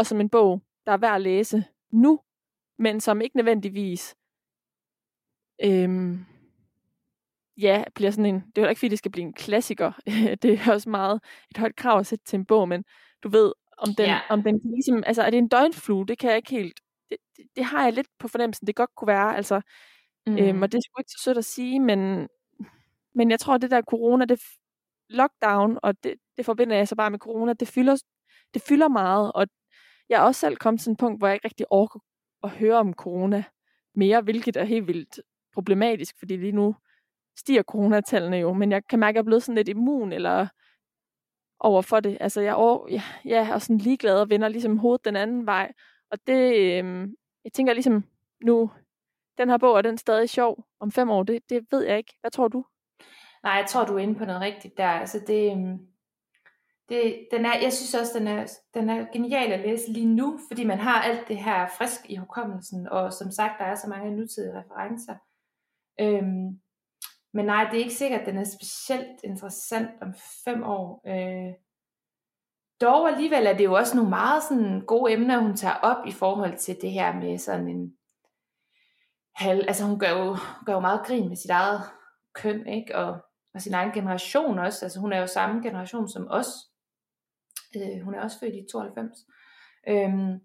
og 0.00 0.06
som 0.06 0.20
en 0.20 0.28
bog, 0.28 0.62
der 0.86 0.92
er 0.92 0.96
værd 0.96 1.14
at 1.14 1.20
læse 1.20 1.64
nu, 1.92 2.20
men 2.78 3.00
som 3.00 3.20
ikke 3.20 3.36
nødvendigvis 3.36 4.16
øhm, 5.64 6.24
ja, 7.56 7.84
bliver 7.94 8.10
sådan 8.10 8.26
en, 8.26 8.34
det 8.34 8.58
er 8.58 8.62
jo 8.62 8.68
ikke 8.68 8.78
fordi, 8.78 8.88
det 8.88 8.98
skal 8.98 9.10
blive 9.10 9.26
en 9.26 9.32
klassiker, 9.32 9.92
det 10.42 10.44
er 10.44 10.72
også 10.72 10.90
meget 10.90 11.20
et 11.50 11.56
højt 11.56 11.76
krav 11.76 11.98
at 11.98 12.06
sætte 12.06 12.24
til 12.24 12.36
en 12.36 12.46
bog, 12.46 12.68
men 12.68 12.84
du 13.22 13.28
ved, 13.28 13.52
om 13.78 13.94
den, 13.94 14.06
ja. 14.06 14.20
om 14.30 14.42
den 14.42 14.60
ligesom, 14.64 15.02
altså 15.06 15.22
er 15.22 15.30
det 15.30 15.38
en 15.38 15.48
døgnflue, 15.48 16.06
det 16.06 16.18
kan 16.18 16.30
jeg 16.30 16.36
ikke 16.36 16.50
helt, 16.50 16.80
det, 17.10 17.16
det, 17.36 17.46
det 17.56 17.64
har 17.64 17.84
jeg 17.84 17.92
lidt 17.92 18.08
på 18.18 18.28
fornemmelsen, 18.28 18.66
det 18.66 18.76
godt 18.76 18.90
kunne 18.96 19.08
være, 19.08 19.36
altså, 19.36 19.60
mm. 20.26 20.38
øhm, 20.38 20.62
og 20.62 20.72
det 20.72 20.78
er 20.78 20.82
sgu 20.82 21.00
ikke 21.00 21.10
så 21.10 21.22
sødt 21.24 21.38
at 21.38 21.44
sige, 21.44 21.80
men, 21.80 22.28
men 23.14 23.30
jeg 23.30 23.40
tror, 23.40 23.54
at 23.54 23.62
det 23.62 23.70
der 23.70 23.82
corona, 23.82 24.24
det 24.24 24.40
lockdown, 25.08 25.78
og 25.82 26.04
det, 26.04 26.14
det 26.36 26.46
forbinder 26.46 26.76
jeg 26.76 26.88
så 26.88 26.96
bare 26.96 27.10
med 27.10 27.18
corona, 27.18 27.52
det 27.52 27.68
fylder, 27.68 27.96
det 28.54 28.62
fylder 28.62 28.88
meget, 28.88 29.32
og 29.34 29.46
jeg 30.10 30.16
er 30.16 30.22
også 30.22 30.40
selv 30.40 30.56
kommet 30.56 30.80
til 30.80 30.90
en 30.90 30.96
punkt, 30.96 31.20
hvor 31.20 31.26
jeg 31.26 31.34
ikke 31.34 31.48
rigtig 31.48 31.66
orker 31.70 32.00
at 32.42 32.50
høre 32.50 32.76
om 32.76 32.94
corona 32.94 33.44
mere, 33.94 34.20
hvilket 34.20 34.56
er 34.56 34.64
helt 34.64 34.86
vildt 34.86 35.20
problematisk, 35.54 36.18
fordi 36.18 36.36
lige 36.36 36.52
nu 36.52 36.74
stiger 37.36 37.62
coronatallene 37.62 38.36
jo, 38.36 38.52
men 38.52 38.72
jeg 38.72 38.86
kan 38.86 38.98
mærke, 38.98 39.10
at 39.10 39.14
jeg 39.14 39.20
er 39.20 39.24
blevet 39.24 39.42
sådan 39.42 39.56
lidt 39.56 39.68
immun, 39.68 40.12
eller 40.12 40.46
over 41.60 41.82
for 41.82 42.00
det. 42.00 42.18
Altså, 42.20 42.40
jeg 42.40 42.50
er, 42.50 42.86
ja, 42.90 43.02
ja, 43.24 43.54
og 43.54 43.62
sådan 43.62 43.78
ligeglad 43.78 44.20
og 44.20 44.30
vender 44.30 44.48
ligesom 44.48 44.78
hovedet 44.78 45.04
den 45.04 45.16
anden 45.16 45.46
vej. 45.46 45.72
Og 46.10 46.18
det, 46.26 46.54
øh, 46.54 47.08
jeg 47.44 47.52
tænker 47.52 47.72
ligesom, 47.72 48.04
nu, 48.44 48.70
den 49.38 49.50
her 49.50 49.58
bog, 49.58 49.78
er 49.78 49.82
den 49.82 49.98
stadig 49.98 50.30
sjov 50.30 50.64
om 50.80 50.92
fem 50.92 51.10
år? 51.10 51.22
Det, 51.22 51.50
det 51.50 51.66
ved 51.70 51.82
jeg 51.84 51.98
ikke. 51.98 52.16
Hvad 52.20 52.30
tror 52.30 52.48
du? 52.48 52.64
Nej, 53.42 53.52
jeg 53.52 53.66
tror, 53.68 53.84
du 53.84 53.94
er 53.94 53.98
inde 53.98 54.14
på 54.14 54.24
noget 54.24 54.40
rigtigt 54.40 54.76
der. 54.76 54.88
Altså, 54.88 55.20
det, 55.26 55.52
øhm, 55.52 55.78
det, 56.90 57.28
den 57.30 57.46
er, 57.46 57.58
jeg 57.62 57.72
synes 57.72 57.94
også, 57.94 58.18
den 58.18 58.26
er, 58.26 58.46
den 58.74 58.90
er 58.90 59.06
genial 59.12 59.52
at 59.52 59.60
læse 59.60 59.92
lige 59.92 60.14
nu, 60.14 60.38
fordi 60.48 60.64
man 60.64 60.78
har 60.78 61.02
alt 61.02 61.28
det 61.28 61.36
her 61.36 61.68
frisk 61.78 62.00
i 62.10 62.16
hukommelsen, 62.16 62.88
og 62.88 63.12
som 63.12 63.30
sagt, 63.30 63.58
der 63.58 63.64
er 63.64 63.74
så 63.74 63.88
mange 63.88 64.16
nutidige 64.16 64.58
referencer. 64.58 65.14
Øhm, 66.00 66.60
men 67.32 67.46
nej, 67.46 67.64
det 67.64 67.74
er 67.74 67.84
ikke 67.84 67.94
sikkert, 67.94 68.20
at 68.20 68.26
den 68.26 68.36
er 68.36 68.44
specielt 68.44 69.20
interessant 69.24 69.90
om 70.02 70.14
fem 70.44 70.62
år. 70.62 71.02
Øh, 71.06 71.54
dog 72.80 73.08
alligevel 73.08 73.46
er 73.46 73.56
det 73.56 73.64
jo 73.64 73.72
også 73.72 73.96
nogle 73.96 74.10
meget 74.10 74.42
sådan 74.42 74.80
gode 74.86 75.12
emner, 75.12 75.38
hun 75.38 75.56
tager 75.56 75.74
op 75.74 76.06
i 76.06 76.12
forhold 76.12 76.56
til 76.56 76.78
det 76.82 76.90
her 76.90 77.14
med 77.14 77.38
sådan 77.38 77.68
en 77.68 77.96
halv, 79.34 79.64
altså 79.68 79.84
hun 79.84 79.98
gør 79.98 80.10
jo, 80.10 80.36
gør 80.66 80.72
jo 80.72 80.80
meget 80.80 81.06
grin 81.06 81.28
med 81.28 81.36
sit 81.36 81.50
eget 81.50 81.80
køn, 82.34 82.66
ikke? 82.66 82.96
Og, 82.96 83.18
og 83.54 83.60
sin 83.60 83.74
egen 83.74 83.92
generation 83.92 84.58
også. 84.58 84.84
Altså 84.84 85.00
hun 85.00 85.12
er 85.12 85.20
jo 85.20 85.26
samme 85.26 85.62
generation 85.62 86.08
som 86.08 86.26
os. 86.30 86.69
Øh, 87.76 88.00
hun 88.00 88.14
er 88.14 88.20
også 88.20 88.38
født 88.38 88.54
i 88.54 88.66
92. 88.72 89.18
Øhm, 89.88 90.40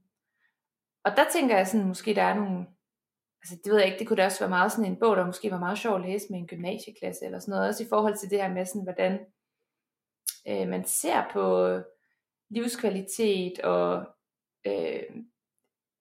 og 1.03 1.11
der 1.17 1.25
tænker 1.31 1.57
jeg 1.57 1.67
sådan, 1.67 1.87
måske 1.87 2.15
der 2.15 2.21
er 2.21 2.35
nogle, 2.35 2.67
altså 3.41 3.55
det 3.63 3.71
ved 3.71 3.79
jeg 3.79 3.85
ikke, 3.85 3.99
det 3.99 4.07
kunne 4.07 4.17
da 4.17 4.25
også 4.25 4.39
være 4.39 4.49
meget 4.49 4.71
sådan 4.71 4.91
en 4.91 4.99
bog, 4.99 5.17
der 5.17 5.25
måske 5.25 5.51
var 5.51 5.59
meget 5.59 5.77
sjov 5.77 5.95
at 5.95 6.01
læse 6.01 6.27
med 6.29 6.39
en 6.39 6.47
gymnasieklasse 6.47 7.25
eller 7.25 7.39
sådan 7.39 7.51
noget, 7.51 7.67
også 7.67 7.83
i 7.83 7.89
forhold 7.89 8.17
til 8.17 8.29
det 8.29 8.41
her 8.41 8.53
med 8.53 8.65
sådan, 8.65 8.83
hvordan 8.83 9.19
øh, 10.47 10.67
man 10.67 10.85
ser 10.85 11.29
på 11.33 11.77
livskvalitet 12.49 13.59
og 13.59 14.07
øh, 14.67 15.03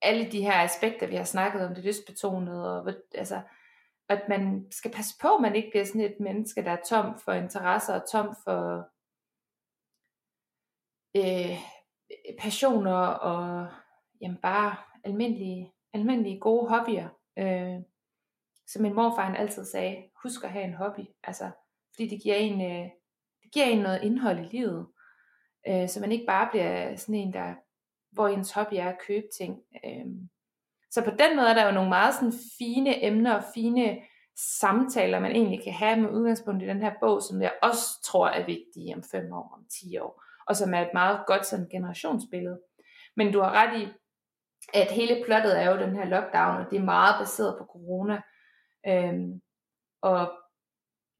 alle 0.03 0.32
de 0.32 0.42
her 0.42 0.53
aspekter, 0.53 1.07
vi 1.07 1.16
har 1.16 1.24
snakket 1.24 1.66
om, 1.66 1.74
det 1.74 1.84
lystbetonede, 1.84 2.80
og 2.82 2.94
altså, 3.14 3.40
at 4.09 4.22
man 4.28 4.66
skal 4.70 4.90
passe 4.90 5.14
på, 5.20 5.34
at 5.34 5.42
man 5.42 5.57
ikke 5.57 5.70
bliver 5.70 5.84
sådan 5.84 6.01
et 6.01 6.20
menneske, 6.20 6.64
der 6.64 6.70
er 6.70 6.84
tom 6.88 7.18
for 7.18 7.32
interesser 7.32 8.01
og 8.01 8.11
tom 8.11 8.36
for 8.44 8.88
øh, 11.16 11.58
passioner 12.38 13.06
og 13.06 13.66
jamen 14.20 14.38
bare 14.42 14.76
almindelige, 15.04 15.72
almindelige 15.92 16.40
gode 16.40 16.68
hobbyer. 16.68 17.08
Øh, 17.38 17.80
som 18.66 18.82
min 18.82 18.94
morfar 18.94 19.24
han 19.24 19.36
altid 19.36 19.64
sagde, 19.64 20.02
husk 20.22 20.44
at 20.44 20.50
have 20.50 20.64
en 20.64 20.74
hobby. 20.74 21.00
Altså, 21.24 21.50
fordi 21.94 22.08
det 22.08 22.22
giver 22.22 22.34
en, 22.34 22.60
øh, 22.60 22.90
det 23.42 23.52
giver 23.52 23.66
en 23.66 23.78
noget 23.78 24.02
indhold 24.02 24.38
i 24.38 24.56
livet. 24.56 24.86
Øh, 25.68 25.88
så 25.88 26.00
man 26.00 26.12
ikke 26.12 26.26
bare 26.26 26.48
bliver 26.50 26.96
sådan 26.96 27.14
en, 27.14 27.32
der, 27.32 27.54
hvor 28.12 28.28
ens 28.28 28.52
hobby 28.52 28.74
er 28.74 28.88
at 28.88 28.98
købe 29.06 29.26
ting. 29.38 29.60
Øh, 29.84 30.06
så 30.90 31.04
på 31.04 31.10
den 31.10 31.36
måde 31.36 31.48
er 31.48 31.54
der 31.54 31.66
jo 31.66 31.72
nogle 31.72 31.88
meget 31.88 32.14
sådan 32.14 32.32
fine 32.58 33.04
emner 33.04 33.34
og 33.34 33.44
fine 33.54 33.98
samtaler, 34.60 35.20
man 35.20 35.32
egentlig 35.32 35.64
kan 35.64 35.72
have 35.72 36.00
med 36.00 36.10
udgangspunkt 36.10 36.62
i 36.62 36.66
den 36.66 36.82
her 36.82 36.92
bog, 37.00 37.22
som 37.22 37.42
jeg 37.42 37.52
også 37.62 38.02
tror 38.04 38.28
er 38.28 38.46
vigtige 38.46 38.94
om 38.96 39.02
5 39.02 39.32
år, 39.32 39.54
om 39.58 39.66
10 39.70 39.98
år 39.98 40.24
og 40.47 40.57
som 40.57 40.74
er 40.74 40.80
et 40.80 40.90
meget 40.95 41.26
godt 41.26 41.47
sådan 41.47 41.68
generationsbillede. 41.68 42.61
Men 43.16 43.32
du 43.32 43.40
har 43.40 43.51
ret 43.53 43.80
i, 43.80 43.88
at 44.74 44.90
hele 44.90 45.24
plottet 45.24 45.62
er 45.62 45.70
jo 45.70 45.78
den 45.78 45.97
her 45.97 46.05
lockdown, 46.05 46.57
og 46.57 46.70
det 46.70 46.78
er 46.78 46.84
meget 46.84 47.14
baseret 47.20 47.59
på 47.59 47.64
corona. 47.64 48.22
Øhm, 48.86 49.40
og 50.03 50.32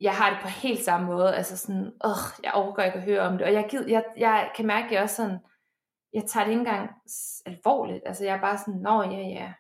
jeg 0.01 0.15
har 0.17 0.31
det 0.31 0.39
på 0.43 0.49
helt 0.49 0.85
samme 0.85 1.07
måde, 1.07 1.35
altså 1.35 1.57
sådan, 1.57 1.93
åh, 2.05 2.25
jeg 2.43 2.53
overgår 2.53 2.83
ikke 2.83 2.99
at 2.99 3.05
høre 3.05 3.21
om 3.21 3.39
det, 3.39 3.47
og 3.47 3.53
jeg, 3.53 3.67
gider, 3.71 3.89
jeg, 3.89 4.05
jeg 4.17 4.53
kan 4.57 4.67
mærke, 4.67 4.87
at 4.87 4.93
jeg 4.93 5.03
også 5.03 5.17
sådan, 5.17 5.39
jeg 6.13 6.25
tager 6.25 6.45
det 6.45 6.51
ikke 6.51 6.61
engang 6.61 6.91
alvorligt, 7.47 8.03
altså 8.07 8.25
jeg 8.25 8.37
er 8.37 8.41
bare 8.41 8.59
sådan, 8.59 8.81
nå 8.81 9.03
ja, 9.03 9.21
ja, 9.21 9.53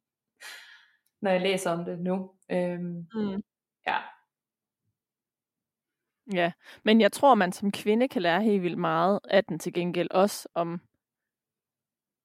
når 1.22 1.30
jeg 1.30 1.40
læser 1.40 1.70
om 1.70 1.84
det 1.84 1.98
nu. 1.98 2.30
Øhm, 2.50 3.06
mm. 3.14 3.42
Ja. 6.32 6.52
Men 6.84 7.00
jeg 7.00 7.12
tror, 7.12 7.34
man 7.34 7.52
som 7.52 7.72
kvinde 7.72 8.08
kan 8.08 8.22
lære 8.22 8.42
helt 8.42 8.62
vildt 8.62 8.78
meget 8.78 9.20
af 9.24 9.44
den 9.44 9.58
til 9.58 9.72
gengæld 9.72 10.10
også 10.10 10.48
om 10.54 10.80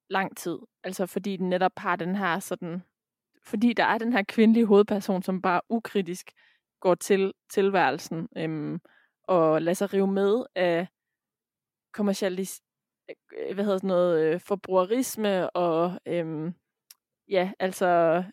lang 0.09 0.37
tid. 0.37 0.57
Altså 0.83 1.05
fordi 1.05 1.37
den 1.37 1.49
netop 1.49 1.71
har 1.77 1.95
den 1.95 2.15
her 2.15 2.39
sådan, 2.39 2.83
fordi 3.43 3.73
der 3.73 3.83
er 3.83 3.97
den 3.97 4.13
her 4.13 4.23
kvindelige 4.23 4.65
hovedperson, 4.65 5.23
som 5.23 5.41
bare 5.41 5.61
ukritisk 5.69 6.31
går 6.79 6.95
til 6.95 7.33
tilværelsen 7.49 8.29
øhm, 8.37 8.79
og 9.23 9.61
lader 9.61 9.73
sig 9.73 9.93
rive 9.93 10.07
med 10.07 10.43
af 10.55 10.87
kommercialis 11.93 12.61
øh, 13.09 13.53
hvad 13.53 13.63
hedder 13.63 13.77
sådan 13.77 13.87
noget, 13.87 14.33
øh, 14.33 14.39
forbrugerisme 14.41 15.49
og 15.49 15.99
øhm, 16.05 16.53
ja, 17.29 17.51
altså 17.59 18.23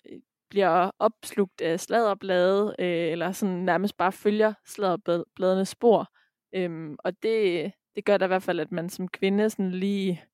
bliver 0.51 0.91
opslugt 0.99 1.61
af 1.61 1.81
sladderblade, 1.81 2.77
øh, 2.79 3.13
eller 3.13 3.33
sådan 3.33 3.55
nærmest 3.55 3.97
bare 3.97 4.13
følger 4.13 4.55
sladderbladenes 4.67 5.69
spor. 5.69 6.07
Øhm, 6.55 6.97
og 6.99 7.23
det, 7.23 7.73
det 7.95 8.05
gør 8.05 8.17
da 8.17 8.25
i 8.25 8.29
hvert 8.29 8.43
fald, 8.43 8.61
at 8.61 8.73
man 8.73 8.89
som 8.89 9.09
kvinde 9.09 9.51
sådan 9.51 9.71
lige... 9.71 10.25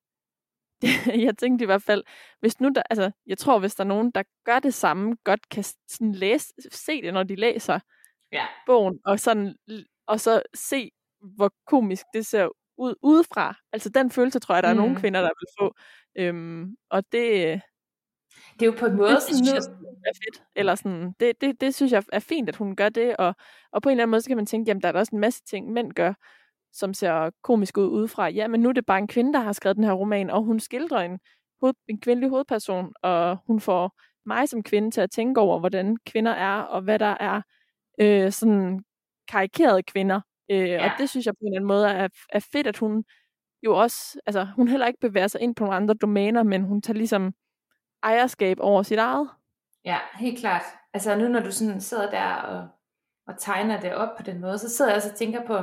jeg 1.26 1.38
tænkte 1.38 1.62
i 1.62 1.66
hvert 1.66 1.82
fald, 1.82 2.04
hvis 2.40 2.60
nu 2.60 2.68
der, 2.74 2.82
altså, 2.90 3.10
jeg 3.26 3.38
tror, 3.38 3.58
hvis 3.58 3.74
der 3.74 3.84
er 3.84 3.88
nogen, 3.88 4.10
der 4.10 4.22
gør 4.44 4.58
det 4.58 4.74
samme, 4.74 5.16
godt 5.24 5.48
kan 5.48 5.64
sådan 5.88 6.12
læse, 6.12 6.54
se 6.70 7.02
det, 7.02 7.14
når 7.14 7.22
de 7.22 7.34
læser 7.34 7.78
ja. 8.32 8.46
bogen, 8.66 9.00
og, 9.04 9.20
sådan, 9.20 9.56
og 10.06 10.20
så 10.20 10.42
se, 10.54 10.90
hvor 11.36 11.52
komisk 11.66 12.04
det 12.14 12.26
ser 12.26 12.48
ud 12.78 12.94
udefra. 13.02 13.54
Altså 13.72 13.88
den 13.88 14.10
følelse, 14.10 14.38
tror 14.38 14.54
jeg, 14.54 14.62
der 14.62 14.68
er 14.68 14.74
mm. 14.74 14.80
nogle 14.80 14.96
kvinder, 14.96 15.20
der 15.20 15.30
vil 15.40 15.48
få. 15.58 15.74
Øhm, 16.18 16.76
og 16.90 17.12
det, 17.12 17.60
det 18.52 18.62
er 18.62 18.66
jo 18.66 18.76
på 18.78 18.86
en 18.86 18.96
måde 18.96 19.10
det, 19.10 19.22
sådan... 19.22 19.46
Jeg 19.46 19.56
er 20.06 20.14
fedt. 20.14 20.42
Eller 20.56 20.74
sådan, 20.74 21.12
det, 21.20 21.40
det, 21.40 21.60
det 21.60 21.74
synes 21.74 21.92
jeg 21.92 22.02
er 22.12 22.18
fint, 22.18 22.48
at 22.48 22.56
hun 22.56 22.76
gør 22.76 22.88
det. 22.88 23.16
Og, 23.16 23.34
og 23.72 23.82
på 23.82 23.88
en 23.88 23.90
eller 23.90 24.02
anden 24.02 24.10
måde, 24.10 24.20
så 24.20 24.28
kan 24.28 24.36
man 24.36 24.46
tænke, 24.46 24.68
jamen 24.68 24.82
der 24.82 24.88
er 24.88 24.92
der 24.92 24.98
også 24.98 25.16
en 25.16 25.20
masse 25.20 25.42
ting, 25.44 25.72
mænd 25.72 25.92
gør, 25.92 26.12
som 26.72 26.94
ser 26.94 27.30
komisk 27.42 27.78
ud 27.78 27.86
udefra. 27.86 28.28
Ja, 28.28 28.48
men 28.48 28.60
nu 28.60 28.68
er 28.68 28.72
det 28.72 28.86
bare 28.86 28.98
en 28.98 29.08
kvinde, 29.08 29.32
der 29.32 29.40
har 29.40 29.52
skrevet 29.52 29.76
den 29.76 29.84
her 29.84 29.92
roman, 29.92 30.30
og 30.30 30.42
hun 30.42 30.60
skildrer 30.60 31.00
en, 31.00 31.18
hoved, 31.60 31.74
en 31.88 32.00
kvindelig 32.00 32.30
hovedperson, 32.30 32.92
og 33.02 33.38
hun 33.46 33.60
får 33.60 34.00
mig 34.26 34.48
som 34.48 34.62
kvinde 34.62 34.90
til 34.90 35.00
at 35.00 35.10
tænke 35.10 35.40
over, 35.40 35.58
hvordan 35.58 35.96
kvinder 36.06 36.32
er, 36.32 36.56
og 36.56 36.82
hvad 36.82 36.98
der 36.98 37.16
er 37.20 37.42
øh, 38.00 38.32
sådan 38.32 38.80
karikerede 39.28 39.82
kvinder. 39.82 40.20
Øh, 40.50 40.68
ja. 40.68 40.84
Og 40.84 40.90
det 40.98 41.10
synes 41.10 41.26
jeg 41.26 41.34
på 41.34 41.38
en 41.40 41.46
eller 41.46 41.58
anden 41.58 41.68
måde 41.68 41.88
er, 41.88 42.08
er 42.28 42.40
fedt, 42.52 42.66
at 42.66 42.76
hun 42.76 43.04
jo 43.62 43.76
også, 43.76 44.20
altså 44.26 44.44
hun 44.56 44.68
heller 44.68 44.86
ikke 44.86 45.00
bevæger 45.00 45.26
sig 45.26 45.40
ind 45.40 45.54
på 45.54 45.64
nogle 45.64 45.76
andre 45.76 45.94
domæner, 45.94 46.42
men 46.42 46.62
hun 46.62 46.82
tager 46.82 46.96
ligesom 46.96 47.32
ejerskab 48.04 48.56
over 48.60 48.82
sit 48.82 48.98
eget. 48.98 49.28
Ja, 49.84 49.98
helt 50.14 50.38
klart. 50.38 50.62
Altså 50.94 51.16
nu 51.16 51.28
når 51.28 51.40
du 51.40 51.52
sådan 51.52 51.80
sidder 51.80 52.10
der 52.10 52.34
og, 52.34 52.68
og 53.26 53.34
tegner 53.38 53.80
det 53.80 53.94
op 53.94 54.16
på 54.16 54.22
den 54.22 54.40
måde, 54.40 54.58
så 54.58 54.70
sidder 54.70 54.90
jeg 54.90 54.96
også 54.96 55.10
og 55.10 55.16
tænker 55.16 55.46
på, 55.46 55.58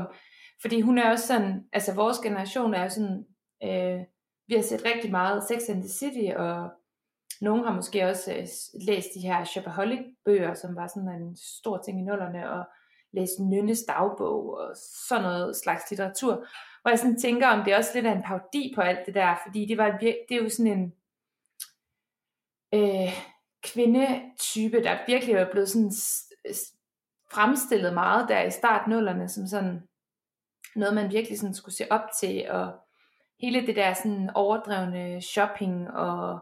fordi 0.61 0.81
hun 0.81 0.97
er 0.97 1.11
også 1.11 1.27
sådan, 1.27 1.63
altså 1.73 1.93
vores 1.93 2.17
generation 2.17 2.73
er 2.73 2.83
jo 2.83 2.89
sådan, 2.89 3.25
øh, 3.63 3.99
vi 4.47 4.55
har 4.55 4.61
set 4.61 4.85
rigtig 4.85 5.11
meget 5.11 5.43
Sex 5.43 5.69
and 5.69 5.81
the 5.81 5.89
City, 5.89 6.35
og 6.35 6.69
nogen 7.41 7.63
har 7.63 7.73
måske 7.73 8.05
også 8.05 8.33
øh, 8.33 8.47
læst 8.87 9.07
de 9.15 9.19
her 9.19 9.43
Shopaholic-bøger, 9.43 10.53
som 10.53 10.75
var 10.75 10.87
sådan 10.87 11.09
en 11.09 11.37
stor 11.37 11.81
ting 11.85 11.99
i 11.99 12.03
nullerne, 12.03 12.51
og 12.51 12.63
læst 13.13 13.39
Nynnes 13.39 13.83
dagbog 13.83 14.57
og 14.57 14.75
sådan 15.07 15.23
noget 15.23 15.55
slags 15.55 15.89
litteratur. 15.89 16.45
Hvor 16.81 16.89
jeg 16.89 16.99
sådan 16.99 17.19
tænker, 17.19 17.47
om 17.47 17.63
det 17.63 17.73
er 17.73 17.77
også 17.77 17.91
lidt 17.93 18.05
af 18.05 18.11
en 18.11 18.23
parodi 18.23 18.73
på 18.75 18.81
alt 18.81 19.05
det 19.05 19.15
der, 19.15 19.35
fordi 19.45 19.65
det, 19.65 19.77
var, 19.77 19.97
det 19.99 20.31
er 20.31 20.43
jo 20.43 20.49
sådan 20.49 20.71
en, 20.71 20.93
øh, 22.74 23.13
kvindetype, 23.63 24.84
der 24.84 25.05
virkelig 25.07 25.36
er 25.36 25.51
blevet 25.51 25.69
sådan 25.69 25.91
fremstillet 27.32 27.93
meget 27.93 28.30
der 28.30 28.41
i 28.41 28.51
startnullerne, 28.51 29.30
som 29.30 29.47
sådan 29.47 29.88
noget, 30.76 30.95
man 30.95 31.11
virkelig 31.11 31.39
sådan 31.39 31.55
skulle 31.55 31.76
se 31.76 31.91
op 31.91 32.05
til, 32.19 32.51
og 32.51 32.74
hele 33.41 33.67
det 33.67 33.76
der 33.76 33.93
sådan 33.93 34.30
overdrevne 34.36 35.22
shopping 35.22 35.91
og 35.91 36.39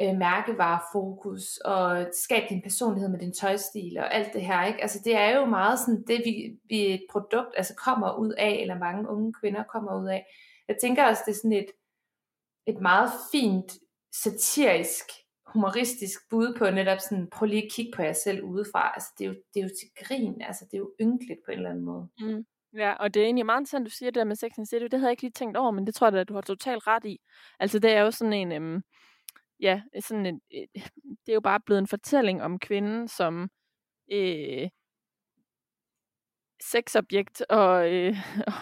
øh, 0.00 0.16
mærkevarefokus, 0.16 1.56
og 1.56 2.06
skab 2.24 2.48
din 2.48 2.62
personlighed 2.62 3.10
med 3.10 3.18
din 3.18 3.32
tøjstil 3.32 3.98
og 3.98 4.14
alt 4.14 4.32
det 4.32 4.42
her, 4.42 4.64
ikke? 4.64 4.82
Altså 4.82 5.00
det 5.04 5.16
er 5.16 5.36
jo 5.36 5.44
meget 5.44 5.78
sådan 5.78 6.04
det, 6.06 6.22
vi, 6.24 6.58
vi 6.68 6.94
et 6.94 7.06
produkt 7.12 7.54
altså 7.56 7.74
kommer 7.74 8.18
ud 8.18 8.32
af, 8.32 8.58
eller 8.60 8.78
mange 8.78 9.08
unge 9.08 9.32
kvinder 9.40 9.64
kommer 9.64 10.02
ud 10.02 10.08
af. 10.08 10.26
Jeg 10.68 10.76
tænker 10.80 11.04
også, 11.04 11.22
det 11.26 11.32
er 11.32 11.36
sådan 11.36 11.52
et, 11.52 11.70
et 12.66 12.80
meget 12.80 13.10
fint 13.32 13.72
satirisk 14.22 15.04
humoristisk 15.54 16.20
bud 16.30 16.54
på 16.58 16.70
netop 16.70 16.98
sådan, 17.00 17.28
prøv 17.30 17.46
lige 17.46 17.64
at 17.64 17.72
kigge 17.72 17.92
på 17.96 18.02
jer 18.02 18.12
selv 18.12 18.42
udefra. 18.42 18.92
Altså, 18.94 19.08
det 19.18 19.24
er 19.24 19.28
jo, 19.28 19.34
det 19.54 19.60
er 19.60 19.64
jo 19.64 19.68
til 19.68 20.04
grin, 20.04 20.42
altså, 20.42 20.64
det 20.64 20.74
er 20.74 20.78
jo 20.78 20.92
ynkeligt 21.00 21.40
på 21.44 21.50
en 21.50 21.58
eller 21.58 21.70
anden 21.70 21.84
måde. 21.84 22.08
Mm. 22.20 22.46
Ja, 22.76 22.92
og 22.92 23.14
det 23.14 23.20
er 23.20 23.24
egentlig 23.24 23.46
meget 23.46 23.60
interessant, 23.60 23.86
du 23.86 23.90
siger 23.90 24.10
det 24.10 24.14
der 24.14 24.24
med 24.24 24.36
Sex 24.36 24.50
and 24.58 24.66
City. 24.66 24.82
Det 24.82 24.92
havde 24.92 25.04
jeg 25.04 25.10
ikke 25.12 25.22
lige 25.22 25.32
tænkt 25.32 25.56
over, 25.56 25.70
men 25.70 25.86
det 25.86 25.94
tror 25.94 26.10
jeg 26.10 26.20
at 26.20 26.28
du 26.28 26.34
har 26.34 26.40
totalt 26.40 26.86
ret 26.86 27.04
i. 27.04 27.20
Altså, 27.60 27.78
det 27.78 27.90
er 27.90 28.00
jo 28.00 28.10
sådan 28.10 28.32
en, 28.32 28.52
øhm, 28.52 28.82
ja, 29.60 29.82
sådan 30.00 30.26
en, 30.26 30.40
øh, 30.54 30.66
det 31.26 31.28
er 31.28 31.34
jo 31.34 31.40
bare 31.40 31.60
blevet 31.60 31.78
en 31.78 31.86
fortælling 31.86 32.42
om 32.42 32.58
kvinden 32.58 33.08
som 33.08 33.50
øh, 34.12 34.68
sexobjekt 36.62 37.40
og, 37.40 37.94
øh, 37.94 38.16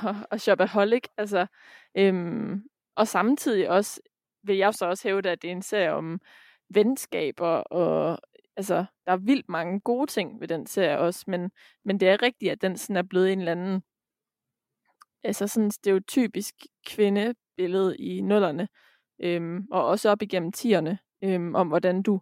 og, 0.04 0.16
og 0.30 0.40
shopaholic. 0.40 1.04
Altså, 1.16 1.46
øhm, 1.94 2.62
og 2.94 3.08
samtidig 3.08 3.68
også 3.70 4.00
vil 4.42 4.56
jeg 4.56 4.74
så 4.74 4.86
også 4.86 5.08
hæve, 5.08 5.18
at 5.18 5.42
det 5.42 5.48
er 5.48 5.52
en 5.52 5.62
serie 5.62 5.92
om 5.92 6.20
venskaber, 6.74 7.46
og 7.48 8.18
altså, 8.56 8.84
der 9.06 9.12
er 9.12 9.16
vildt 9.16 9.48
mange 9.48 9.80
gode 9.80 10.10
ting 10.10 10.40
ved 10.40 10.48
den 10.48 10.66
serie 10.66 10.98
også, 10.98 11.24
men, 11.26 11.50
men 11.84 12.00
det 12.00 12.08
er 12.08 12.22
rigtigt, 12.22 12.52
at 12.52 12.62
den 12.62 12.76
sådan 12.76 12.96
er 12.96 13.02
blevet 13.02 13.32
en 13.32 13.38
eller 13.38 13.52
anden 13.52 13.82
altså 15.24 15.46
sådan 15.46 15.70
stereotypisk 15.70 16.54
kvindebillede 16.86 17.96
i 17.98 18.20
nullerne, 18.20 18.68
øhm, 19.18 19.66
og 19.70 19.86
også 19.86 20.10
op 20.10 20.22
igennem 20.22 20.52
tierne, 20.52 20.98
øhm, 21.24 21.54
om 21.54 21.68
hvordan 21.68 22.02
du 22.02 22.20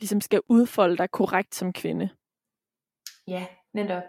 ligesom 0.00 0.20
skal 0.20 0.40
udfolde 0.48 0.96
dig 0.96 1.10
korrekt 1.10 1.54
som 1.54 1.72
kvinde. 1.72 2.10
Ja, 3.26 3.46
netop. 3.74 4.02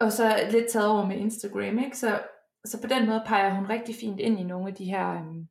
Og 0.00 0.12
så 0.12 0.48
lidt 0.50 0.70
taget 0.70 0.88
over 0.88 1.06
med 1.06 1.16
Instagram, 1.16 1.78
ikke? 1.78 1.98
Så, 1.98 2.22
så 2.64 2.80
på 2.80 2.86
den 2.86 3.06
måde 3.06 3.22
peger 3.26 3.54
hun 3.54 3.68
rigtig 3.68 3.94
fint 3.94 4.20
ind 4.20 4.40
i 4.40 4.42
nogle 4.42 4.68
af 4.68 4.74
de 4.74 4.84
her 4.84 5.08
øhm, 5.08 5.48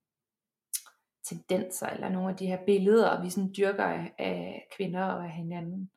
tendenser, 1.29 1.87
eller 1.87 2.09
nogle 2.09 2.29
af 2.29 2.37
de 2.37 2.47
her 2.47 2.57
billeder, 2.65 3.23
vi 3.23 3.29
sådan 3.29 3.53
dyrker 3.57 3.83
af, 3.83 4.13
af 4.19 4.67
kvinder 4.77 5.03
og 5.03 5.23
af 5.23 5.31
hinanden. 5.31 5.91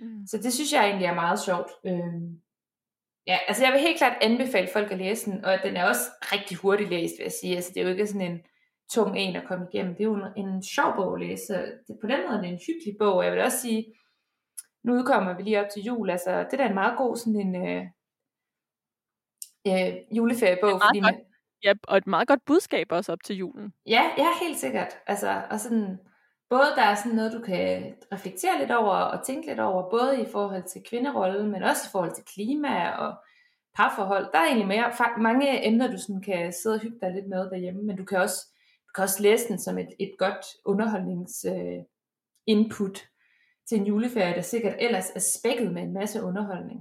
Mm. 0.00 0.26
Så 0.26 0.38
det 0.38 0.52
synes 0.52 0.72
jeg 0.72 0.84
egentlig 0.86 1.06
er 1.06 1.14
meget 1.14 1.40
sjovt. 1.40 1.70
Øhm, 1.86 2.40
ja, 3.26 3.38
altså 3.48 3.64
jeg 3.64 3.72
vil 3.72 3.80
helt 3.80 3.98
klart 3.98 4.16
anbefale 4.20 4.68
folk 4.72 4.90
at 4.92 4.98
læse 4.98 5.30
den, 5.30 5.44
og 5.44 5.58
den 5.62 5.76
er 5.76 5.84
også 5.88 6.06
rigtig 6.22 6.56
hurtigt 6.56 6.90
læst, 6.90 7.14
vil 7.18 7.24
jeg 7.24 7.32
sige. 7.40 7.56
Altså 7.56 7.70
det 7.74 7.80
er 7.80 7.84
jo 7.84 7.90
ikke 7.90 8.06
sådan 8.06 8.30
en 8.30 8.40
tung 8.94 9.18
en 9.18 9.36
at 9.36 9.48
komme 9.48 9.66
igennem. 9.72 9.94
Det 9.94 10.00
er 10.00 10.10
jo 10.12 10.14
en, 10.14 10.46
en 10.46 10.62
sjov 10.62 10.94
bog 10.96 11.14
at 11.14 11.20
læse. 11.28 11.54
Det, 11.86 11.98
på 12.00 12.06
den 12.06 12.20
måde 12.26 12.36
er 12.38 12.42
det 12.42 12.50
en 12.50 12.64
hyggelig 12.66 12.94
bog. 12.98 13.24
Jeg 13.24 13.32
vil 13.32 13.42
også 13.42 13.60
sige, 13.60 13.94
nu 14.84 14.92
udkommer 14.92 15.36
vi 15.36 15.42
lige 15.42 15.60
op 15.60 15.70
til 15.70 15.82
jul. 15.82 16.10
Altså 16.10 16.46
det 16.50 16.58
der 16.58 16.64
er 16.64 16.68
en 16.68 16.80
meget 16.82 16.98
god 16.98 17.16
sådan 17.16 17.40
en 17.46 17.52
øh, 17.66 17.82
øh, 19.70 19.92
juleferiebog. 20.16 20.80
Fordi 20.86 21.00
man, 21.00 21.16
Ja, 21.64 21.74
og 21.82 21.96
et 21.96 22.06
meget 22.06 22.28
godt 22.28 22.44
budskab 22.44 22.86
også 22.90 23.12
op 23.12 23.22
til 23.24 23.36
julen. 23.36 23.72
Ja, 23.86 24.02
ja, 24.18 24.28
helt 24.42 24.58
sikkert. 24.58 24.98
Altså, 25.06 25.42
og 25.50 25.60
sådan, 25.60 25.98
både 26.50 26.66
der 26.76 26.82
er 26.82 26.94
sådan 26.94 27.16
noget, 27.16 27.32
du 27.32 27.40
kan 27.40 27.94
reflektere 28.12 28.58
lidt 28.58 28.70
over 28.70 28.94
og 28.94 29.26
tænke 29.26 29.46
lidt 29.46 29.60
over, 29.60 29.90
både 29.90 30.22
i 30.22 30.26
forhold 30.32 30.62
til 30.62 30.82
kvinderollen, 30.88 31.50
men 31.50 31.62
også 31.62 31.82
i 31.86 31.92
forhold 31.92 32.14
til 32.14 32.24
klima 32.24 32.90
og 32.90 33.14
parforhold. 33.76 34.32
Der 34.32 34.38
er 34.38 34.46
egentlig 34.46 34.68
mere, 34.68 34.92
mange 35.18 35.66
emner, 35.66 35.90
du 35.90 35.98
sådan 35.98 36.22
kan 36.22 36.52
sidde 36.52 36.74
og 36.74 36.80
hygge 36.80 36.98
dig 37.02 37.10
lidt 37.14 37.28
med 37.28 37.50
derhjemme, 37.50 37.82
men 37.82 37.96
du 37.96 38.04
kan 38.04 38.18
også, 38.18 38.46
du 38.86 38.92
kan 38.94 39.04
også 39.04 39.22
læse 39.22 39.48
den 39.48 39.58
som 39.58 39.78
et, 39.78 39.88
et 39.98 40.14
godt 40.18 40.46
underholdnings 40.64 41.44
øh, 41.44 41.80
input 42.46 43.08
til 43.68 43.78
en 43.78 43.86
juleferie, 43.86 44.34
der 44.34 44.40
sikkert 44.40 44.74
ellers 44.78 45.10
er 45.10 45.20
spækket 45.20 45.72
med 45.72 45.82
en 45.82 45.92
masse 45.92 46.22
underholdning. 46.22 46.80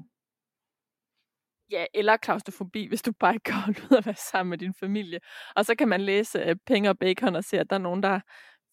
Ja, 1.72 1.86
eller 1.93 2.17
klaustrofobi, 2.17 2.88
hvis 2.88 3.01
du 3.01 3.11
bare 3.20 3.34
ikke 3.34 3.43
kan 3.43 3.53
holde 3.65 3.82
ud 3.91 3.97
at 3.97 4.05
være 4.05 4.15
sammen 4.32 4.49
med 4.49 4.57
din 4.57 4.74
familie. 4.80 5.20
Og 5.55 5.65
så 5.65 5.76
kan 5.76 5.88
man 5.88 6.01
læse 6.01 6.49
uh, 6.49 6.55
Penge 6.67 6.89
og 6.89 6.99
Bacon 6.99 7.36
og 7.36 7.43
se, 7.43 7.59
at 7.59 7.70
der 7.70 7.76
er 7.76 7.80
nogen, 7.80 8.03
der 8.03 8.20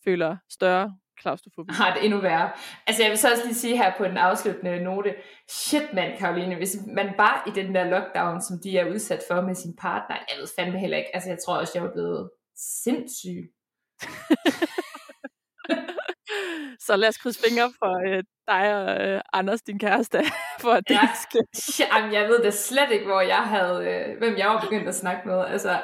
føler 0.04 0.36
større 0.50 0.96
klaustrofobi. 1.20 1.72
Har 1.72 1.94
det 1.94 2.04
endnu 2.04 2.20
værre. 2.20 2.50
Altså 2.86 3.02
jeg 3.02 3.10
vil 3.10 3.18
så 3.18 3.30
også 3.30 3.44
lige 3.44 3.54
sige 3.54 3.76
her 3.76 3.92
på 3.98 4.04
den 4.04 4.16
afsluttende 4.16 4.84
note, 4.84 5.14
shit 5.50 5.92
mand 5.94 6.18
Karoline, 6.18 6.54
hvis 6.54 6.76
man 6.94 7.14
bare 7.18 7.40
i 7.46 7.50
den 7.50 7.74
der 7.74 7.84
lockdown, 7.84 8.42
som 8.42 8.56
de 8.64 8.78
er 8.78 8.90
udsat 8.90 9.22
for 9.30 9.40
med 9.40 9.54
sin 9.54 9.76
partner, 9.76 10.16
jeg 10.16 10.40
ved 10.40 10.48
fandme 10.58 10.78
heller 10.78 10.96
ikke, 10.96 11.14
altså 11.14 11.28
jeg 11.30 11.38
tror 11.46 11.56
også, 11.56 11.72
jeg 11.74 11.82
var 11.82 11.92
blevet 11.92 12.30
sindssyg. 12.56 13.52
Så 16.80 16.96
lad 16.96 17.08
os 17.08 17.16
krydse 17.18 17.40
fingre 17.48 17.72
for 17.78 18.08
øh, 18.08 18.22
dig 18.48 18.64
og 18.76 19.06
øh, 19.08 19.20
Anders, 19.32 19.62
din 19.62 19.78
kæreste, 19.78 20.18
for 20.62 20.70
at 20.70 20.84
det 20.88 20.94
Ja. 20.94 21.08
sker. 21.54 21.84
Jamen, 21.96 22.12
jeg 22.12 22.28
ved 22.28 22.42
da 22.42 22.50
slet 22.50 22.90
ikke, 22.90 23.06
hvor 23.06 23.20
jeg 23.20 23.36
havde, 23.54 23.84
øh, 23.90 24.18
hvem 24.18 24.36
jeg 24.38 24.46
var 24.48 24.60
begyndt 24.60 24.88
at 24.88 24.94
snakke 24.94 25.28
med. 25.28 25.44
Altså, 25.44 25.80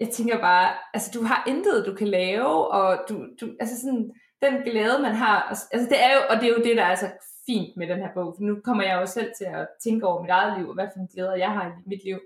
jeg 0.00 0.08
tænker 0.08 0.40
bare, 0.40 0.72
altså 0.94 1.10
du 1.14 1.24
har 1.24 1.44
intet, 1.48 1.86
du 1.86 1.94
kan 1.94 2.08
lave, 2.08 2.68
og 2.70 2.98
du, 3.08 3.14
du 3.40 3.46
altså 3.60 3.80
sådan, 3.80 4.12
den 4.42 4.62
glæde, 4.62 5.02
man 5.02 5.14
har, 5.14 5.42
altså 5.72 5.88
det 5.90 6.02
er 6.04 6.14
jo, 6.14 6.20
og 6.30 6.36
det 6.36 6.44
er 6.44 6.48
jo 6.58 6.62
det, 6.64 6.76
der 6.76 6.84
er 6.84 6.94
så 6.94 7.10
fint 7.46 7.76
med 7.76 7.88
den 7.88 7.98
her 7.98 8.08
bog, 8.14 8.34
for 8.36 8.42
nu 8.42 8.60
kommer 8.64 8.84
jeg 8.84 9.00
jo 9.00 9.06
selv 9.06 9.30
til 9.38 9.44
at 9.44 9.68
tænke 9.84 10.06
over 10.06 10.22
mit 10.22 10.30
eget 10.30 10.58
liv, 10.58 10.68
og 10.68 10.74
hvad 10.74 10.86
for 10.94 11.00
en 11.00 11.08
glæder 11.14 11.34
jeg 11.34 11.50
har 11.50 11.66
i 11.68 11.72
mit 11.86 12.04
liv. 12.04 12.18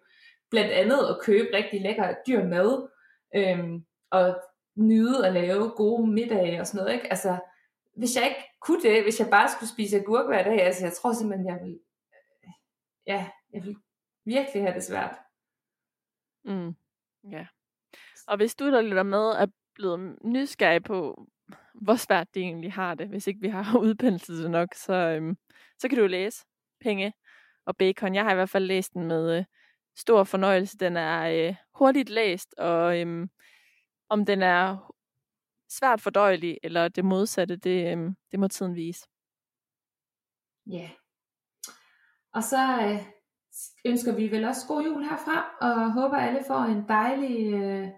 Blandt 0.51 0.71
andet 0.73 0.99
at 1.11 1.19
købe 1.23 1.49
rigtig 1.57 1.81
lækker 1.83 2.15
dyr 2.27 2.45
mad, 2.45 2.89
øhm, 3.37 3.85
og 4.11 4.37
nyde 4.77 5.27
at 5.27 5.33
lave 5.33 5.71
gode 5.71 6.07
middage 6.11 6.61
og 6.61 6.67
sådan 6.67 6.79
noget, 6.79 6.95
ikke? 6.95 7.07
Altså, 7.11 7.37
hvis 7.97 8.17
jeg 8.17 8.29
ikke 8.29 8.51
kunne 8.61 8.83
det, 8.83 9.03
hvis 9.03 9.21
jeg 9.21 9.31
bare 9.31 9.51
skulle 9.51 9.71
spise 9.71 9.97
agurk 9.97 10.27
hver 10.27 10.43
dag, 10.43 10.63
altså 10.63 10.85
jeg 10.85 10.93
tror 10.93 11.13
simpelthen, 11.13 11.47
jeg 11.47 11.61
vil, 11.65 11.81
ja, 13.07 13.31
jeg 13.53 13.65
vil 13.65 13.77
virkelig 14.25 14.63
have 14.63 14.75
det 14.75 14.85
svært. 14.85 15.17
Mm. 16.45 16.75
Ja. 17.31 17.47
Og 18.27 18.37
hvis 18.37 18.55
du, 18.55 18.65
der 18.65 18.81
lytter 18.81 19.03
med, 19.03 19.31
er 19.31 19.47
blevet 19.75 20.19
nysgerrig 20.25 20.83
på, 20.83 21.29
hvor 21.75 21.97
svært 21.97 22.35
det 22.35 22.43
egentlig 22.43 22.73
har 22.73 22.95
det, 22.95 23.09
hvis 23.09 23.27
ikke 23.27 23.41
vi 23.41 23.49
har 23.49 23.79
udpenslet 23.87 24.43
det 24.43 24.51
nok, 24.51 24.75
så, 24.75 24.93
øhm, 24.93 25.37
så 25.79 25.89
kan 25.89 25.99
du 25.99 26.07
læse 26.07 26.45
Penge 26.81 27.13
og 27.67 27.77
Bacon. 27.77 28.15
Jeg 28.15 28.25
har 28.25 28.33
i 28.33 28.35
hvert 28.35 28.51
fald 28.51 28.65
læst 28.65 28.95
den 28.95 29.07
med 29.07 29.39
øh, 29.39 29.45
stor 29.97 30.25
fornøjelse. 30.25 30.79
Den 30.79 30.97
er 30.97 31.49
øh, 31.49 31.55
hurtigt 31.75 32.11
læst, 32.11 32.55
og 32.59 33.01
øhm, 33.01 33.31
om 34.09 34.27
den 34.27 34.43
er 34.43 34.95
svært 35.79 36.01
fordøjelig, 36.01 36.59
eller 36.63 36.89
det 36.89 37.05
modsatte, 37.05 37.57
det, 37.57 37.93
øhm, 37.93 38.17
det 38.31 38.41
må 38.41 38.49
tiden 38.49 38.75
vise. 38.75 39.07
Ja. 40.67 40.77
Yeah. 40.79 40.91
Og 42.35 42.43
så 42.43 42.63
øh, 42.83 43.03
ønsker 43.85 44.15
vi 44.15 44.31
vel 44.31 44.45
også 44.45 44.67
god 44.69 44.83
jul 44.85 45.03
herfra, 45.05 45.39
og 45.61 45.93
håber 45.93 46.17
alle 46.17 46.45
får 46.47 46.63
en 46.75 46.89
dejlig, 46.89 47.55
øh, 47.55 47.89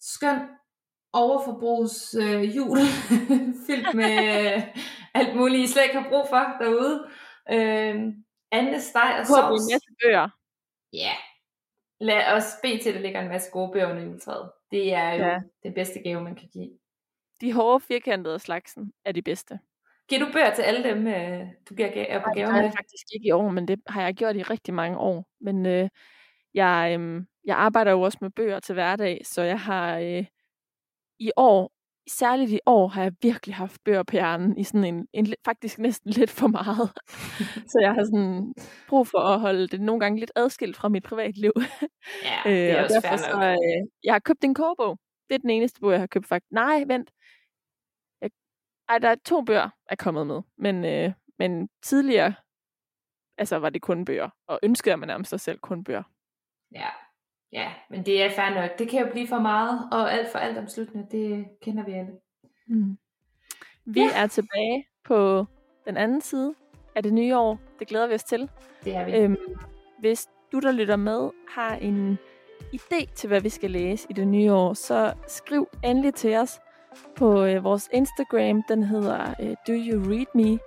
skøn 0.00 0.40
overforbrugs 1.12 2.14
øh, 2.14 2.56
jul, 2.56 2.78
fyldt 3.66 3.94
med 3.94 4.14
øh, 4.34 4.62
alt 5.14 5.36
muligt, 5.36 5.62
I 5.64 5.72
slet 5.72 5.84
ikke 5.84 6.00
har 6.00 6.08
brug 6.08 6.26
for 6.28 6.64
derude. 6.64 7.08
Øh, 7.50 7.94
Ande, 8.52 8.80
steg 8.80 9.16
og 9.20 9.26
Håber 9.28 9.48
en 9.48 9.58
sovs. 9.58 9.72
masse 9.72 9.90
bøger. 10.02 10.28
Ja. 10.92 11.14
Lad 12.00 12.32
os 12.36 12.48
bede 12.62 12.78
til, 12.82 12.88
at 12.88 12.94
der 12.94 13.00
ligger 13.00 13.20
en 13.20 13.28
masse 13.28 13.50
gode 13.50 13.72
bøger 13.72 13.90
under 13.90 14.02
juletræet. 14.02 14.50
Det 14.70 14.94
er 14.94 15.12
jo 15.12 15.24
Ja. 15.24 15.40
den 15.62 15.74
bedste 15.74 16.02
gave, 16.02 16.20
man 16.20 16.34
kan 16.36 16.48
give. 16.52 16.70
De 17.40 17.52
hårde 17.52 17.84
firkantede 17.84 18.38
slagsen 18.38 18.92
er 19.04 19.12
de 19.12 19.22
bedste. 19.22 19.58
Giver 20.08 20.26
du 20.26 20.32
bøger 20.32 20.54
til 20.54 20.62
alle 20.62 20.82
dem, 20.90 21.06
øh, 21.06 21.46
du 21.68 21.74
giver 21.74 21.88
ga- 21.88 22.06
er 22.12 22.18
på 22.18 22.26
Nej, 22.26 22.32
det 22.34 22.36
gaver 22.36 22.50
har 22.50 22.56
med? 22.56 22.64
jeg 22.64 22.72
faktisk 22.76 23.04
ikke 23.14 23.26
i 23.28 23.30
år, 23.30 23.50
men 23.50 23.68
det 23.68 23.80
har 23.86 24.02
jeg 24.02 24.14
gjort 24.14 24.36
i 24.36 24.42
rigtig 24.42 24.74
mange 24.74 24.98
år. 24.98 25.26
Men 25.40 25.66
øh, 25.66 25.88
jeg, 26.54 26.96
øh, 27.00 27.22
jeg 27.44 27.56
arbejder 27.56 27.90
jo 27.92 28.00
også 28.00 28.18
med 28.20 28.30
bøger 28.30 28.60
til 28.60 28.72
hverdag, 28.72 29.20
så 29.24 29.42
jeg 29.42 29.60
har 29.60 29.98
øh, 29.98 30.24
i 31.18 31.30
år, 31.36 31.72
særligt 32.08 32.50
i 32.50 32.60
år, 32.66 32.88
har 32.88 33.02
jeg 33.02 33.12
virkelig 33.22 33.54
haft 33.54 33.84
bøger 33.84 34.02
på 34.02 34.12
hjernen 34.12 34.58
i 34.58 34.64
sådan 34.64 34.84
en, 34.84 35.08
en 35.12 35.34
faktisk 35.44 35.78
næsten 35.78 36.10
lidt 36.10 36.30
for 36.30 36.46
meget. 36.46 36.88
så 37.70 37.78
jeg 37.80 37.92
har 37.94 38.04
sådan 38.04 38.54
brug 38.88 39.06
for 39.06 39.18
at 39.18 39.40
holde 39.40 39.68
det 39.68 39.80
nogle 39.80 40.00
gange 40.00 40.20
lidt 40.20 40.32
adskilt 40.36 40.76
fra 40.76 40.88
mit 40.88 41.02
privatliv. 41.02 41.52
Ja, 42.24 42.50
det 42.50 42.70
er 42.70 42.78
og 42.78 42.84
også 42.84 43.00
fair 43.00 43.16
så, 43.16 43.56
øh, 43.60 43.88
jeg 44.04 44.14
har 44.14 44.18
købt 44.18 44.44
en 44.44 44.54
kogebog. 44.54 44.98
Det 45.28 45.34
er 45.34 45.38
den 45.38 45.50
eneste 45.50 45.80
bog, 45.80 45.92
jeg 45.92 46.00
har 46.00 46.06
købt 46.06 46.26
faktisk. 46.26 46.52
Nej, 46.52 46.84
vent. 46.86 47.10
Jeg, 48.20 48.30
ej, 48.88 48.98
der 48.98 49.08
er 49.08 49.16
to 49.24 49.42
bøger, 49.42 49.70
er 49.90 49.96
kommet 49.96 50.26
med. 50.26 50.42
Men, 50.58 50.84
øh, 50.84 51.12
men 51.38 51.68
tidligere, 51.82 52.34
altså 53.38 53.56
var 53.58 53.70
det 53.70 53.82
kun 53.82 54.04
bøger. 54.04 54.30
Og 54.48 54.58
ønskede 54.62 54.90
jeg 54.90 54.98
mig 54.98 55.06
nærmest 55.06 55.30
sig 55.30 55.40
selv 55.40 55.58
kun 55.58 55.84
bøger. 55.84 56.02
Ja. 56.74 56.88
Ja, 57.52 57.72
men 57.90 58.06
det 58.06 58.22
er 58.22 58.30
fair 58.30 58.54
nok. 58.54 58.78
Det 58.78 58.88
kan 58.88 59.00
jo 59.00 59.12
blive 59.12 59.28
for 59.28 59.38
meget, 59.38 59.88
og 59.92 60.12
alt 60.12 60.28
for 60.32 60.38
alt 60.38 60.58
omsluttende, 60.58 61.06
det 61.10 61.46
kender 61.62 61.84
vi 61.84 61.92
alle. 61.92 62.12
Mm. 62.68 62.98
Vi 63.84 64.00
ja. 64.00 64.22
er 64.22 64.26
tilbage 64.26 64.86
på 65.04 65.46
den 65.84 65.96
anden 65.96 66.20
side 66.20 66.54
af 66.94 67.02
det 67.02 67.12
nye 67.12 67.36
år. 67.36 67.58
Det 67.78 67.88
glæder 67.88 68.06
vi 68.06 68.14
os 68.14 68.24
til. 68.24 68.50
Det 68.84 68.96
er 68.96 69.04
vi. 69.04 69.16
Øhm, 69.16 69.36
hvis 69.98 70.28
du, 70.52 70.58
der 70.58 70.72
lytter 70.72 70.96
med, 70.96 71.30
har 71.48 71.74
en 71.74 72.18
idé 72.74 73.14
til, 73.14 73.28
hvad 73.28 73.40
vi 73.40 73.48
skal 73.48 73.70
læse 73.70 74.06
i 74.10 74.12
det 74.12 74.28
nye 74.28 74.52
år, 74.52 74.74
så 74.74 75.12
skriv 75.26 75.68
endelig 75.84 76.14
til 76.14 76.36
os 76.36 76.60
på 77.16 77.44
øh, 77.44 77.64
vores 77.64 77.88
Instagram. 77.92 78.62
Den 78.68 78.82
hedder 78.82 79.34
øh, 79.40 79.56
Do 79.68 79.72
You 79.72 80.12
Read 80.12 80.26
Me? 80.34 80.58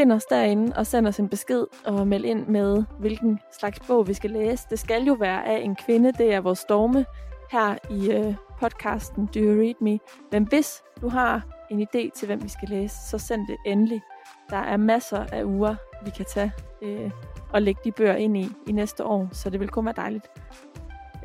Find 0.00 0.12
os 0.12 0.24
derinde 0.24 0.76
og 0.76 0.86
send 0.86 1.06
os 1.06 1.18
en 1.18 1.28
besked 1.28 1.66
og 1.84 2.06
meld 2.06 2.24
ind 2.24 2.46
med, 2.46 2.84
hvilken 2.98 3.40
slags 3.58 3.80
bog 3.80 4.08
vi 4.08 4.14
skal 4.14 4.30
læse. 4.30 4.66
Det 4.70 4.78
skal 4.78 5.02
jo 5.02 5.12
være 5.12 5.46
af 5.46 5.58
en 5.58 5.76
kvinde. 5.76 6.12
Det 6.12 6.34
er 6.34 6.40
vores 6.40 6.58
storme 6.58 7.06
her 7.50 7.74
i 7.90 8.10
øh, 8.10 8.34
podcasten 8.60 9.26
Do 9.26 9.40
You 9.40 9.60
Read 9.60 9.74
Me? 9.80 9.98
Men 10.32 10.48
hvis 10.48 10.82
du 11.00 11.08
har 11.08 11.42
en 11.70 11.82
idé 11.82 12.10
til, 12.14 12.26
hvem 12.26 12.42
vi 12.42 12.48
skal 12.48 12.68
læse, 12.68 12.96
så 13.10 13.18
send 13.18 13.46
det 13.46 13.56
endelig. 13.66 14.02
Der 14.50 14.56
er 14.56 14.76
masser 14.76 15.26
af 15.32 15.44
uger, 15.44 15.74
vi 16.04 16.10
kan 16.10 16.24
tage 16.24 16.52
øh, 16.82 17.10
og 17.52 17.62
lægge 17.62 17.80
de 17.84 17.92
bøger 17.92 18.16
ind 18.16 18.36
i 18.36 18.48
i 18.68 18.72
næste 18.72 19.04
år, 19.04 19.28
så 19.32 19.50
det 19.50 19.60
vil 19.60 19.68
kun 19.68 19.84
være 19.84 19.94
dejligt 19.96 20.26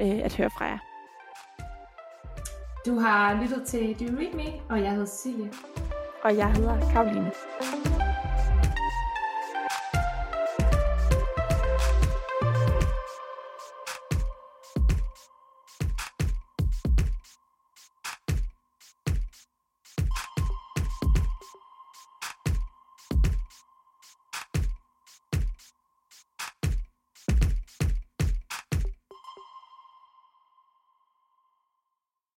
øh, 0.01 0.19
at 0.23 0.35
høre 0.35 0.49
fra 0.57 0.65
jer. 0.65 0.77
Du 2.85 2.99
har 2.99 3.41
lyttet 3.41 3.63
til 3.67 3.99
Do 3.99 4.05
You 4.05 4.19
Read 4.19 4.33
Me, 4.33 4.61
og 4.69 4.81
jeg 4.81 4.91
hedder 4.91 5.05
Cecilie. 5.05 5.51
Og 6.23 6.37
jeg 6.37 6.51
hedder 6.51 6.91
Karoline. 6.93 7.31